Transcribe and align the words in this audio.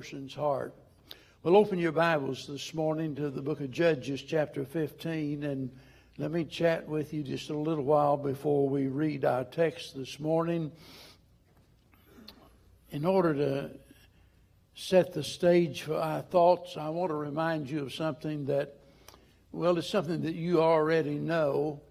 person's 0.00 0.34
heart. 0.34 0.74
Well, 1.42 1.54
open 1.54 1.78
your 1.78 1.92
Bibles 1.92 2.46
this 2.46 2.72
morning 2.72 3.14
to 3.16 3.28
the 3.28 3.42
book 3.42 3.60
of 3.60 3.70
Judges, 3.70 4.22
chapter 4.22 4.64
15, 4.64 5.44
and 5.44 5.70
let 6.16 6.30
me 6.30 6.46
chat 6.46 6.88
with 6.88 7.12
you 7.12 7.22
just 7.22 7.50
a 7.50 7.54
little 7.54 7.84
while 7.84 8.16
before 8.16 8.66
we 8.66 8.86
read 8.86 9.26
our 9.26 9.44
text 9.44 9.94
this 9.94 10.18
morning. 10.18 10.72
In 12.92 13.04
order 13.04 13.34
to 13.34 13.70
set 14.74 15.12
the 15.12 15.22
stage 15.22 15.82
for 15.82 15.96
our 15.96 16.22
thoughts, 16.22 16.78
I 16.78 16.88
want 16.88 17.10
to 17.10 17.16
remind 17.16 17.68
you 17.68 17.80
of 17.82 17.92
something 17.92 18.46
that, 18.46 18.76
well, 19.52 19.76
it's 19.76 19.90
something 19.90 20.22
that 20.22 20.34
you 20.34 20.62
already 20.62 21.18
know, 21.18 21.82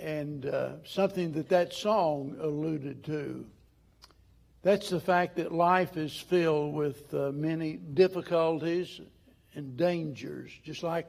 and 0.00 0.46
uh, 0.46 0.82
something 0.86 1.32
that 1.32 1.50
that 1.50 1.74
song 1.74 2.38
alluded 2.40 3.04
to. 3.04 3.44
That's 4.66 4.90
the 4.90 4.98
fact 4.98 5.36
that 5.36 5.52
life 5.52 5.96
is 5.96 6.18
filled 6.18 6.74
with 6.74 7.14
uh, 7.14 7.30
many 7.30 7.74
difficulties 7.74 9.00
and 9.54 9.76
dangers, 9.76 10.50
just 10.64 10.82
like, 10.82 11.06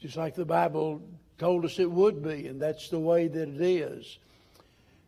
just 0.00 0.16
like 0.16 0.36
the 0.36 0.44
Bible 0.44 1.02
told 1.36 1.64
us 1.64 1.80
it 1.80 1.90
would 1.90 2.22
be, 2.22 2.46
and 2.46 2.62
that's 2.62 2.88
the 2.88 2.98
way 3.00 3.26
that 3.26 3.48
it 3.48 3.60
is. 3.60 4.18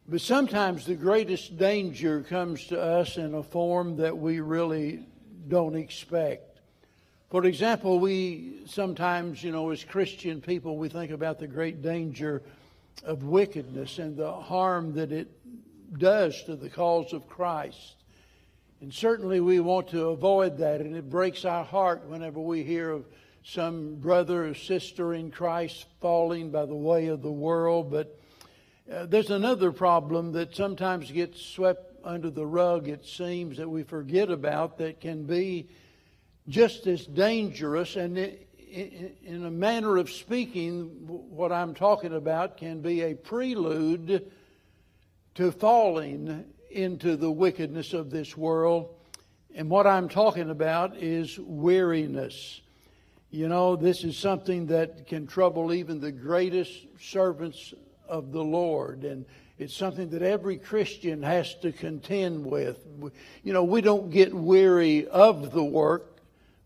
But 0.08 0.22
sometimes 0.22 0.86
the 0.86 0.96
greatest 0.96 1.56
danger 1.56 2.22
comes 2.22 2.66
to 2.66 2.82
us 2.82 3.16
in 3.16 3.32
a 3.32 3.44
form 3.44 3.96
that 3.98 4.18
we 4.18 4.40
really 4.40 5.04
don't 5.46 5.76
expect. 5.76 6.58
For 7.30 7.44
example, 7.44 8.00
we 8.00 8.64
sometimes, 8.66 9.44
you 9.44 9.52
know, 9.52 9.70
as 9.70 9.84
Christian 9.84 10.40
people, 10.40 10.78
we 10.78 10.88
think 10.88 11.12
about 11.12 11.38
the 11.38 11.46
great 11.46 11.80
danger 11.80 12.42
of 13.04 13.22
wickedness 13.22 14.00
and 14.00 14.16
the 14.16 14.32
harm 14.32 14.94
that 14.94 15.12
it 15.12 15.28
does 15.98 16.42
to 16.44 16.56
the 16.56 16.70
cause 16.70 17.12
of 17.12 17.28
Christ. 17.28 17.96
And 18.80 18.92
certainly 18.92 19.40
we 19.40 19.60
want 19.60 19.88
to 19.88 20.08
avoid 20.08 20.58
that, 20.58 20.80
and 20.80 20.96
it 20.96 21.08
breaks 21.08 21.44
our 21.44 21.64
heart 21.64 22.04
whenever 22.06 22.40
we 22.40 22.64
hear 22.64 22.90
of 22.90 23.04
some 23.44 23.96
brother 23.96 24.46
or 24.46 24.54
sister 24.54 25.14
in 25.14 25.30
Christ 25.30 25.86
falling 26.00 26.50
by 26.50 26.66
the 26.66 26.74
way 26.74 27.06
of 27.06 27.22
the 27.22 27.30
world. 27.30 27.90
But 27.90 28.18
uh, 28.92 29.06
there's 29.06 29.30
another 29.30 29.72
problem 29.72 30.32
that 30.32 30.54
sometimes 30.54 31.10
gets 31.10 31.40
swept 31.40 32.04
under 32.04 32.30
the 32.30 32.46
rug, 32.46 32.88
it 32.88 33.06
seems, 33.06 33.56
that 33.58 33.68
we 33.68 33.84
forget 33.84 34.30
about 34.30 34.78
that 34.78 35.00
can 35.00 35.24
be 35.24 35.68
just 36.48 36.86
as 36.88 37.06
dangerous. 37.06 37.94
And 37.94 38.18
in 38.18 39.44
a 39.44 39.50
manner 39.50 39.96
of 39.96 40.10
speaking, 40.10 40.86
what 41.06 41.52
I'm 41.52 41.74
talking 41.74 42.14
about 42.14 42.56
can 42.56 42.80
be 42.80 43.02
a 43.02 43.14
prelude 43.14 44.32
to 45.34 45.50
falling 45.50 46.44
into 46.70 47.16
the 47.16 47.30
wickedness 47.30 47.92
of 47.92 48.10
this 48.10 48.36
world. 48.36 48.94
And 49.54 49.68
what 49.68 49.86
I'm 49.86 50.08
talking 50.08 50.50
about 50.50 50.96
is 50.96 51.38
weariness. 51.38 52.60
You 53.30 53.48
know, 53.48 53.76
this 53.76 54.04
is 54.04 54.16
something 54.16 54.66
that 54.66 55.06
can 55.06 55.26
trouble 55.26 55.72
even 55.72 56.00
the 56.00 56.12
greatest 56.12 56.72
servants 57.00 57.72
of 58.08 58.32
the 58.32 58.44
Lord. 58.44 59.04
And 59.04 59.24
it's 59.58 59.74
something 59.74 60.10
that 60.10 60.22
every 60.22 60.56
Christian 60.58 61.22
has 61.22 61.54
to 61.56 61.72
contend 61.72 62.44
with. 62.44 62.84
You 63.42 63.52
know, 63.52 63.64
we 63.64 63.80
don't 63.80 64.10
get 64.10 64.34
weary 64.34 65.06
of 65.08 65.52
the 65.52 65.64
work, 65.64 66.18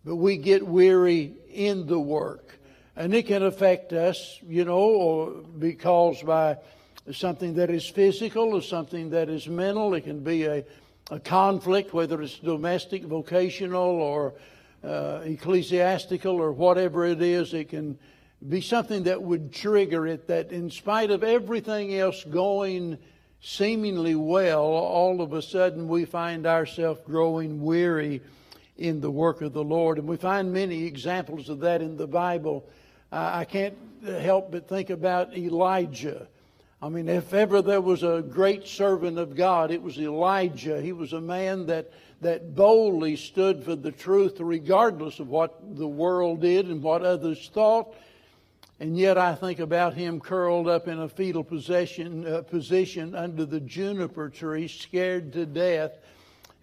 but 0.05 0.17
we 0.17 0.37
get 0.37 0.67
weary 0.67 1.35
in 1.53 1.87
the 1.87 2.01
work. 2.01 2.59
And 2.97 3.15
it 3.15 3.27
can 3.27 3.43
affect 3.43 3.93
us, 3.93 4.39
you 4.49 4.65
know, 4.65 4.79
or 4.79 5.31
be 5.59 5.75
caused 5.75 6.25
by 6.25 6.59
something 7.13 7.55
that 7.55 7.71
is 7.71 7.87
physical 7.87 8.55
or 8.55 8.63
something 8.63 9.11
that 9.11 9.29
is 9.29 9.49
mental. 9.49 9.95
It 9.95 10.03
can 10.03 10.21
be 10.21 10.45
a, 10.45 10.65
a 11.11 11.21
conflict, 11.21 11.95
whether 11.95 12.21
it's 12.23 12.39
domestic, 12.39 13.05
vocational, 13.05 13.83
or 13.83 14.35
uh, 14.85 15.21
ecclesiastical, 15.25 16.37
or 16.37 16.53
whatever 16.53 17.05
it 17.07 17.23
is. 17.23 17.55
It 17.55 17.69
can 17.69 17.99
be 18.49 18.61
something 18.61 19.05
that 19.05 19.23
would 19.23 19.53
trigger 19.53 20.07
it 20.07 20.27
that, 20.29 20.53
in 20.53 20.71
spite 20.71 21.11
of 21.11 21.25
everything 21.25 21.95
else 21.95 22.25
going 22.25 22.99
seemingly 23.41 24.15
well, 24.15 24.63
all 24.63 25.21
of 25.21 25.33
a 25.33 25.43
sudden 25.43 25.89
we 25.89 26.05
find 26.05 26.47
ourselves 26.47 27.01
growing 27.05 27.63
weary 27.63 28.21
in 28.77 29.01
the 29.01 29.11
work 29.11 29.41
of 29.41 29.53
the 29.53 29.65
Lord. 29.65 29.99
And 29.99 30.09
we 30.09 30.17
find 30.17 30.53
many 30.53 30.85
examples 30.85 31.49
of 31.49 31.61
that 31.61 31.81
in 31.81 31.97
the 31.97 32.07
Bible. 32.07 32.69
I 33.13 33.45
can't 33.45 33.77
help 34.05 34.51
but 34.51 34.69
think 34.69 34.91
about 34.91 35.37
Elijah. 35.37 36.29
I 36.83 36.91
mean, 36.91 37.09
if 37.09 37.33
ever 37.33 37.63
there 37.63 37.81
was 37.81 38.03
a 38.03 38.23
great 38.23 38.67
servant 38.67 39.19
of 39.19 39.35
God, 39.35 39.71
it 39.71 39.83
was 39.83 39.99
Elijah. 39.99 40.81
He 40.81 40.93
was 40.93 41.15
a 41.15 41.21
man 41.21 41.67
that, 41.67 41.91
that 42.21 42.55
boldly 42.55 43.17
stood 43.17 43.65
for 43.65 43.75
the 43.75 43.93
truth, 43.93 44.39
regardless 44.41 45.19
of 45.19 45.29
what 45.29 45.77
the 45.77 45.89
world 45.89 46.43
did 46.43 46.67
and 46.67 46.83
what 46.83 47.03
others 47.03 47.51
thought. 47.53 47.95
And 48.79 48.99
yet, 48.99 49.17
I 49.17 49.35
think 49.35 49.59
about 49.59 49.95
him 49.95 50.21
curled 50.21 50.69
up 50.69 50.87
in 50.87 51.01
a 51.01 51.09
fetal 51.09 51.43
possession, 51.43 52.27
uh, 52.27 52.43
position 52.43 53.15
under 53.15 53.47
the 53.47 53.61
juniper 53.61 54.29
tree, 54.29 54.69
scared 54.69 55.33
to 55.33 55.47
death 55.47 55.93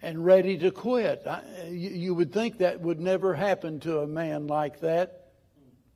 and 0.00 0.24
ready 0.24 0.56
to 0.58 0.70
quit. 0.70 1.26
I, 1.26 1.42
you, 1.70 1.90
you 1.90 2.14
would 2.14 2.32
think 2.32 2.58
that 2.58 2.80
would 2.80 3.00
never 3.00 3.34
happen 3.34 3.80
to 3.80 3.98
a 3.98 4.06
man 4.06 4.46
like 4.46 4.78
that, 4.78 5.32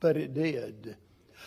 but 0.01 0.17
it 0.17 0.35
did. 0.35 0.97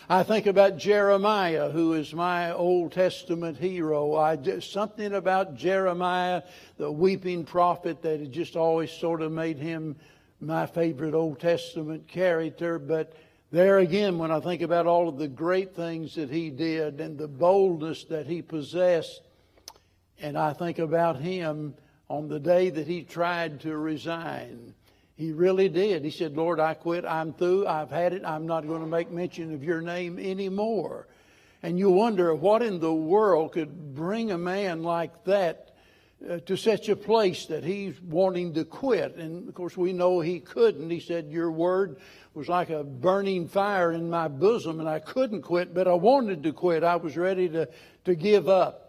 I 0.08 0.24
think 0.24 0.46
about 0.46 0.78
Jeremiah, 0.78 1.70
who 1.70 1.92
is 1.92 2.12
my 2.12 2.52
Old 2.52 2.92
Testament 2.92 3.56
hero. 3.56 4.16
I 4.16 4.34
just, 4.34 4.72
something 4.72 5.14
about 5.14 5.54
Jeremiah, 5.54 6.42
the 6.76 6.90
weeping 6.90 7.44
prophet, 7.44 8.02
that 8.02 8.18
had 8.18 8.32
just 8.32 8.56
always 8.56 8.90
sort 8.90 9.22
of 9.22 9.30
made 9.30 9.58
him 9.58 9.96
my 10.40 10.66
favorite 10.66 11.14
Old 11.14 11.38
Testament 11.38 12.08
character. 12.08 12.80
But 12.80 13.12
there 13.52 13.78
again, 13.78 14.18
when 14.18 14.32
I 14.32 14.40
think 14.40 14.62
about 14.62 14.88
all 14.88 15.08
of 15.08 15.18
the 15.18 15.28
great 15.28 15.76
things 15.76 16.16
that 16.16 16.30
he 16.30 16.50
did 16.50 17.00
and 17.00 17.16
the 17.16 17.28
boldness 17.28 18.04
that 18.04 18.26
he 18.26 18.42
possessed, 18.42 19.22
and 20.20 20.36
I 20.36 20.52
think 20.52 20.80
about 20.80 21.20
him 21.20 21.74
on 22.08 22.28
the 22.28 22.40
day 22.40 22.70
that 22.70 22.88
he 22.88 23.02
tried 23.02 23.60
to 23.60 23.76
resign. 23.76 24.74
He 25.22 25.30
really 25.30 25.68
did. 25.68 26.04
He 26.04 26.10
said, 26.10 26.36
Lord, 26.36 26.58
I 26.58 26.74
quit. 26.74 27.04
I'm 27.04 27.32
through. 27.32 27.68
I've 27.68 27.92
had 27.92 28.12
it. 28.12 28.24
I'm 28.24 28.44
not 28.44 28.66
going 28.66 28.80
to 28.80 28.88
make 28.88 29.08
mention 29.08 29.54
of 29.54 29.62
your 29.62 29.80
name 29.80 30.18
anymore. 30.18 31.06
And 31.62 31.78
you 31.78 31.90
wonder 31.90 32.34
what 32.34 32.60
in 32.60 32.80
the 32.80 32.92
world 32.92 33.52
could 33.52 33.94
bring 33.94 34.32
a 34.32 34.36
man 34.38 34.82
like 34.82 35.22
that 35.22 35.76
uh, 36.28 36.38
to 36.38 36.56
such 36.56 36.88
a 36.88 36.96
place 36.96 37.46
that 37.46 37.62
he's 37.62 38.00
wanting 38.00 38.54
to 38.54 38.64
quit. 38.64 39.14
And 39.14 39.48
of 39.48 39.54
course, 39.54 39.76
we 39.76 39.92
know 39.92 40.18
he 40.18 40.40
couldn't. 40.40 40.90
He 40.90 40.98
said, 40.98 41.30
Your 41.30 41.52
word 41.52 42.00
was 42.34 42.48
like 42.48 42.70
a 42.70 42.82
burning 42.82 43.46
fire 43.46 43.92
in 43.92 44.10
my 44.10 44.26
bosom, 44.26 44.80
and 44.80 44.88
I 44.88 44.98
couldn't 44.98 45.42
quit, 45.42 45.72
but 45.72 45.86
I 45.86 45.94
wanted 45.94 46.42
to 46.42 46.52
quit. 46.52 46.82
I 46.82 46.96
was 46.96 47.16
ready 47.16 47.48
to, 47.50 47.68
to 48.06 48.16
give 48.16 48.48
up. 48.48 48.81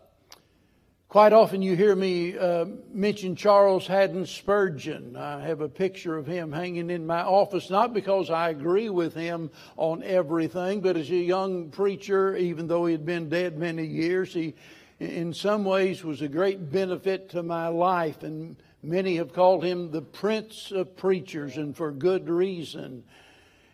Quite 1.14 1.32
often 1.32 1.62
you 1.62 1.76
hear 1.76 1.96
me 1.96 2.36
uh, 2.36 2.66
mention 2.92 3.36
Charles 3.36 3.86
Haddon 3.86 4.26
Spurgeon. 4.26 5.16
I 5.16 5.42
have 5.42 5.62
a 5.62 5.70
picture 5.70 6.18
of 6.18 6.26
him 6.26 6.52
hanging 6.52 6.90
in 6.90 7.06
my 7.06 7.22
office, 7.22 7.70
not 7.70 7.94
because 7.94 8.32
I 8.32 8.50
agree 8.50 8.90
with 8.90 9.14
him 9.14 9.52
on 9.78 10.02
everything, 10.02 10.82
but 10.82 10.98
as 10.98 11.12
a 11.12 11.16
young 11.16 11.70
preacher, 11.70 12.36
even 12.36 12.66
though 12.66 12.88
he 12.88 12.94
had 12.94 13.06
been 13.06 13.30
dead 13.30 13.60
many 13.60 13.86
years, 13.86 14.34
he 14.34 14.56
in 15.00 15.36
some 15.36 15.64
ways 15.64 16.04
was 16.04 16.24
a 16.24 16.28
great 16.28 16.72
benefit 16.72 17.30
to 17.30 17.44
my 17.44 17.68
life. 17.68 18.24
And 18.24 18.56
many 18.82 19.18
have 19.18 19.34
called 19.34 19.64
him 19.64 19.92
the 19.92 20.02
Prince 20.02 20.72
of 20.72 20.98
Preachers, 20.98 21.58
and 21.58 21.78
for 21.78 21.92
good 21.92 22.28
reason. 22.28 23.04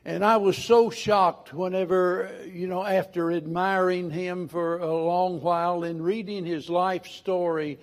And 0.06 0.24
I 0.24 0.38
was 0.38 0.58
so 0.58 0.90
shocked 0.90 1.54
whenever, 1.54 2.32
you 2.46 2.68
know, 2.68 2.84
after 2.84 3.32
admiring 3.32 4.10
him 4.10 4.48
for 4.48 4.78
a 4.78 4.92
long 4.92 5.42
while 5.42 5.84
and 5.84 6.04
reading 6.04 6.46
his 6.46 6.70
life 6.70 7.06
story 7.06 7.80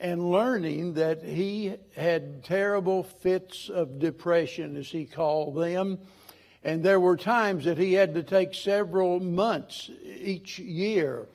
and 0.00 0.30
learning 0.32 0.94
that 0.94 1.22
he 1.22 1.74
had 1.94 2.42
terrible 2.42 3.02
fits 3.02 3.68
of 3.68 3.98
depression, 3.98 4.76
as 4.76 4.88
he 4.88 5.04
called 5.04 5.56
them. 5.56 5.98
And 6.64 6.82
there 6.82 6.98
were 7.00 7.16
times 7.16 7.66
that 7.66 7.78
he 7.78 7.92
had 7.92 8.14
to 8.14 8.22
take 8.22 8.54
several 8.54 9.20
months 9.20 9.90
each 10.04 10.58
year 10.58 11.28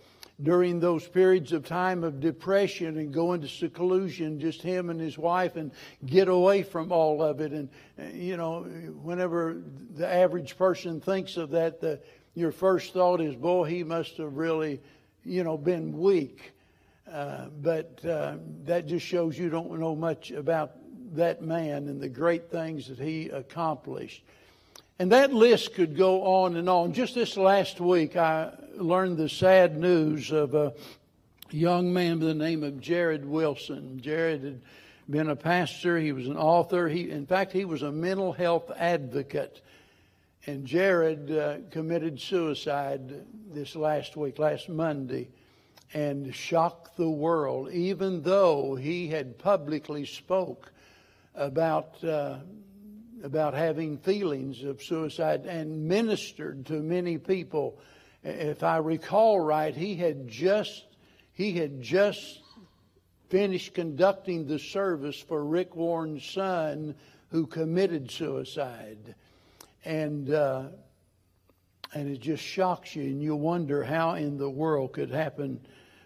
during 0.44 0.80
those 0.80 1.08
periods 1.08 1.52
of 1.52 1.66
time 1.66 2.04
of 2.04 2.20
depression 2.20 2.98
and 2.98 3.12
go 3.12 3.34
into 3.34 3.48
seclusion, 3.48 4.40
just 4.40 4.62
him 4.62 4.90
and 4.90 5.00
his 5.02 5.18
wife, 5.18 5.56
and 5.56 5.72
get 6.06 6.28
away 6.28 6.62
from 6.62 6.92
all 6.92 7.24
of 7.24 7.42
it. 7.42 7.52
And, 7.52 7.70
you 8.14 8.38
know, 8.38 8.62
whenever 8.62 9.58
the 9.96 10.08
average 10.08 10.56
person 10.58 11.02
thinks 11.02 11.38
of 11.38 11.50
that, 11.52 11.82
the, 11.82 12.00
your 12.36 12.52
first 12.52 12.94
thought 12.94 13.20
is, 13.20 13.36
boy, 13.36 13.64
he 13.64 13.84
must 13.84 14.18
have 14.18 14.38
really, 14.38 14.80
you 15.26 15.44
know, 15.44 15.58
been 15.58 15.98
weak. 15.98 16.52
Uh, 17.12 17.48
but 17.64 18.00
uh, 18.06 18.36
that 18.66 18.86
just 18.86 19.06
shows 19.06 19.40
you 19.40 19.50
don't 19.50 19.80
know 19.80 19.96
much 19.96 20.30
about 20.30 20.74
that 21.16 21.42
man 21.42 21.88
and 21.88 22.00
the 22.00 22.10
great 22.10 22.52
things 22.52 22.88
that 22.90 23.00
he 23.00 23.30
accomplished. 23.30 24.22
And 25.00 25.12
that 25.12 25.34
list 25.34 25.74
could 25.74 25.96
go 25.96 26.24
on 26.24 26.58
and 26.58 26.70
on. 26.70 26.94
Just 26.94 27.16
this 27.16 27.38
last 27.38 27.80
week, 27.80 28.16
I 28.16 28.52
learned 28.78 29.18
the 29.18 29.30
sad 29.30 29.78
news 29.78 30.32
of 30.32 30.54
a 30.54 30.74
young 31.50 31.92
man 31.92 32.20
by 32.20 32.26
the 32.26 32.34
name 32.34 32.64
of 32.64 32.76
Jarrid 32.76 33.26
Wilson. 33.26 34.00
Jarrid 34.02 34.44
had 34.44 34.62
been 35.10 35.30
a 35.30 35.36
pastor. 35.36 35.98
He 35.98 36.12
was 36.12 36.28
an 36.28 36.38
author. 36.38 36.88
He, 36.88 37.10
in 37.10 37.26
fact, 37.26 37.52
he 37.52 37.66
was 37.66 37.82
a 37.82 37.92
mental 37.92 38.34
health 38.34 38.72
advocate. 38.76 39.62
And 40.46 40.66
Jared 40.66 41.32
uh, 41.32 41.58
committed 41.72 42.22
suicide 42.22 43.26
this 43.52 43.76
last 43.76 44.16
week, 44.16 44.40
last 44.40 44.70
Monday, 44.70 45.30
and 45.94 46.34
shocked 46.34 46.96
the 46.98 47.10
world, 47.10 47.72
even 47.72 48.22
though 48.22 48.76
he 48.76 49.08
had 49.08 49.38
publicly 49.38 50.06
spoke 50.06 50.72
about 51.36 52.04
uh, 52.04 52.38
about 53.24 53.54
having 53.54 53.98
feelings 53.98 54.64
of 54.64 54.82
suicide 54.82 55.46
and 55.46 55.88
ministered 55.88 56.66
to 56.68 56.74
many 56.74 57.18
people. 57.18 57.80
If 58.28 58.62
I 58.62 58.78
recall 58.78 59.40
right, 59.40 59.74
he 59.74 59.96
had 59.96 60.28
just 60.28 60.86
he 61.32 61.54
had 61.54 61.82
just 61.82 62.42
finished 63.30 63.74
conducting 63.74 64.46
the 64.46 64.60
service 64.60 65.18
for 65.18 65.46
Rick 65.46 65.78
Warren's 65.78 66.26
son 66.26 66.96
who 67.30 67.48
committed 67.48 68.12
suicide. 68.12 69.16
And 69.86 70.30
uh, 70.30 70.64
and 71.94 72.10
it 72.10 72.20
just 72.20 72.44
shocks 72.44 72.98
you 72.98 73.04
and 73.04 73.22
you 73.22 73.34
wonder 73.34 73.82
how 73.82 74.16
in 74.16 74.38
the 74.38 74.50
world 74.50 74.92
could 74.92 75.10
happen 75.10 75.66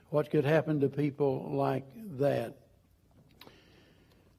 what 0.10 0.30
could 0.30 0.46
happen 0.46 0.80
to 0.82 0.90
people 0.90 1.50
like 1.56 1.88
that. 2.20 2.56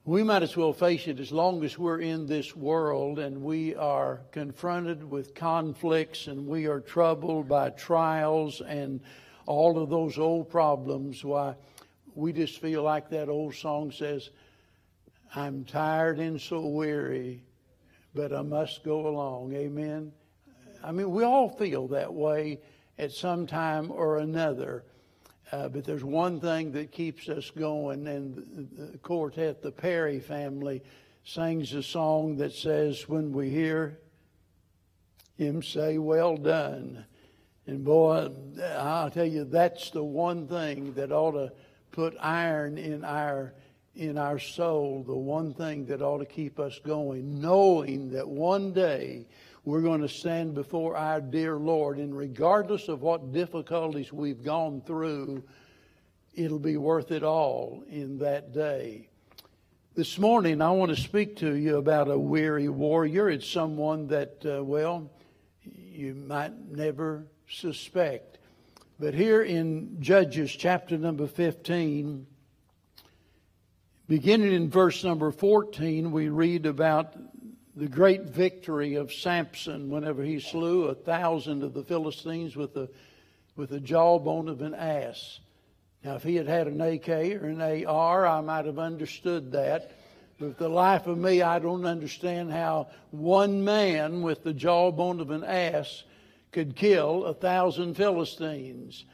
We 0.05 0.21
might 0.21 0.43
as 0.43 0.57
well 0.57 0.73
face 0.73 1.07
it 1.07 1.21
as 1.21 1.31
long 1.31 1.63
as 1.63 1.79
we're 1.79 2.01
in 2.01 2.25
this 2.25 2.57
world 2.57 3.19
and 3.19 3.41
we 3.41 3.73
are 3.73 4.19
confronted 4.33 5.09
with 5.09 5.33
conflicts 5.33 6.27
and 6.27 6.45
we 6.45 6.67
are 6.67 6.81
troubled 6.81 7.47
by 7.47 7.69
trials 7.69 8.59
and 8.59 8.99
all 9.45 9.81
of 9.81 9.89
those 9.89 10.19
old 10.19 10.49
problems. 10.49 11.23
Why, 11.23 11.55
we 12.15 12.33
just 12.33 12.59
feel 12.59 12.83
like 12.83 13.09
that 13.11 13.29
old 13.29 13.55
song 13.55 13.91
says, 13.91 14.31
I'm 15.33 15.63
tired 15.63 16.19
and 16.19 16.39
so 16.39 16.67
weary, 16.67 17.45
but 18.13 18.33
I 18.33 18.41
must 18.41 18.83
go 18.83 19.07
along. 19.07 19.53
Amen. 19.53 20.11
I 20.83 20.91
mean, 20.91 21.11
we 21.11 21.23
all 21.23 21.47
feel 21.47 21.87
that 21.87 22.13
way 22.13 22.59
at 22.99 23.13
some 23.13 23.47
time 23.47 23.89
or 23.89 24.17
another. 24.17 24.83
Uh, 25.53 25.69
but 25.69 25.85
there's 25.85 26.03
one 26.03 26.39
thing 26.39 26.71
that 26.71 26.91
keeps 26.91 27.29
us 27.29 27.51
going, 27.51 28.07
and 28.07 28.71
the, 28.75 28.97
quartet, 28.97 29.61
the 29.61 29.71
Perry 29.71 30.19
family, 30.19 30.81
sings 31.23 31.73
a 31.73 31.83
song 31.83 32.37
that 32.37 32.53
says, 32.53 33.07
When 33.07 33.31
we 33.31 33.51
hear 33.51 33.99
him 35.37 35.61
say, 35.61 35.99
Well 35.99 36.37
done. 36.37 37.05
And 37.67 37.85
boy, 37.85 38.31
I'll 38.79 39.11
tell 39.11 39.27
you, 39.27 39.43
that's 39.43 39.91
the 39.91 40.03
one 40.03 40.47
thing 40.47 40.95
that 40.95 41.11
ought 41.11 41.33
to 41.33 41.51
put 41.91 42.15
iron 42.19 42.79
in 42.79 43.05
our 43.05 43.53
in 43.95 44.17
our 44.17 44.39
soul, 44.39 45.03
the 45.05 45.13
one 45.13 45.53
thing 45.53 45.85
that 45.85 46.01
ought 46.01 46.17
to 46.17 46.25
keep 46.25 46.59
us 46.59 46.79
going, 46.83 47.39
knowing 47.39 48.09
that 48.09 48.27
one 48.27 48.73
day 48.73 49.27
we're 49.65 49.81
going 49.81 50.01
to 50.01 50.09
stand 50.09 50.53
before 50.53 50.97
our 50.97 51.21
dear 51.21 51.55
Lord, 51.55 51.97
and 51.97 52.15
regardless 52.15 52.89
of 52.89 53.01
what 53.01 53.31
difficulties 53.31 54.11
we've 54.11 54.43
gone 54.43 54.81
through, 54.85 55.43
it'll 56.33 56.59
be 56.59 56.75
worth 56.75 57.11
it 57.11 57.23
all 57.23 57.83
in 57.87 58.17
that 58.17 58.53
day. 58.53 59.07
This 59.95 60.17
morning, 60.17 60.61
I 60.61 60.71
want 60.71 60.93
to 60.93 61.01
speak 61.01 61.37
to 61.37 61.55
you 61.55 61.77
about 61.77 62.09
a 62.09 62.17
weary 62.17 62.67
warrior. 62.67 63.29
It's 63.29 63.47
someone 63.47 64.07
that, 64.07 64.43
uh, 64.45 64.63
well, 64.63 65.09
you 65.63 66.13
might 66.13 66.53
never 66.69 67.27
suspect. 67.47 68.39
But 68.99 69.13
here 69.13 69.43
in 69.43 70.01
Judges 70.01 70.51
chapter 70.51 70.97
number 70.97 71.27
15, 71.27 72.27
beginning 74.09 74.51
in 74.51 74.69
verse 74.69 75.03
number 75.05 75.31
14, 75.31 76.11
we 76.11 76.27
read 76.27 76.65
about 76.65 77.15
the 77.75 77.87
great 77.87 78.23
victory 78.23 78.95
of 78.95 79.11
Samson 79.11 79.89
whenever 79.89 80.23
he 80.23 80.39
slew 80.39 80.85
a 80.85 80.95
thousand 80.95 81.63
of 81.63 81.73
the 81.73 81.83
Philistines 81.83 82.55
with 82.55 82.73
the 82.73 82.89
with 83.55 83.69
the 83.69 83.79
jawbone 83.79 84.49
of 84.49 84.61
an 84.61 84.73
ass. 84.73 85.39
Now, 86.03 86.15
if 86.15 86.23
he 86.23 86.35
had 86.35 86.47
had 86.47 86.67
an 86.67 86.81
AK 86.81 87.07
or 87.07 87.47
an 87.47 87.85
AR, 87.85 88.25
I 88.25 88.41
might 88.41 88.65
have 88.65 88.79
understood 88.79 89.51
that. 89.51 89.91
But 90.39 90.57
the 90.57 90.69
life 90.69 91.07
of 91.07 91.17
me, 91.17 91.41
I 91.41 91.59
don't 91.59 91.85
understand 91.85 92.51
how 92.51 92.87
one 93.11 93.63
man 93.63 94.21
with 94.21 94.43
the 94.43 94.53
jawbone 94.53 95.19
of 95.19 95.29
an 95.29 95.43
ass 95.43 96.03
could 96.51 96.75
kill 96.75 97.25
a 97.25 97.33
thousand 97.33 97.93
Philistines. 97.93 99.05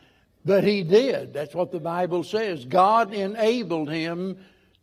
But 0.45 0.63
he 0.63 0.83
did. 0.83 1.33
That's 1.33 1.53
what 1.53 1.71
the 1.71 1.79
Bible 1.79 2.23
says. 2.23 2.65
God 2.65 3.13
enabled 3.13 3.89
him 3.89 4.37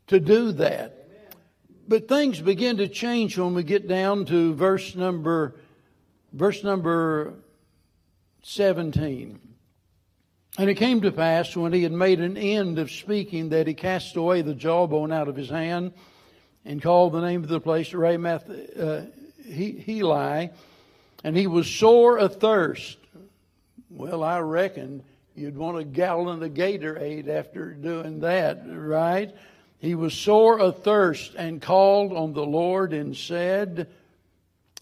to 0.08 0.20
do 0.20 0.52
that. 0.52 1.05
But 1.88 2.08
things 2.08 2.40
begin 2.40 2.78
to 2.78 2.88
change 2.88 3.38
when 3.38 3.54
we 3.54 3.62
get 3.62 3.86
down 3.86 4.24
to 4.26 4.54
verse 4.54 4.94
number 4.96 5.54
verse 6.32 6.62
number 6.64 7.34
17. 8.42 9.40
And 10.58 10.70
it 10.70 10.74
came 10.76 11.02
to 11.02 11.12
pass 11.12 11.54
when 11.54 11.72
he 11.72 11.82
had 11.82 11.92
made 11.92 12.20
an 12.20 12.36
end 12.36 12.78
of 12.78 12.90
speaking 12.90 13.50
that 13.50 13.66
he 13.66 13.74
cast 13.74 14.16
away 14.16 14.42
the 14.42 14.54
jawbone 14.54 15.12
out 15.12 15.28
of 15.28 15.36
his 15.36 15.50
hand 15.50 15.92
and 16.64 16.82
called 16.82 17.12
the 17.12 17.20
name 17.20 17.42
of 17.42 17.48
the 17.48 17.60
place 17.60 17.90
Ramath 17.90 18.48
uh, 18.78 19.06
Heli, 19.52 20.50
and 21.22 21.36
he 21.36 21.46
was 21.46 21.68
sore 21.68 22.18
athirst. 22.18 22.98
Well, 23.90 24.22
I 24.22 24.38
reckon 24.40 25.02
you'd 25.34 25.56
want 25.56 25.78
a 25.78 25.84
gallon 25.84 26.42
of 26.42 26.50
Gatorade 26.52 27.28
after 27.28 27.72
doing 27.72 28.20
that, 28.20 28.62
right? 28.66 29.34
He 29.86 29.94
was 29.94 30.14
sore 30.14 30.60
athirst 30.60 31.36
and 31.36 31.62
called 31.62 32.12
on 32.12 32.32
the 32.32 32.44
Lord 32.44 32.92
and 32.92 33.16
said, 33.16 33.86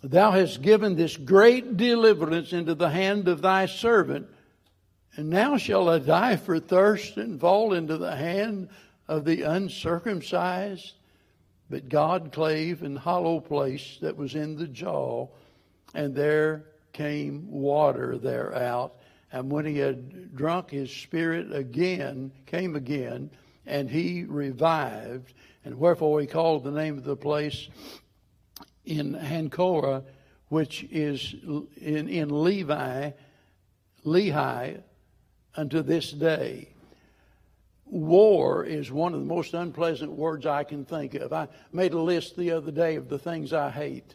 Thou 0.02 0.30
hast 0.30 0.62
given 0.62 0.96
this 0.96 1.18
great 1.18 1.76
deliverance 1.76 2.54
into 2.54 2.74
the 2.74 2.88
hand 2.88 3.28
of 3.28 3.42
thy 3.42 3.66
servant, 3.66 4.28
and 5.14 5.28
now 5.28 5.58
shall 5.58 5.90
I 5.90 5.98
die 5.98 6.36
for 6.36 6.58
thirst 6.58 7.18
and 7.18 7.38
fall 7.38 7.74
into 7.74 7.98
the 7.98 8.16
hand 8.16 8.70
of 9.06 9.26
the 9.26 9.42
uncircumcised? 9.42 10.94
But 11.68 11.90
God 11.90 12.32
clave 12.32 12.82
an 12.82 12.96
hollow 12.96 13.40
place 13.40 13.98
that 14.00 14.16
was 14.16 14.34
in 14.34 14.56
the 14.56 14.68
jaw, 14.68 15.28
and 15.94 16.14
there 16.14 16.64
came 16.94 17.50
water 17.50 18.16
thereout. 18.16 18.92
And 19.30 19.52
when 19.52 19.66
he 19.66 19.76
had 19.76 20.34
drunk, 20.34 20.70
his 20.70 20.90
spirit 20.90 21.54
again 21.54 22.32
came 22.46 22.74
again 22.74 23.28
and 23.66 23.90
he 23.90 24.24
revived. 24.24 25.32
And 25.64 25.78
wherefore 25.78 26.20
he 26.20 26.26
called 26.26 26.64
the 26.64 26.70
name 26.70 26.98
of 26.98 27.04
the 27.04 27.16
place 27.16 27.68
En-hakkore, 28.86 30.04
which 30.48 30.84
is 30.90 31.34
in, 31.76 32.08
in 32.08 32.44
Levi, 32.44 33.10
Lehi, 34.04 34.82
unto 35.56 35.82
this 35.82 36.10
day. 36.12 36.68
War 37.86 38.64
is 38.64 38.90
one 38.90 39.14
of 39.14 39.20
the 39.20 39.26
most 39.26 39.54
unpleasant 39.54 40.12
words 40.12 40.46
I 40.46 40.64
can 40.64 40.84
think 40.84 41.14
of. 41.14 41.32
I 41.32 41.48
made 41.72 41.92
a 41.92 42.00
list 42.00 42.36
the 42.36 42.50
other 42.50 42.72
day 42.72 42.96
of 42.96 43.08
the 43.08 43.18
things 43.18 43.52
I 43.52 43.70
hate. 43.70 44.14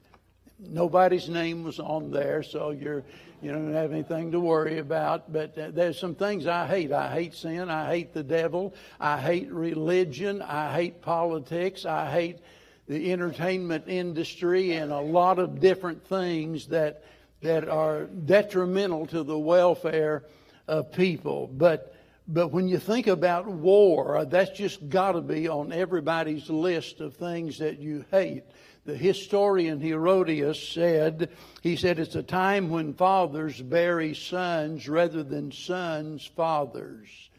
Nobody's 0.59 1.29
name 1.29 1.63
was 1.63 1.79
on 1.79 2.11
there, 2.11 2.43
so 2.43 2.71
you're 2.71 3.03
you 3.41 3.51
don't 3.51 3.73
have 3.73 3.93
anything 3.93 4.31
to 4.33 4.39
worry 4.39 4.79
about. 4.79 5.31
But 5.31 5.57
uh, 5.57 5.71
there's 5.71 5.97
some 5.97 6.15
things 6.15 6.45
I 6.45 6.67
hate. 6.67 6.91
I 6.91 7.13
hate 7.13 7.33
sin. 7.33 7.69
I 7.69 7.89
hate 7.89 8.13
the 8.13 8.23
devil. 8.23 8.73
I 8.99 9.19
hate 9.19 9.49
religion. 9.49 10.41
I 10.41 10.73
hate 10.73 11.01
politics. 11.01 11.85
I 11.85 12.11
hate 12.11 12.39
the 12.87 13.11
entertainment 13.13 13.85
industry 13.87 14.73
and 14.73 14.91
a 14.91 14.99
lot 14.99 15.39
of 15.39 15.59
different 15.61 16.05
things 16.07 16.67
that 16.67 17.03
that 17.41 17.69
are 17.69 18.05
detrimental 18.05 19.05
to 19.07 19.23
the 19.23 19.37
welfare 19.37 20.23
of 20.67 20.91
people. 20.91 21.47
But 21.47 21.95
but 22.27 22.49
when 22.49 22.67
you 22.67 22.77
think 22.77 23.07
about 23.07 23.47
war, 23.47 24.25
that's 24.25 24.51
just 24.51 24.89
got 24.89 25.13
to 25.13 25.21
be 25.21 25.47
on 25.47 25.71
everybody's 25.71 26.49
list 26.49 26.99
of 26.99 27.15
things 27.15 27.57
that 27.59 27.79
you 27.79 28.05
hate. 28.11 28.43
The 28.89 28.97
historian 28.97 29.79
Herodotus 29.79 30.67
said, 30.67 31.29
he 31.61 31.75
said, 31.75 31.99
it's 31.99 32.15
a 32.15 32.23
time 32.23 32.71
when 32.71 32.95
fathers 32.95 33.61
bury 33.61 34.15
sons 34.15 34.89
rather 34.89 35.21
than 35.21 35.51
sons 35.51 36.25
fathers. 36.25 37.29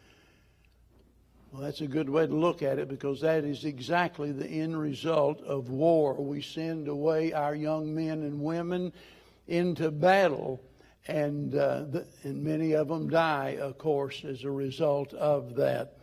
Well, 1.50 1.62
that's 1.62 1.80
a 1.80 1.88
good 1.88 2.08
way 2.08 2.28
to 2.28 2.32
look 2.32 2.62
at 2.62 2.78
it 2.78 2.88
because 2.88 3.22
that 3.22 3.42
is 3.42 3.64
exactly 3.64 4.30
the 4.30 4.46
end 4.46 4.78
result 4.78 5.42
of 5.42 5.70
war. 5.70 6.14
We 6.14 6.40
send 6.40 6.86
away 6.86 7.32
our 7.32 7.56
young 7.56 7.92
men 7.96 8.22
and 8.22 8.40
women 8.40 8.92
into 9.48 9.90
battle, 9.90 10.62
and, 11.08 11.52
uh, 11.52 11.82
the, 11.90 12.06
and 12.22 12.44
many 12.44 12.74
of 12.74 12.86
them 12.86 13.10
die, 13.10 13.58
of 13.60 13.76
course, 13.76 14.24
as 14.24 14.44
a 14.44 14.50
result 14.52 15.14
of 15.14 15.56
that. 15.56 15.96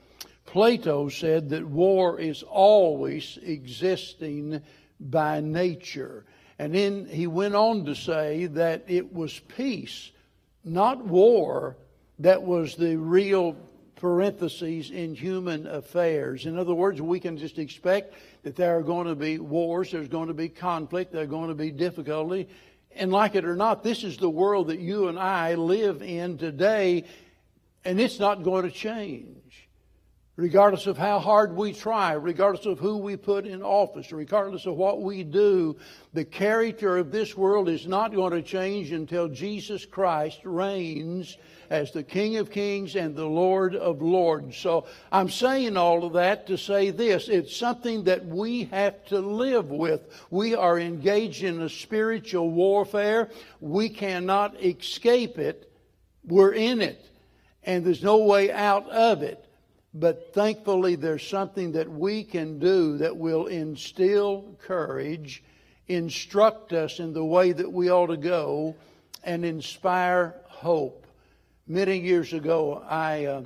Plato 0.46 1.08
said 1.08 1.48
that 1.52 1.66
war 1.66 2.20
is 2.20 2.44
always 2.44 3.40
existing 3.42 4.62
by 5.00 5.40
nature. 5.40 6.26
And 6.60 6.74
then 6.74 7.06
he 7.06 7.28
went 7.28 7.56
on 7.56 7.86
to 7.86 7.96
say 7.96 8.48
that 8.48 8.86
it 8.88 9.14
was 9.14 9.40
peace, 9.40 10.12
not 10.64 11.06
war, 11.06 11.78
that 12.20 12.42
was 12.42 12.76
the 12.76 12.98
real 12.98 13.56
parentheses 13.98 14.92
in 14.92 15.14
human 15.16 15.68
affairs. 15.68 16.46
In 16.46 16.58
other 16.58 16.74
words, 16.74 17.02
we 17.02 17.20
can 17.20 17.38
just 17.38 17.60
expect 17.60 18.14
that 18.44 18.56
there 18.56 18.78
are 18.78 18.84
going 18.84 19.08
to 19.08 19.16
be 19.16 19.40
wars, 19.40 19.92
there's 19.92 20.08
going 20.08 20.28
to 20.28 20.34
be 20.34 20.50
conflict, 20.50 21.12
there's 21.12 21.30
going 21.30 21.50
to 21.50 21.56
be 21.56 21.72
difficulty. 21.72 22.48
And 22.96 23.12
like 23.12 23.36
it 23.36 23.46
or 23.46 23.56
not, 23.56 23.84
this 23.84 24.04
is 24.04 24.18
the 24.18 24.30
world 24.30 24.68
that 24.68 24.80
you 24.80 25.08
and 25.08 25.20
I 25.20 25.56
live 25.56 26.02
in 26.02 26.38
today, 26.38 27.06
and 27.86 28.00
it's 28.00 28.20
not 28.20 28.44
going 28.44 28.64
to 28.64 28.72
change. 28.72 29.67
Regardless 30.38 30.86
of 30.86 31.00
how 31.00 31.18
hard 31.18 31.56
we 31.56 31.74
try, 31.74 32.14
regardless 32.14 32.68
of 32.68 32.78
who 32.78 32.98
we 32.98 33.18
put 33.18 33.48
in 33.48 33.64
office, 33.64 34.12
regardless 34.12 34.68
of 34.68 34.76
what 34.76 35.02
we 35.02 35.24
do, 35.24 35.76
the 36.14 36.24
character 36.24 36.98
of 36.98 37.12
this 37.12 37.36
world 37.36 37.68
is 37.68 37.88
not 37.88 38.14
going 38.14 38.34
to 38.34 38.44
change 38.44 38.92
until 38.92 39.28
Jesus 39.28 39.84
Christ 39.84 40.42
reigns 40.44 41.40
as 41.72 41.92
the 41.92 42.04
King 42.04 42.38
of 42.38 42.52
Kings 42.52 42.96
and 42.96 43.16
the 43.16 43.26
Lord 43.26 43.76
of 43.76 44.04
Lords. 44.04 44.56
So 44.58 44.86
I'm 45.12 45.28
saying 45.28 45.76
all 45.76 46.06
of 46.06 46.14
that 46.14 46.46
to 46.48 46.58
say 46.58 46.92
this. 46.92 47.30
It's 47.30 47.58
something 47.58 48.04
that 48.04 48.24
we 48.24 48.66
have 48.66 49.04
to 49.06 49.18
live 49.18 49.72
with. 49.72 50.02
We 50.30 50.54
are 50.54 50.78
engaged 50.78 51.44
in 51.44 51.64
a 51.64 51.70
spiritual 51.70 52.52
warfare. 52.52 53.32
We 53.60 53.90
cannot 53.90 54.64
escape 54.64 55.40
it. 55.40 55.74
We're 56.24 56.54
in 56.54 56.82
it. 56.82 57.04
And 57.64 57.84
there's 57.84 58.04
no 58.04 58.18
way 58.20 58.52
out 58.52 58.88
of 58.92 59.24
it. 59.24 59.44
But 59.94 60.34
thankfully, 60.34 60.96
there's 60.96 61.26
something 61.26 61.72
that 61.74 61.90
we 61.90 62.24
can 62.24 62.60
do 62.60 62.98
that 62.98 63.16
will 63.16 63.48
instill 63.48 64.56
courage, 64.60 65.44
instruct 65.88 66.74
us 66.74 67.00
in 67.00 67.14
the 67.14 67.26
way 67.26 67.52
that 67.52 67.72
we 67.72 67.90
ought 67.90 68.08
to 68.08 68.18
go, 68.18 68.76
and 69.24 69.44
inspire 69.44 70.36
hope. 70.46 71.06
Many 71.68 72.00
years 72.00 72.34
ago, 72.34 72.84
I 72.88 73.26
uh, 73.26 73.44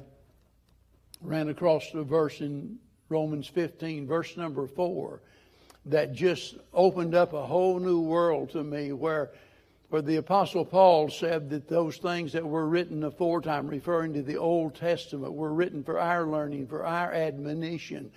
ran 1.21 1.49
across 1.49 1.93
a 1.93 2.03
verse 2.03 2.41
in 2.41 2.77
Romans 3.09 3.47
15, 3.47 4.07
verse 4.07 4.37
number 4.37 4.67
4, 4.67 5.21
that 5.87 6.13
just 6.13 6.55
opened 6.73 7.15
up 7.15 7.33
a 7.33 7.45
whole 7.45 7.79
new 7.79 8.01
world 8.01 8.51
to 8.51 8.63
me 8.63 8.91
where 8.91 9.31
where 9.91 10.01
the 10.01 10.15
Apostle 10.15 10.63
Paul 10.63 11.09
said 11.09 11.49
that 11.49 11.67
those 11.67 11.97
things 11.97 12.31
that 12.31 12.45
were 12.45 12.65
written 12.65 13.03
aforetime, 13.03 13.67
referring 13.67 14.13
to 14.13 14.21
the 14.21 14.37
Old 14.37 14.73
Testament, 14.73 15.33
were 15.33 15.53
written 15.53 15.83
for 15.83 15.99
our 15.99 16.25
learning, 16.25 16.67
for 16.67 16.85
our 16.85 17.11
admonition. 17.11 18.09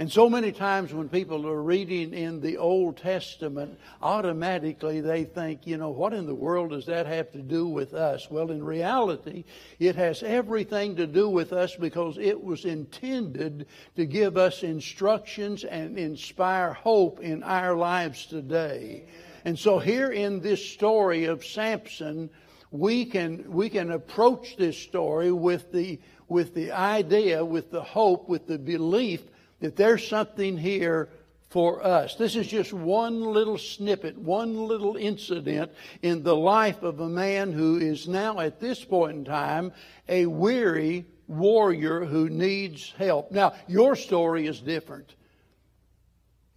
And 0.00 0.10
so 0.10 0.28
many 0.28 0.50
times 0.50 0.92
when 0.92 1.08
people 1.08 1.46
are 1.46 1.62
reading 1.62 2.12
in 2.12 2.40
the 2.40 2.56
Old 2.56 2.96
Testament, 2.96 3.78
automatically 4.02 5.00
they 5.00 5.22
think, 5.22 5.64
you 5.64 5.76
know, 5.76 5.90
what 5.90 6.12
in 6.12 6.26
the 6.26 6.34
world 6.34 6.70
does 6.70 6.86
that 6.86 7.06
have 7.06 7.30
to 7.32 7.38
do 7.38 7.68
with 7.68 7.94
us? 7.94 8.28
Well, 8.28 8.50
in 8.50 8.64
reality, 8.64 9.44
it 9.78 9.94
has 9.94 10.24
everything 10.24 10.96
to 10.96 11.06
do 11.06 11.28
with 11.28 11.52
us 11.52 11.76
because 11.76 12.18
it 12.18 12.42
was 12.42 12.64
intended 12.64 13.66
to 13.94 14.06
give 14.06 14.36
us 14.36 14.64
instructions 14.64 15.62
and 15.62 15.96
inspire 15.96 16.72
hope 16.72 17.20
in 17.20 17.44
our 17.44 17.76
lives 17.76 18.26
today. 18.26 19.04
And 19.44 19.58
so 19.58 19.78
here 19.78 20.10
in 20.10 20.40
this 20.40 20.64
story 20.64 21.24
of 21.24 21.44
Samson, 21.44 22.30
we 22.70 23.04
can, 23.04 23.50
we 23.52 23.68
can 23.68 23.90
approach 23.90 24.56
this 24.56 24.78
story 24.78 25.32
with 25.32 25.72
the, 25.72 26.00
with 26.28 26.54
the 26.54 26.72
idea, 26.72 27.44
with 27.44 27.70
the 27.70 27.82
hope, 27.82 28.28
with 28.28 28.46
the 28.46 28.58
belief 28.58 29.22
that 29.60 29.76
there's 29.76 30.06
something 30.06 30.56
here 30.56 31.08
for 31.50 31.84
us. 31.84 32.14
This 32.14 32.34
is 32.34 32.46
just 32.46 32.72
one 32.72 33.20
little 33.20 33.58
snippet, 33.58 34.16
one 34.16 34.56
little 34.66 34.96
incident 34.96 35.70
in 36.00 36.22
the 36.22 36.34
life 36.34 36.82
of 36.82 37.00
a 37.00 37.08
man 37.08 37.52
who 37.52 37.76
is 37.76 38.08
now 38.08 38.40
at 38.40 38.58
this 38.58 38.82
point 38.82 39.18
in 39.18 39.24
time 39.26 39.72
a 40.08 40.24
weary 40.24 41.04
warrior 41.28 42.06
who 42.06 42.30
needs 42.30 42.94
help. 42.96 43.30
Now, 43.30 43.54
your 43.68 43.96
story 43.96 44.46
is 44.46 44.60
different. 44.60 45.14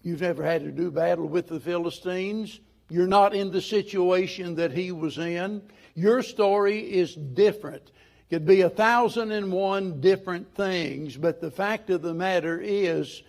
You've 0.01 0.21
never 0.21 0.43
had 0.43 0.63
to 0.63 0.71
do 0.71 0.91
battle 0.91 1.27
with 1.27 1.47
the 1.47 1.59
Philistines. 1.59 2.61
You're 2.89 3.07
not 3.07 3.33
in 3.33 3.51
the 3.51 3.61
situation 3.61 4.55
that 4.55 4.71
he 4.71 4.91
was 4.91 5.17
in. 5.17 5.61
Your 5.95 6.21
story 6.21 6.79
is 6.79 7.15
different. 7.15 7.91
It 8.29 8.35
could 8.35 8.45
be 8.45 8.61
a 8.61 8.69
thousand 8.69 9.31
and 9.31 9.51
one 9.51 10.01
different 10.01 10.53
things, 10.55 11.17
but 11.17 11.41
the 11.41 11.51
fact 11.51 11.89
of 11.89 12.01
the 12.01 12.13
matter 12.13 12.59
is, 12.61 13.23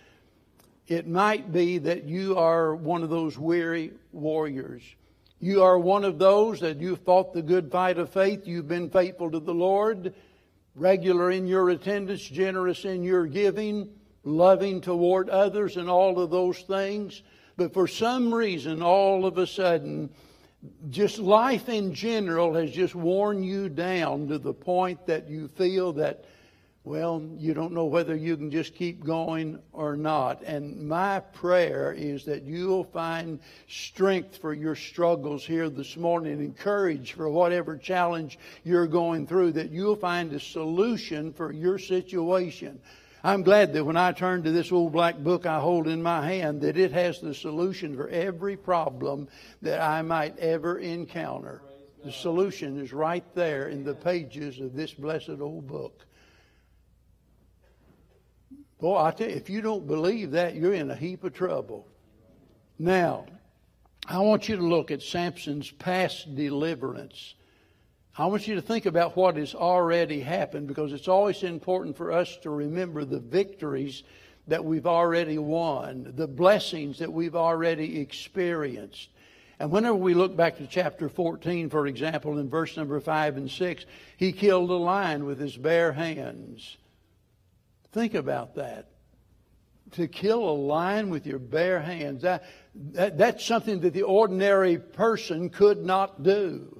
it 0.87 1.07
might 1.07 1.51
be 1.51 1.79
that 1.79 2.05
you 2.05 2.37
are 2.37 2.75
one 2.75 3.03
of 3.03 3.09
those 3.09 3.37
weary 3.37 3.91
warriors. 4.11 4.83
You 5.39 5.63
are 5.63 5.77
one 5.77 6.03
of 6.03 6.17
those 6.17 6.61
that 6.61 6.77
you've 6.77 7.01
fought 7.01 7.33
the 7.33 7.41
good 7.41 7.71
fight 7.71 7.97
of 7.97 8.09
faith. 8.09 8.47
You've 8.47 8.67
been 8.67 8.89
faithful 8.89 9.29
to 9.31 9.39
the 9.39 9.53
Lord, 9.53 10.13
regular 10.75 11.29
in 11.31 11.45
your 11.45 11.69
attendance, 11.69 12.23
generous 12.23 12.85
in 12.85 13.03
your 13.03 13.25
giving, 13.27 13.89
loving 14.23 14.81
toward 14.81 15.29
others, 15.29 15.77
and 15.77 15.89
all 15.89 16.19
of 16.19 16.31
those 16.31 16.59
things. 16.59 17.21
But 17.57 17.73
for 17.73 17.87
some 17.87 18.31
reason, 18.33 18.83
all 18.83 19.25
of 19.25 19.39
a 19.39 19.47
sudden, 19.47 20.11
just 20.89 21.17
life 21.17 21.69
in 21.69 21.93
general 21.93 22.53
has 22.53 22.71
just 22.71 22.93
worn 22.93 23.43
you 23.43 23.67
down 23.67 24.27
to 24.27 24.37
the 24.37 24.53
point 24.53 25.07
that 25.07 25.27
you 25.27 25.47
feel 25.47 25.93
that, 25.93 26.25
well, 26.83 27.21
you 27.35 27.55
don't 27.55 27.73
know 27.73 27.85
whether 27.85 28.15
you 28.15 28.37
can 28.37 28.51
just 28.51 28.75
keep 28.75 29.03
going 29.03 29.59
or 29.73 29.97
not. 29.97 30.43
And 30.43 30.87
my 30.87 31.19
prayer 31.19 31.93
is 31.97 32.25
that 32.25 32.43
you'll 32.43 32.83
find 32.83 33.39
strength 33.67 34.37
for 34.37 34.53
your 34.53 34.75
struggles 34.75 35.43
here 35.43 35.69
this 35.69 35.97
morning 35.97 36.33
and 36.33 36.55
courage 36.55 37.13
for 37.13 37.27
whatever 37.27 37.75
challenge 37.75 38.37
you're 38.63 38.87
going 38.87 39.25
through, 39.25 39.53
that 39.53 39.71
you'll 39.71 39.95
find 39.95 40.31
a 40.33 40.39
solution 40.39 41.33
for 41.33 41.51
your 41.51 41.79
situation. 41.79 42.79
I'm 43.23 43.41
glad 43.41 43.73
that 43.73 43.83
when 43.83 43.97
I 43.97 44.11
turn 44.11 44.43
to 44.43 44.51
this 44.51 44.71
old 44.71 44.91
black 44.91 45.17
book 45.17 45.45
I 45.45 45.59
hold 45.59 45.87
in 45.87 46.01
my 46.01 46.25
hand, 46.25 46.61
that 46.61 46.77
it 46.77 46.91
has 46.91 47.19
the 47.19 47.33
solution 47.33 47.95
for 47.95 48.07
every 48.09 48.55
problem 48.55 49.27
that 49.61 49.81
I 49.81 50.01
might 50.01 50.37
ever 50.37 50.77
encounter. 50.77 51.61
The 52.05 52.11
solution 52.11 52.79
is 52.79 52.93
right 52.93 53.25
there 53.33 53.69
in 53.69 53.83
the 53.83 53.95
pages 53.95 54.59
of 54.59 54.75
this 54.75 54.93
blessed 54.93 55.41
old 55.41 55.67
book. 55.67 56.05
Boy, 58.79 58.97
I 58.97 59.11
tell 59.11 59.29
you, 59.29 59.35
if 59.35 59.49
you 59.49 59.61
don't 59.61 59.87
believe 59.87 60.31
that, 60.31 60.55
you're 60.55 60.73
in 60.73 60.91
a 60.91 60.95
heap 60.95 61.23
of 61.23 61.33
trouble. 61.33 61.87
Now, 62.77 63.25
I 64.07 64.19
want 64.19 64.47
you 64.47 64.55
to 64.55 64.63
look 64.63 64.91
at 64.91 65.01
Samson's 65.01 65.71
past 65.71 66.35
deliverance. 66.35 67.33
I 68.19 68.25
want 68.25 68.47
you 68.47 68.55
to 68.55 68.61
think 68.63 68.87
about 68.87 69.15
what 69.15 69.37
has 69.37 69.53
already 69.53 70.21
happened 70.21 70.67
because 70.67 70.91
it's 70.91 71.07
always 71.07 71.43
important 71.43 71.95
for 71.95 72.11
us 72.11 72.35
to 72.37 72.49
remember 72.49 73.05
the 73.05 73.19
victories 73.19 74.01
that 74.47 74.65
we've 74.65 74.87
already 74.87 75.37
won, 75.37 76.13
the 76.15 76.27
blessings 76.27 76.97
that 76.97 77.13
we've 77.13 77.35
already 77.35 77.99
experienced. 77.99 79.09
And 79.59 79.69
whenever 79.69 79.97
we 79.97 80.15
look 80.15 80.35
back 80.35 80.57
to 80.57 80.65
chapter 80.65 81.09
14, 81.09 81.69
for 81.69 81.85
example, 81.85 82.39
in 82.39 82.49
verse 82.49 82.75
number 82.75 82.99
5 82.99 83.37
and 83.37 83.51
6, 83.51 83.85
he 84.17 84.31
killed 84.31 84.71
a 84.71 84.75
lion 84.75 85.25
with 85.25 85.39
his 85.39 85.55
bare 85.55 85.91
hands. 85.91 86.77
Think 87.91 88.15
about 88.15 88.55
that. 88.55 88.89
To 89.91 90.07
kill 90.07 90.49
a 90.49 90.51
lion 90.51 91.11
with 91.11 91.27
your 91.27 91.39
bare 91.39 91.79
hands, 91.79 92.23
that, 92.23 92.45
that, 92.93 93.17
that's 93.17 93.45
something 93.45 93.81
that 93.81 93.93
the 93.93 94.03
ordinary 94.03 94.79
person 94.79 95.49
could 95.49 95.85
not 95.85 96.23
do. 96.23 96.76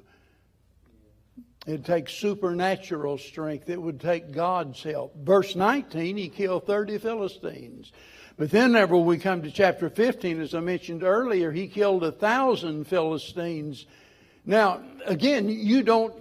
It 1.68 1.84
takes 1.84 2.14
supernatural 2.14 3.18
strength. 3.18 3.70
It 3.70 3.82
would 3.82 4.00
take 4.00 4.32
God's 4.32 4.82
help. 4.82 5.14
Verse 5.18 5.54
19, 5.54 6.16
he 6.16 6.30
killed 6.30 6.66
30 6.66 6.98
Philistines. 6.98 7.92
But 8.38 8.52
then, 8.52 8.72
whenever 8.72 8.96
we 8.96 9.18
come 9.18 9.42
to 9.42 9.52
chapter 9.52 9.90
15, 9.90 10.40
as 10.40 10.56
I 10.56 10.62
mentioned 10.62 11.04
earlier, 11.04 11.52
he 11.52 11.68
killed 11.68 12.06
a 12.06 12.12
thousand 12.12 12.86
Philistines. 12.86 13.86
Now, 14.46 14.82
again, 15.06 15.50
you 15.50 15.84
don't, 15.84 16.14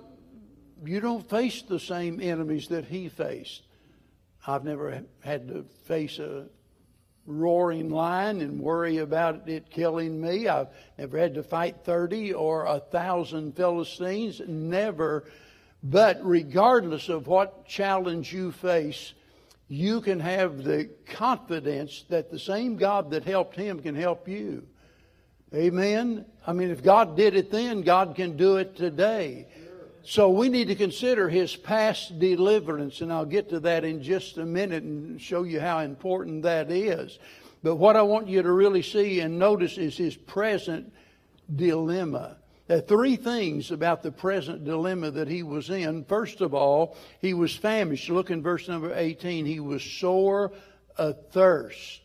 you 0.85 0.99
don't 0.99 1.29
face 1.31 1.62
the 1.62 1.79
same 1.79 2.21
enemies 2.21 2.67
that 2.69 2.87
he 2.87 3.09
faced. 3.09 3.62
I've 4.49 4.65
never 4.65 5.03
had 5.21 5.49
to 5.49 5.65
face 5.85 6.19
a 6.19 6.47
roaring 7.26 7.90
lion 7.90 8.40
and 8.40 8.61
worry 8.61 8.99
about 8.99 9.49
it 9.49 9.71
killing 9.71 10.21
me. 10.21 10.49
I've 10.49 10.68
never 10.97 11.18
had 11.18 11.35
to 11.35 11.42
fight 11.42 11.85
30 11.85 12.35
or 12.35 12.64
a 12.66 12.80
thousand 12.80 13.56
Philistines. 13.56 14.40
Never. 14.47 15.25
But 15.83 16.18
regardless 16.23 17.09
of 17.09 17.26
what 17.26 17.66
challenge 17.66 18.33
you 18.33 18.52
face, 18.52 19.14
you 19.68 20.00
can 20.00 20.21
have 20.21 20.62
the 20.62 20.88
confidence 21.06 22.04
that 22.09 22.30
the 22.30 22.38
same 22.38 22.76
God 22.76 23.11
that 23.11 23.25
helped 23.25 23.56
him 23.56 23.80
can 23.80 23.95
help 23.95 24.28
you. 24.28 24.66
Amen? 25.54 26.26
I 26.47 26.52
mean, 26.52 26.71
if 26.71 26.83
God 26.83 27.16
did 27.16 27.35
it 27.35 27.50
then, 27.50 27.83
God 27.83 28.14
can 28.14 28.37
do 28.37 28.56
it 28.56 28.76
today. 28.76 29.47
So 30.08 30.30
we 30.30 30.48
need 30.48 30.68
to 30.68 30.76
consider 30.76 31.28
his 31.28 31.56
past 31.56 32.20
deliverance, 32.20 33.00
and 33.00 33.12
I'll 33.12 33.25
get 33.25 33.48
to 33.48 33.58
that 33.60 33.84
in 33.84 34.04
just 34.04 34.38
a 34.38 34.46
minute 34.46 34.84
and 34.84 35.20
show 35.20 35.42
you 35.42 35.58
how 35.58 35.80
important 35.80 36.42
that 36.42 36.70
is. 36.70 37.18
But 37.64 37.75
what 37.75 37.96
I 37.96 38.02
want 38.02 38.28
you 38.28 38.40
to 38.40 38.52
really 38.52 38.82
see 38.82 39.18
and 39.18 39.36
notice 39.36 39.78
is 39.78 39.96
his 39.96 40.16
present 40.16 40.92
dilemma. 41.52 42.36
There 42.68 42.78
are 42.78 42.82
three 42.82 43.16
things 43.16 43.72
about 43.72 44.04
the 44.04 44.12
present 44.12 44.64
dilemma 44.64 45.10
that 45.10 45.26
he 45.26 45.42
was 45.42 45.70
in. 45.70 46.04
First 46.04 46.40
of 46.40 46.54
all, 46.54 46.96
he 47.20 47.34
was 47.34 47.56
famished. 47.56 48.08
Look 48.08 48.30
in 48.30 48.44
verse 48.44 48.68
number 48.68 48.94
18. 48.94 49.44
He 49.44 49.58
was 49.58 49.82
sore 49.82 50.52
athirst. 50.96 52.02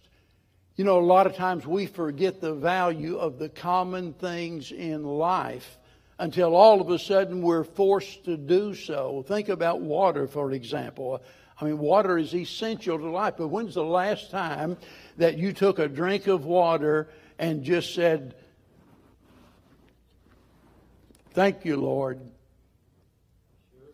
You 0.76 0.86
know, 0.86 0.98
a 0.98 1.06
lot 1.06 1.28
of 1.28 1.36
times 1.36 1.68
we 1.68 1.86
forget 1.86 2.42
the 2.42 2.56
value 2.56 3.18
of 3.18 3.38
the 3.38 3.50
common 3.50 4.14
things 4.14 4.72
in 4.72 5.04
life 5.04 5.78
until 6.22 6.56
all 6.56 6.80
of 6.80 6.90
a 6.92 7.00
sudden 7.00 7.42
we're 7.42 7.64
forced 7.64 8.26
to 8.26 8.38
do 8.38 8.76
so. 8.76 9.26
Think 9.28 9.50
about 9.50 9.82
water, 9.82 10.28
for 10.28 10.52
example. 10.52 11.20
I 11.60 11.66
mean, 11.66 11.80
water 11.80 12.16
is 12.16 12.36
essential 12.36 13.00
to 13.00 13.10
life, 13.10 13.34
but 13.40 13.48
when's 13.48 13.74
the 13.74 13.84
last 13.84 14.30
time 14.30 14.78
that 15.18 15.40
you 15.40 15.52
took 15.52 15.80
a 15.80 15.88
drink 15.88 16.28
of 16.28 16.46
water 16.46 17.10
and 17.40 17.64
just 17.64 17.96
said, 17.96 18.36
Thank 21.34 21.66
you, 21.66 21.78
Lord. 21.78 22.20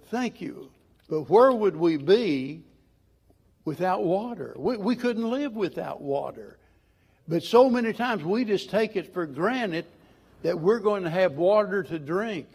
Thank 0.08 0.42
you. 0.42 0.70
But 1.08 1.30
where 1.30 1.52
would 1.54 1.78
we 1.78 1.96
be 1.96 2.64
without 3.64 4.04
water? 4.04 4.54
We, 4.58 4.76
we 4.76 4.96
couldn't 4.98 5.30
live 5.30 5.54
without 5.54 6.02
water. 6.02 6.58
But 7.26 7.44
so 7.44 7.70
many 7.70 7.94
times 7.94 8.24
we 8.24 8.44
just 8.44 8.70
take 8.70 8.98
it 8.98 9.14
for 9.14 9.26
granted 9.26 9.86
that 10.44 10.60
we're 10.60 10.80
going 10.80 11.04
to 11.04 11.10
have 11.10 11.34
water 11.34 11.84
to 11.84 12.00
drink. 12.00 12.48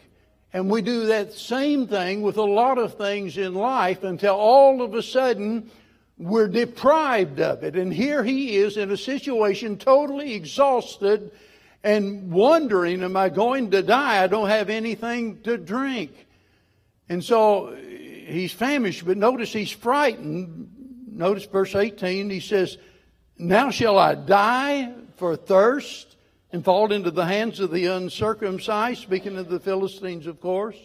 And 0.53 0.69
we 0.69 0.81
do 0.81 1.07
that 1.07 1.33
same 1.33 1.87
thing 1.87 2.21
with 2.21 2.37
a 2.37 2.43
lot 2.43 2.77
of 2.77 2.95
things 2.95 3.37
in 3.37 3.55
life 3.55 4.03
until 4.03 4.35
all 4.35 4.81
of 4.81 4.93
a 4.93 5.01
sudden 5.01 5.71
we're 6.17 6.47
deprived 6.47 7.39
of 7.39 7.63
it. 7.63 7.75
And 7.75 7.91
here 7.91 8.23
he 8.23 8.55
is 8.55 8.77
in 8.77 8.91
a 8.91 8.97
situation 8.97 9.77
totally 9.77 10.33
exhausted 10.33 11.31
and 11.83 12.31
wondering, 12.31 13.03
am 13.03 13.17
I 13.17 13.29
going 13.29 13.71
to 13.71 13.81
die? 13.81 14.23
I 14.23 14.27
don't 14.27 14.49
have 14.49 14.69
anything 14.69 15.41
to 15.41 15.57
drink. 15.57 16.11
And 17.09 17.23
so 17.23 17.75
he's 17.75 18.53
famished, 18.53 19.05
but 19.05 19.17
notice 19.17 19.51
he's 19.51 19.71
frightened. 19.71 20.69
Notice 21.11 21.45
verse 21.45 21.75
18, 21.75 22.29
he 22.29 22.39
says, 22.39 22.77
Now 23.37 23.71
shall 23.71 23.97
I 23.97 24.15
die 24.15 24.93
for 25.17 25.35
thirst 25.35 26.12
and 26.53 26.63
fall 26.63 26.91
into 26.91 27.09
the 27.09 27.25
hands 27.25 27.59
of 27.59 27.71
the 27.71 27.87
uncircumcised, 27.87 29.01
speaking 29.01 29.37
of 29.37 29.49
the 29.49 29.59
Philistines, 29.59 30.27
of 30.27 30.39
course. 30.39 30.77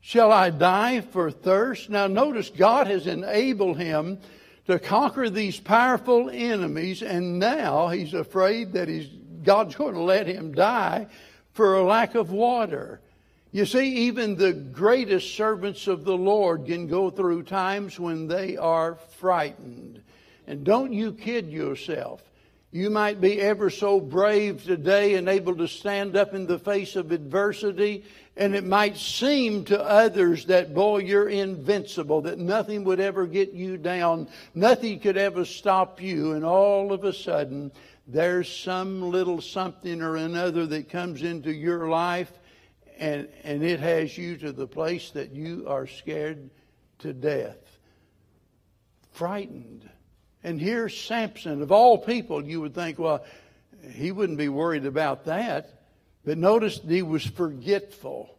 Shall 0.00 0.30
I 0.30 0.50
die 0.50 1.00
for 1.00 1.32
thirst? 1.32 1.90
Now 1.90 2.06
notice 2.06 2.50
God 2.50 2.86
has 2.86 3.08
enabled 3.08 3.78
him 3.78 4.18
to 4.68 4.78
conquer 4.78 5.28
these 5.28 5.58
powerful 5.58 6.30
enemies, 6.30 7.02
and 7.02 7.40
now 7.40 7.88
he's 7.88 8.14
afraid 8.14 8.72
that 8.74 8.88
he's 8.88 9.08
God's 9.42 9.74
going 9.74 9.94
to 9.94 10.02
let 10.02 10.26
him 10.26 10.52
die 10.52 11.08
for 11.52 11.74
a 11.74 11.82
lack 11.82 12.14
of 12.14 12.30
water. 12.30 13.00
You 13.52 13.66
see, 13.66 14.06
even 14.06 14.36
the 14.36 14.52
greatest 14.52 15.34
servants 15.34 15.88
of 15.88 16.04
the 16.04 16.16
Lord 16.16 16.66
can 16.66 16.86
go 16.86 17.10
through 17.10 17.42
times 17.42 17.98
when 17.98 18.28
they 18.28 18.56
are 18.56 18.94
frightened. 19.18 20.02
And 20.46 20.62
don't 20.62 20.92
you 20.92 21.12
kid 21.12 21.50
yourself. 21.50 22.22
You 22.72 22.88
might 22.88 23.20
be 23.20 23.40
ever 23.40 23.68
so 23.68 24.00
brave 24.00 24.64
today 24.64 25.14
and 25.14 25.28
able 25.28 25.56
to 25.56 25.66
stand 25.66 26.16
up 26.16 26.34
in 26.34 26.46
the 26.46 26.58
face 26.58 26.94
of 26.94 27.10
adversity, 27.10 28.04
and 28.36 28.54
it 28.54 28.64
might 28.64 28.96
seem 28.96 29.64
to 29.66 29.82
others 29.82 30.44
that, 30.46 30.72
boy, 30.72 30.98
you're 30.98 31.28
invincible, 31.28 32.20
that 32.22 32.38
nothing 32.38 32.84
would 32.84 33.00
ever 33.00 33.26
get 33.26 33.52
you 33.52 33.76
down, 33.76 34.28
nothing 34.54 35.00
could 35.00 35.16
ever 35.16 35.44
stop 35.44 36.00
you, 36.00 36.32
and 36.32 36.44
all 36.44 36.92
of 36.92 37.02
a 37.02 37.12
sudden, 37.12 37.72
there's 38.06 38.48
some 38.48 39.10
little 39.10 39.40
something 39.40 40.00
or 40.00 40.16
another 40.16 40.66
that 40.66 40.88
comes 40.88 41.22
into 41.22 41.52
your 41.52 41.88
life 41.88 42.32
and, 43.00 43.28
and 43.44 43.64
it 43.64 43.80
has 43.80 44.16
you 44.16 44.36
to 44.36 44.52
the 44.52 44.66
place 44.66 45.10
that 45.12 45.32
you 45.32 45.64
are 45.66 45.86
scared 45.86 46.50
to 46.98 47.12
death, 47.14 47.56
frightened. 49.12 49.88
And 50.42 50.60
here's 50.60 50.98
Samson. 50.98 51.62
Of 51.62 51.72
all 51.72 51.98
people, 51.98 52.44
you 52.44 52.60
would 52.60 52.74
think, 52.74 52.98
well, 52.98 53.24
he 53.92 54.12
wouldn't 54.12 54.38
be 54.38 54.48
worried 54.48 54.86
about 54.86 55.24
that. 55.26 55.82
But 56.24 56.38
notice 56.38 56.80
he 56.86 57.02
was 57.02 57.24
forgetful. 57.24 58.34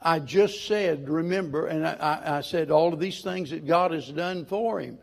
I 0.00 0.18
just 0.18 0.66
said, 0.66 1.08
remember, 1.08 1.66
and 1.66 1.86
I, 1.86 2.38
I, 2.38 2.40
said 2.40 2.70
all 2.70 2.92
of 2.92 2.98
these 2.98 3.22
things 3.22 3.50
that 3.50 3.66
God 3.66 3.92
has 3.92 4.08
done 4.08 4.44
for 4.44 4.80
him. 4.80 4.98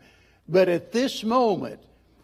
But 0.46 0.68
at 0.68 0.92
this 0.92 1.24
moment, 1.24 1.80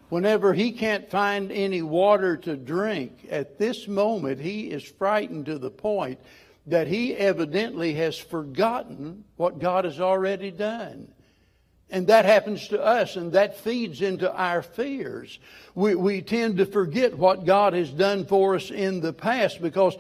Whenever 0.09 0.55
he 0.55 0.71
can't 0.71 1.11
find 1.11 1.51
any 1.51 1.83
water 1.83 2.37
to 2.37 2.57
drink, 2.57 3.27
at 3.29 3.59
this 3.59 3.89
moment 3.89 4.41
he 4.41 4.71
is 4.71 4.85
frightened 4.85 5.47
to 5.47 5.59
the 5.59 5.71
point 5.71 6.21
that 6.67 6.87
he 6.87 7.15
evidently 7.15 7.95
has 7.95 8.17
forgotten 8.17 9.25
what 9.37 9.59
God 9.59 9.85
has 9.85 10.01
already 10.01 10.51
done. 10.51 11.09
And 11.91 12.09
that 12.09 12.25
happens 12.25 12.69
to 12.69 12.83
us, 12.83 13.15
and 13.15 13.33
that 13.33 13.59
feeds 13.59 14.03
into 14.03 14.33
our 14.33 14.63
fears. 14.63 15.39
We, 15.75 15.95
we 15.95 16.21
tend 16.21 16.57
to 16.57 16.67
forget 16.67 17.17
what 17.17 17.45
God 17.45 17.75
has 17.75 17.91
done 17.91 18.27
for 18.27 18.57
us 18.57 18.71
in 18.71 19.01
the 19.01 19.13
past 19.13 19.63
because 19.63 19.97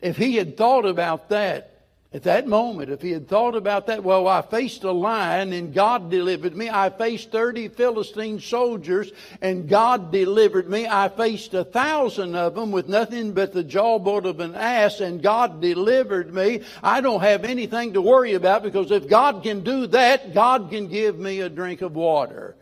if 0.00 0.16
he 0.16 0.36
had 0.36 0.56
thought 0.56 0.84
about 0.84 1.28
that, 1.28 1.77
at 2.10 2.22
that 2.22 2.48
moment, 2.48 2.90
if 2.90 3.02
he 3.02 3.10
had 3.10 3.28
thought 3.28 3.54
about 3.54 3.86
that, 3.88 4.02
well, 4.02 4.28
I 4.28 4.40
faced 4.40 4.82
a 4.82 4.92
lion 4.92 5.52
and 5.52 5.74
God 5.74 6.10
delivered 6.10 6.56
me. 6.56 6.70
I 6.70 6.88
faced 6.88 7.30
30 7.30 7.68
Philistine 7.68 8.40
soldiers 8.40 9.12
and 9.42 9.68
God 9.68 10.10
delivered 10.10 10.70
me. 10.70 10.86
I 10.86 11.10
faced 11.10 11.52
a 11.52 11.64
thousand 11.64 12.34
of 12.34 12.54
them 12.54 12.70
with 12.70 12.88
nothing 12.88 13.34
but 13.34 13.52
the 13.52 13.62
jawbone 13.62 14.24
of 14.24 14.40
an 14.40 14.54
ass 14.54 15.00
and 15.00 15.22
God 15.22 15.60
delivered 15.60 16.32
me. 16.32 16.62
I 16.82 17.02
don't 17.02 17.20
have 17.20 17.44
anything 17.44 17.92
to 17.92 18.00
worry 18.00 18.32
about 18.32 18.62
because 18.62 18.90
if 18.90 19.06
God 19.06 19.42
can 19.42 19.60
do 19.60 19.86
that, 19.88 20.32
God 20.32 20.70
can 20.70 20.88
give 20.88 21.18
me 21.18 21.40
a 21.40 21.50
drink 21.50 21.82
of 21.82 21.94
water. 21.94 22.56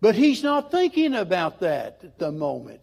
But 0.00 0.14
he's 0.14 0.44
not 0.44 0.70
thinking 0.70 1.14
about 1.14 1.58
that 1.58 2.02
at 2.04 2.20
the 2.20 2.30
moment. 2.30 2.82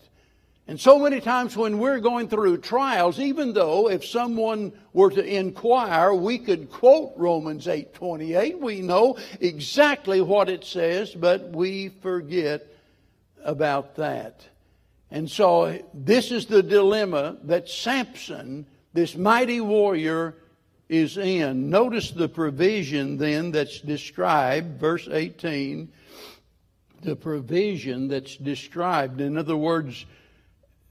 And 0.68 0.80
so 0.80 0.98
many 0.98 1.22
times 1.22 1.56
when 1.56 1.78
we're 1.78 2.00
going 2.00 2.28
through 2.28 2.58
trials, 2.58 3.20
even 3.20 3.54
though 3.54 3.88
if 3.88 4.04
someone 4.04 4.74
were 4.94 5.12
to 5.12 5.24
inquire, 5.24 6.12
we 6.14 6.40
could 6.40 6.72
quote 6.72 7.14
Romans 7.18 7.68
8:28, 7.68 8.60
we 8.60 8.82
know 8.82 9.18
exactly 9.40 10.22
what 10.22 10.50
it 10.50 10.64
says, 10.64 11.14
but 11.14 11.52
we 11.52 11.90
forget 11.90 12.66
about 13.44 13.96
that. 13.98 14.42
And 15.12 15.30
so 15.30 15.80
this 15.94 16.32
is 16.32 16.48
the 16.48 16.64
dilemma 16.64 17.38
that 17.44 17.70
Samson, 17.70 18.66
this 18.92 19.16
mighty 19.16 19.62
warrior, 19.62 20.36
is 20.90 21.18
in. 21.18 21.70
Notice 21.70 22.10
the 22.10 22.28
provision 22.28 23.18
then 23.18 23.52
that's 23.52 23.80
described, 23.82 24.80
verse 24.80 25.08
18, 25.12 25.92
the 27.04 27.16
provision 27.16 28.08
that's 28.08 28.36
described. 28.36 29.22
In 29.22 29.38
other 29.38 29.56
words, 29.56 30.06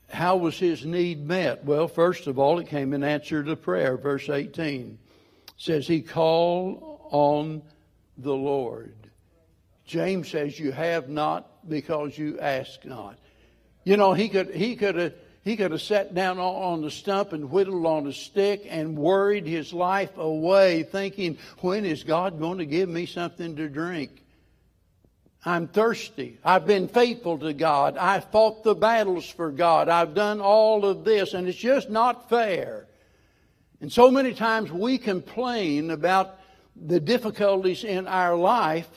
how 0.09 0.37
was 0.37 0.59
his 0.59 0.85
need 0.85 1.27
met? 1.27 1.65
Well, 1.65 1.89
first 1.89 2.27
of 2.27 2.39
all, 2.39 2.59
it 2.59 2.69
came 2.69 2.93
in 2.93 3.03
answer 3.03 3.43
to 3.43 3.57
prayer. 3.57 3.97
Verse 3.97 4.29
18 4.29 4.99
says, 5.57 5.87
He 5.87 6.03
called 6.03 7.01
on 7.11 7.63
the 8.17 8.35
Lord. 8.35 8.95
James 9.85 10.29
says, 10.29 10.59
You 10.59 10.73
have 10.73 11.09
not 11.09 11.69
because 11.69 12.17
you 12.17 12.39
ask 12.39 12.85
not. 12.85 13.19
You 13.85 13.97
know, 13.97 14.13
he 14.15 14.29
could, 14.29 14.55
he 14.55 14.77
could 14.77 14.95
have, 14.95 15.15
he 15.43 15.57
could 15.57 15.73
have 15.73 15.83
sat 15.83 16.15
down 16.15 16.39
on 16.39 16.81
the 16.81 16.91
stump 16.91 17.33
and 17.33 17.51
whittled 17.51 17.85
on 17.85 18.07
a 18.07 18.13
stick 18.13 18.67
and 18.69 18.97
worried 18.97 19.47
his 19.47 19.75
life 19.75 20.17
away, 20.17 20.85
thinking, 20.85 21.39
When 21.61 21.85
is 21.85 22.03
God 22.03 22.39
going 22.39 22.59
to 22.59 22.67
give 22.67 22.89
me 22.89 23.07
something 23.07 23.57
to 23.57 23.69
drink? 23.69 24.24
I'm 25.47 25.69
thirsty. 25.69 26.39
I've 26.43 26.67
been 26.67 26.89
faithful 26.89 27.39
to 27.39 27.53
God. 27.53 27.99
I 27.99 28.21
fought 28.21 28.65
the 28.65 28.75
battles 28.75 29.29
for 29.29 29.51
God. 29.51 29.91
I've 29.91 30.15
done 30.15 30.41
all 30.41 30.87
of 30.87 31.05
this, 31.05 31.35
and 31.35 31.47
it's 31.47 31.59
just 31.59 31.91
not 31.91 32.31
fair. 32.31 32.87
And 33.81 33.93
so 33.93 34.11
many 34.11 34.33
times 34.33 34.73
we 34.73 34.97
complain 34.97 35.91
about 35.91 36.39
the 36.75 36.99
difficulties 36.99 37.85
in 37.85 38.07
our 38.07 38.35
life, 38.35 38.89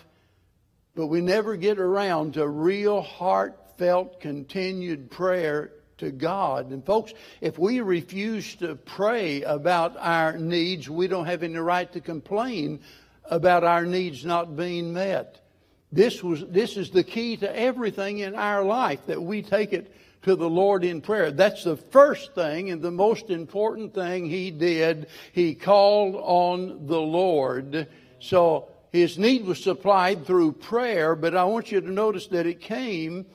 but 0.96 1.08
we 1.08 1.20
never 1.20 1.58
get 1.58 1.80
around 1.80 2.36
to 2.36 2.48
real 2.48 3.02
heartfelt, 3.02 4.22
continued 4.22 5.12
prayer 5.12 5.74
to 5.98 6.12
God. 6.12 6.72
And 6.72 6.86
folks, 6.86 7.14
if 7.42 7.60
we 7.60 7.82
refuse 7.82 8.56
to 8.56 8.76
pray 8.76 9.42
about 9.42 9.98
our 9.98 10.38
needs, 10.38 10.90
we 10.90 11.08
don't 11.08 11.26
have 11.26 11.44
any 11.44 11.58
right 11.58 11.92
to 11.92 12.00
complain 12.00 12.80
about 13.26 13.66
our 13.66 13.86
needs 13.86 14.24
not 14.24 14.56
being 14.56 14.94
met. 14.94 15.42
This, 15.92 16.24
was, 16.24 16.46
this 16.48 16.76
is 16.76 16.90
the 16.90 17.04
key 17.04 17.38
to 17.38 17.58
everything 17.58 18.20
in 18.20 18.36
our 18.36 18.64
life 18.64 19.06
that 19.06 19.22
we 19.22 19.42
take 19.42 19.72
it 19.74 19.94
to 20.24 20.36
the 20.36 20.50
Lord 20.50 20.84
in 20.84 21.00
prayer. 21.02 21.32
That's 21.32 21.64
the 21.64 21.78
first 21.78 22.36
thing 22.36 22.70
and 22.70 22.82
the 22.82 22.92
most 22.92 23.30
important 23.30 23.94
thing 23.94 24.30
he 24.30 24.52
did. 24.52 25.08
He 25.32 25.56
called 25.56 26.16
on 26.16 26.88
the 26.88 27.00
Lord. 27.00 27.88
So 28.20 28.68
his 28.92 29.18
need 29.18 29.46
was 29.46 29.64
supplied 29.64 30.26
through 30.26 30.54
prayer, 30.54 31.16
but 31.16 31.36
I 31.36 31.46
want 31.46 31.72
you 31.72 31.80
to 31.80 31.92
notice 31.92 32.28
that 32.28 32.46
it 32.46 32.60
came 32.60 33.26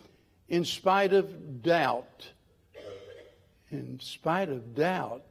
in 0.48 0.64
spite 0.66 1.14
of 1.14 1.62
doubt. 1.62 2.28
In 3.70 3.98
spite 4.00 4.50
of 4.50 4.74
doubt. 4.74 5.22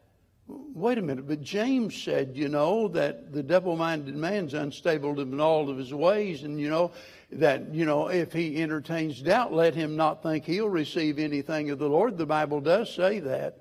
Wait 0.74 0.98
a 0.98 1.02
minute, 1.02 1.28
but 1.28 1.42
James 1.42 1.96
said, 1.96 2.32
you 2.36 2.50
know, 2.50 2.88
that 2.90 3.32
the 3.34 3.44
double 3.44 3.76
minded 3.76 4.16
man's 4.16 4.54
unstable 4.54 5.20
in 5.20 5.40
all 5.40 5.70
of 5.70 5.78
his 5.78 5.94
ways, 5.94 6.44
and, 6.44 6.60
you 6.60 6.70
know, 6.70 6.92
that, 7.32 7.74
you 7.74 7.86
know, 7.86 8.08
if 8.08 8.34
he 8.34 8.62
entertains 8.62 9.22
doubt, 9.22 9.54
let 9.54 9.74
him 9.74 9.96
not 9.96 10.22
think 10.24 10.46
he'll 10.46 10.70
receive 10.70 11.20
anything 11.20 11.70
of 11.70 11.80
the 11.80 11.88
Lord. 11.88 12.18
The 12.18 12.26
Bible 12.26 12.62
does 12.62 12.94
say 12.94 13.20
that. 13.20 13.58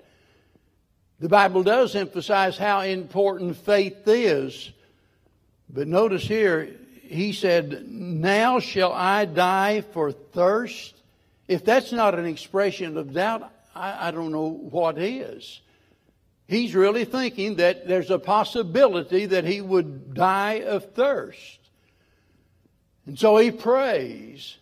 The 1.20 1.28
Bible 1.28 1.62
does 1.62 1.94
emphasize 1.94 2.56
how 2.56 2.80
important 2.80 3.56
faith 3.56 4.06
is. 4.06 4.72
But 5.68 5.86
notice 5.86 6.22
here, 6.22 6.76
he 7.02 7.32
said, 7.32 7.86
Now 7.88 8.58
shall 8.58 8.92
I 8.92 9.26
die 9.26 9.82
for 9.82 10.12
thirst? 10.12 10.94
If 11.46 11.64
that's 11.64 11.92
not 11.92 12.18
an 12.18 12.26
expression 12.26 12.96
of 12.96 13.12
doubt, 13.12 13.52
I, 13.74 14.08
I 14.08 14.10
don't 14.10 14.32
know 14.32 14.48
what 14.48 14.98
is. 14.98 15.60
He's 16.50 16.74
really 16.74 17.04
thinking 17.04 17.56
that 17.56 17.86
there's 17.86 18.10
a 18.10 18.18
possibility 18.18 19.26
that 19.26 19.44
he 19.44 19.60
would 19.60 20.14
die 20.14 20.62
of 20.66 20.94
thirst. 20.94 21.60
And 23.06 23.16
so 23.16 23.36
he 23.36 23.52
prays. 23.52 24.56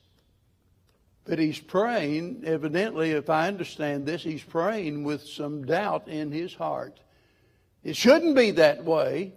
But 1.24 1.38
he's 1.38 1.59
praying, 1.59 2.42
evidently, 2.44 3.12
if 3.12 3.31
I 3.31 3.48
understand 3.48 4.05
this, 4.05 4.22
he's 4.22 4.42
praying 4.42 5.05
with 5.05 5.27
some 5.27 5.64
doubt 5.64 6.09
in 6.09 6.31
his 6.31 6.53
heart. 6.53 7.01
It 7.83 7.96
shouldn't 7.96 8.37
be 8.37 8.51
that 8.51 8.85
way. 8.85 9.33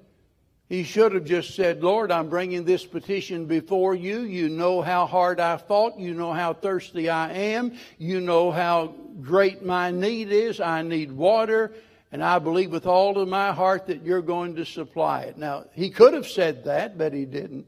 He 0.68 0.84
should 0.84 1.14
have 1.14 1.24
just 1.24 1.56
said, 1.56 1.82
Lord, 1.82 2.12
I'm 2.12 2.28
bringing 2.28 2.66
this 2.66 2.86
petition 2.86 3.46
before 3.46 3.96
you. 3.96 4.24
You 4.24 4.50
know 4.50 4.82
how 4.82 5.06
hard 5.06 5.40
I 5.40 5.56
fought. 5.56 5.98
You 5.98 6.14
know 6.14 6.34
how 6.34 6.54
thirsty 6.54 7.10
I 7.10 7.32
am. 7.32 7.78
You 7.98 8.20
know 8.20 8.52
how 8.52 8.94
great 9.22 9.64
my 9.64 9.92
need 9.92 10.34
is. 10.34 10.60
I 10.60 10.82
need 10.82 11.14
water. 11.14 11.74
And 12.12 12.24
I 12.24 12.39
believe 12.39 12.71
with 12.71 12.86
all 12.86 13.17
of 13.17 13.28
my 13.28 13.54
heart 13.54 13.88
that 13.88 14.04
you're 14.04 14.21
going 14.21 14.56
to 14.56 14.65
supply 14.65 15.21
it. 15.21 15.38
Now, 15.38 15.65
he 15.74 15.89
could 15.89 16.13
have 16.13 16.28
said 16.28 16.65
that, 16.65 16.97
but 16.97 17.13
he 17.13 17.26
didn't. 17.26 17.67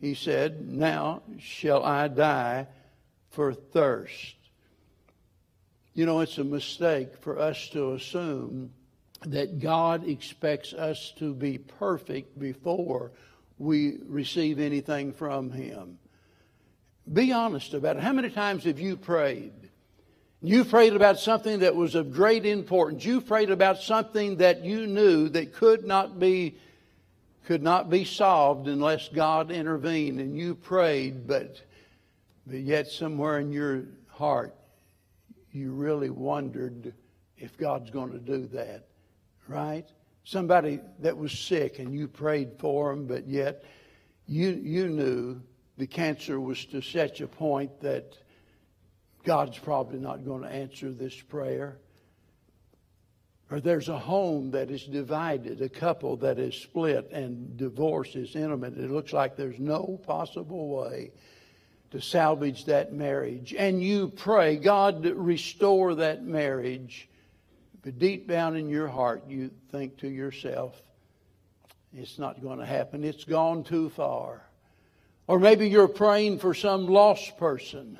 He 0.00 0.14
said, 0.14 0.68
Now 0.68 1.22
shall 1.38 1.84
I 1.84 2.08
die 2.08 2.66
for 3.30 3.54
thirst. 3.54 4.34
You 5.94 6.06
know, 6.06 6.20
it's 6.20 6.38
a 6.38 6.44
mistake 6.44 7.16
for 7.20 7.38
us 7.38 7.68
to 7.70 7.92
assume 7.92 8.72
that 9.26 9.60
God 9.60 10.08
expects 10.08 10.72
us 10.72 11.12
to 11.18 11.32
be 11.32 11.58
perfect 11.58 12.38
before 12.38 13.12
we 13.58 13.98
receive 14.06 14.58
anything 14.58 15.12
from 15.12 15.50
Him. 15.50 15.98
Be 17.12 17.32
honest 17.32 17.74
about 17.74 17.96
it. 17.96 18.02
How 18.02 18.12
many 18.12 18.30
times 18.30 18.64
have 18.64 18.80
you 18.80 18.96
prayed? 18.96 19.63
You 20.44 20.64
prayed 20.64 20.94
about 20.94 21.18
something 21.18 21.60
that 21.60 21.74
was 21.74 21.94
of 21.94 22.12
great 22.12 22.44
importance. 22.44 23.04
You 23.04 23.20
prayed 23.20 23.50
about 23.50 23.78
something 23.78 24.36
that 24.36 24.62
you 24.62 24.86
knew 24.86 25.28
that 25.30 25.54
could 25.54 25.84
not 25.84 26.18
be 26.18 26.58
could 27.46 27.62
not 27.62 27.90
be 27.90 28.04
solved 28.04 28.68
unless 28.68 29.08
God 29.08 29.50
intervened 29.50 30.18
and 30.18 30.34
you 30.34 30.54
prayed 30.54 31.26
but 31.26 31.60
but 32.46 32.60
yet, 32.60 32.88
somewhere 32.88 33.38
in 33.38 33.52
your 33.52 33.84
heart, 34.08 34.54
you 35.50 35.72
really 35.72 36.10
wondered 36.10 36.92
if 37.38 37.56
God's 37.56 37.90
going 37.90 38.12
to 38.12 38.18
do 38.18 38.46
that, 38.48 38.86
right? 39.48 39.88
Somebody 40.24 40.80
that 41.00 41.16
was 41.16 41.32
sick 41.32 41.78
and 41.78 41.94
you 41.94 42.06
prayed 42.06 42.52
for 42.58 42.90
them, 42.90 43.06
but 43.06 43.26
yet 43.26 43.64
you, 44.26 44.50
you 44.50 44.88
knew 44.88 45.40
the 45.78 45.86
cancer 45.86 46.38
was 46.38 46.64
to 46.66 46.82
such 46.82 47.20
a 47.20 47.26
point 47.26 47.80
that 47.80 48.14
God's 49.24 49.58
probably 49.58 49.98
not 49.98 50.24
going 50.24 50.42
to 50.42 50.48
answer 50.48 50.92
this 50.92 51.18
prayer. 51.20 51.78
Or 53.50 53.60
there's 53.60 53.88
a 53.88 53.98
home 53.98 54.52
that 54.52 54.70
is 54.70 54.84
divided, 54.84 55.60
a 55.60 55.68
couple 55.68 56.16
that 56.18 56.38
is 56.38 56.54
split, 56.54 57.10
and 57.10 57.56
divorce 57.56 58.16
is 58.16 58.34
intimate. 58.36 58.78
It 58.78 58.90
looks 58.90 59.12
like 59.12 59.36
there's 59.36 59.58
no 59.58 60.00
possible 60.06 60.68
way 60.68 61.12
to 61.90 62.00
salvage 62.00 62.64
that 62.66 62.92
marriage. 62.92 63.54
And 63.56 63.82
you 63.82 64.08
pray, 64.08 64.56
God, 64.56 65.04
restore 65.06 65.94
that 65.96 66.24
marriage. 66.24 67.08
But 67.82 67.98
deep 67.98 68.26
down 68.26 68.56
in 68.56 68.68
your 68.68 68.88
heart, 68.88 69.24
you 69.28 69.50
think 69.70 69.98
to 69.98 70.08
yourself, 70.08 70.80
it's 71.92 72.18
not 72.18 72.42
going 72.42 72.58
to 72.58 72.66
happen. 72.66 73.04
It's 73.04 73.24
gone 73.24 73.62
too 73.62 73.90
far. 73.90 74.42
Or 75.26 75.38
maybe 75.38 75.68
you're 75.68 75.86
praying 75.86 76.38
for 76.38 76.54
some 76.54 76.86
lost 76.86 77.36
person. 77.38 77.98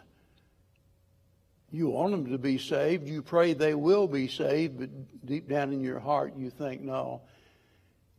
You 1.74 1.88
want 1.88 2.12
them 2.12 2.30
to 2.30 2.38
be 2.38 2.56
saved. 2.56 3.08
You 3.08 3.20
pray 3.20 3.52
they 3.52 3.74
will 3.74 4.06
be 4.06 4.28
saved, 4.28 4.78
but 4.78 4.90
deep 5.26 5.48
down 5.48 5.72
in 5.72 5.82
your 5.82 5.98
heart, 5.98 6.34
you 6.37 6.48
think, 6.48 6.82
no, 6.82 7.22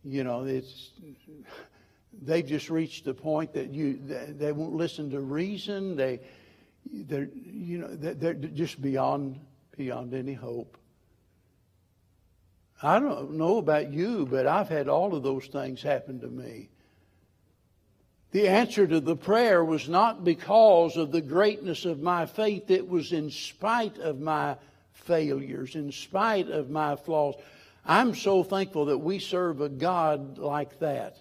you 0.04 0.26
know, 0.26 0.44
it's 0.44 0.92
they've 2.22 2.46
just 2.46 2.70
reached 2.70 3.06
the 3.06 3.14
point 3.14 3.54
that 3.54 3.70
you 3.70 3.98
they 4.38 4.52
won't 4.52 4.74
listen 4.74 5.10
to 5.12 5.22
reason. 5.22 5.96
They 5.96 6.20
they're 6.86 7.30
you 7.34 7.78
know 7.78 7.88
they're 7.96 8.34
just 8.34 8.82
beyond 8.82 9.40
beyond 9.78 10.14
any 10.14 10.34
hope. 10.34 10.78
I 12.84 13.00
don't 13.00 13.38
know 13.38 13.58
about 13.58 13.94
you, 13.94 14.28
but 14.30 14.48
I've 14.48 14.68
had 14.68 14.90
all 14.90 15.16
of 15.16 15.24
those 15.24 15.48
things 15.48 15.82
happen 15.82 16.20
to 16.20 16.28
me. 16.28 16.72
The 18.36 18.50
answer 18.50 18.86
to 18.86 19.00
the 19.00 19.16
prayer 19.16 19.64
was 19.64 19.88
not 19.88 20.26
because 20.26 20.98
of 20.98 21.14
the 21.14 21.22
greatness 21.22 21.86
of 21.86 22.02
my 22.02 22.26
faith, 22.26 22.70
it 22.70 22.86
was 22.86 23.14
in 23.14 23.32
spite 23.32 23.98
of 23.98 24.20
my 24.20 24.58
failures, 24.92 25.74
in 25.74 25.94
spite 25.94 26.50
of 26.50 26.70
my 26.70 26.98
flaws. 26.98 27.36
I'm 27.86 28.14
so 28.14 28.44
thankful 28.44 28.88
that 28.88 28.98
we 28.98 29.20
serve 29.20 29.62
a 29.62 29.70
God 29.70 30.38
like 30.38 30.80
that 30.80 31.18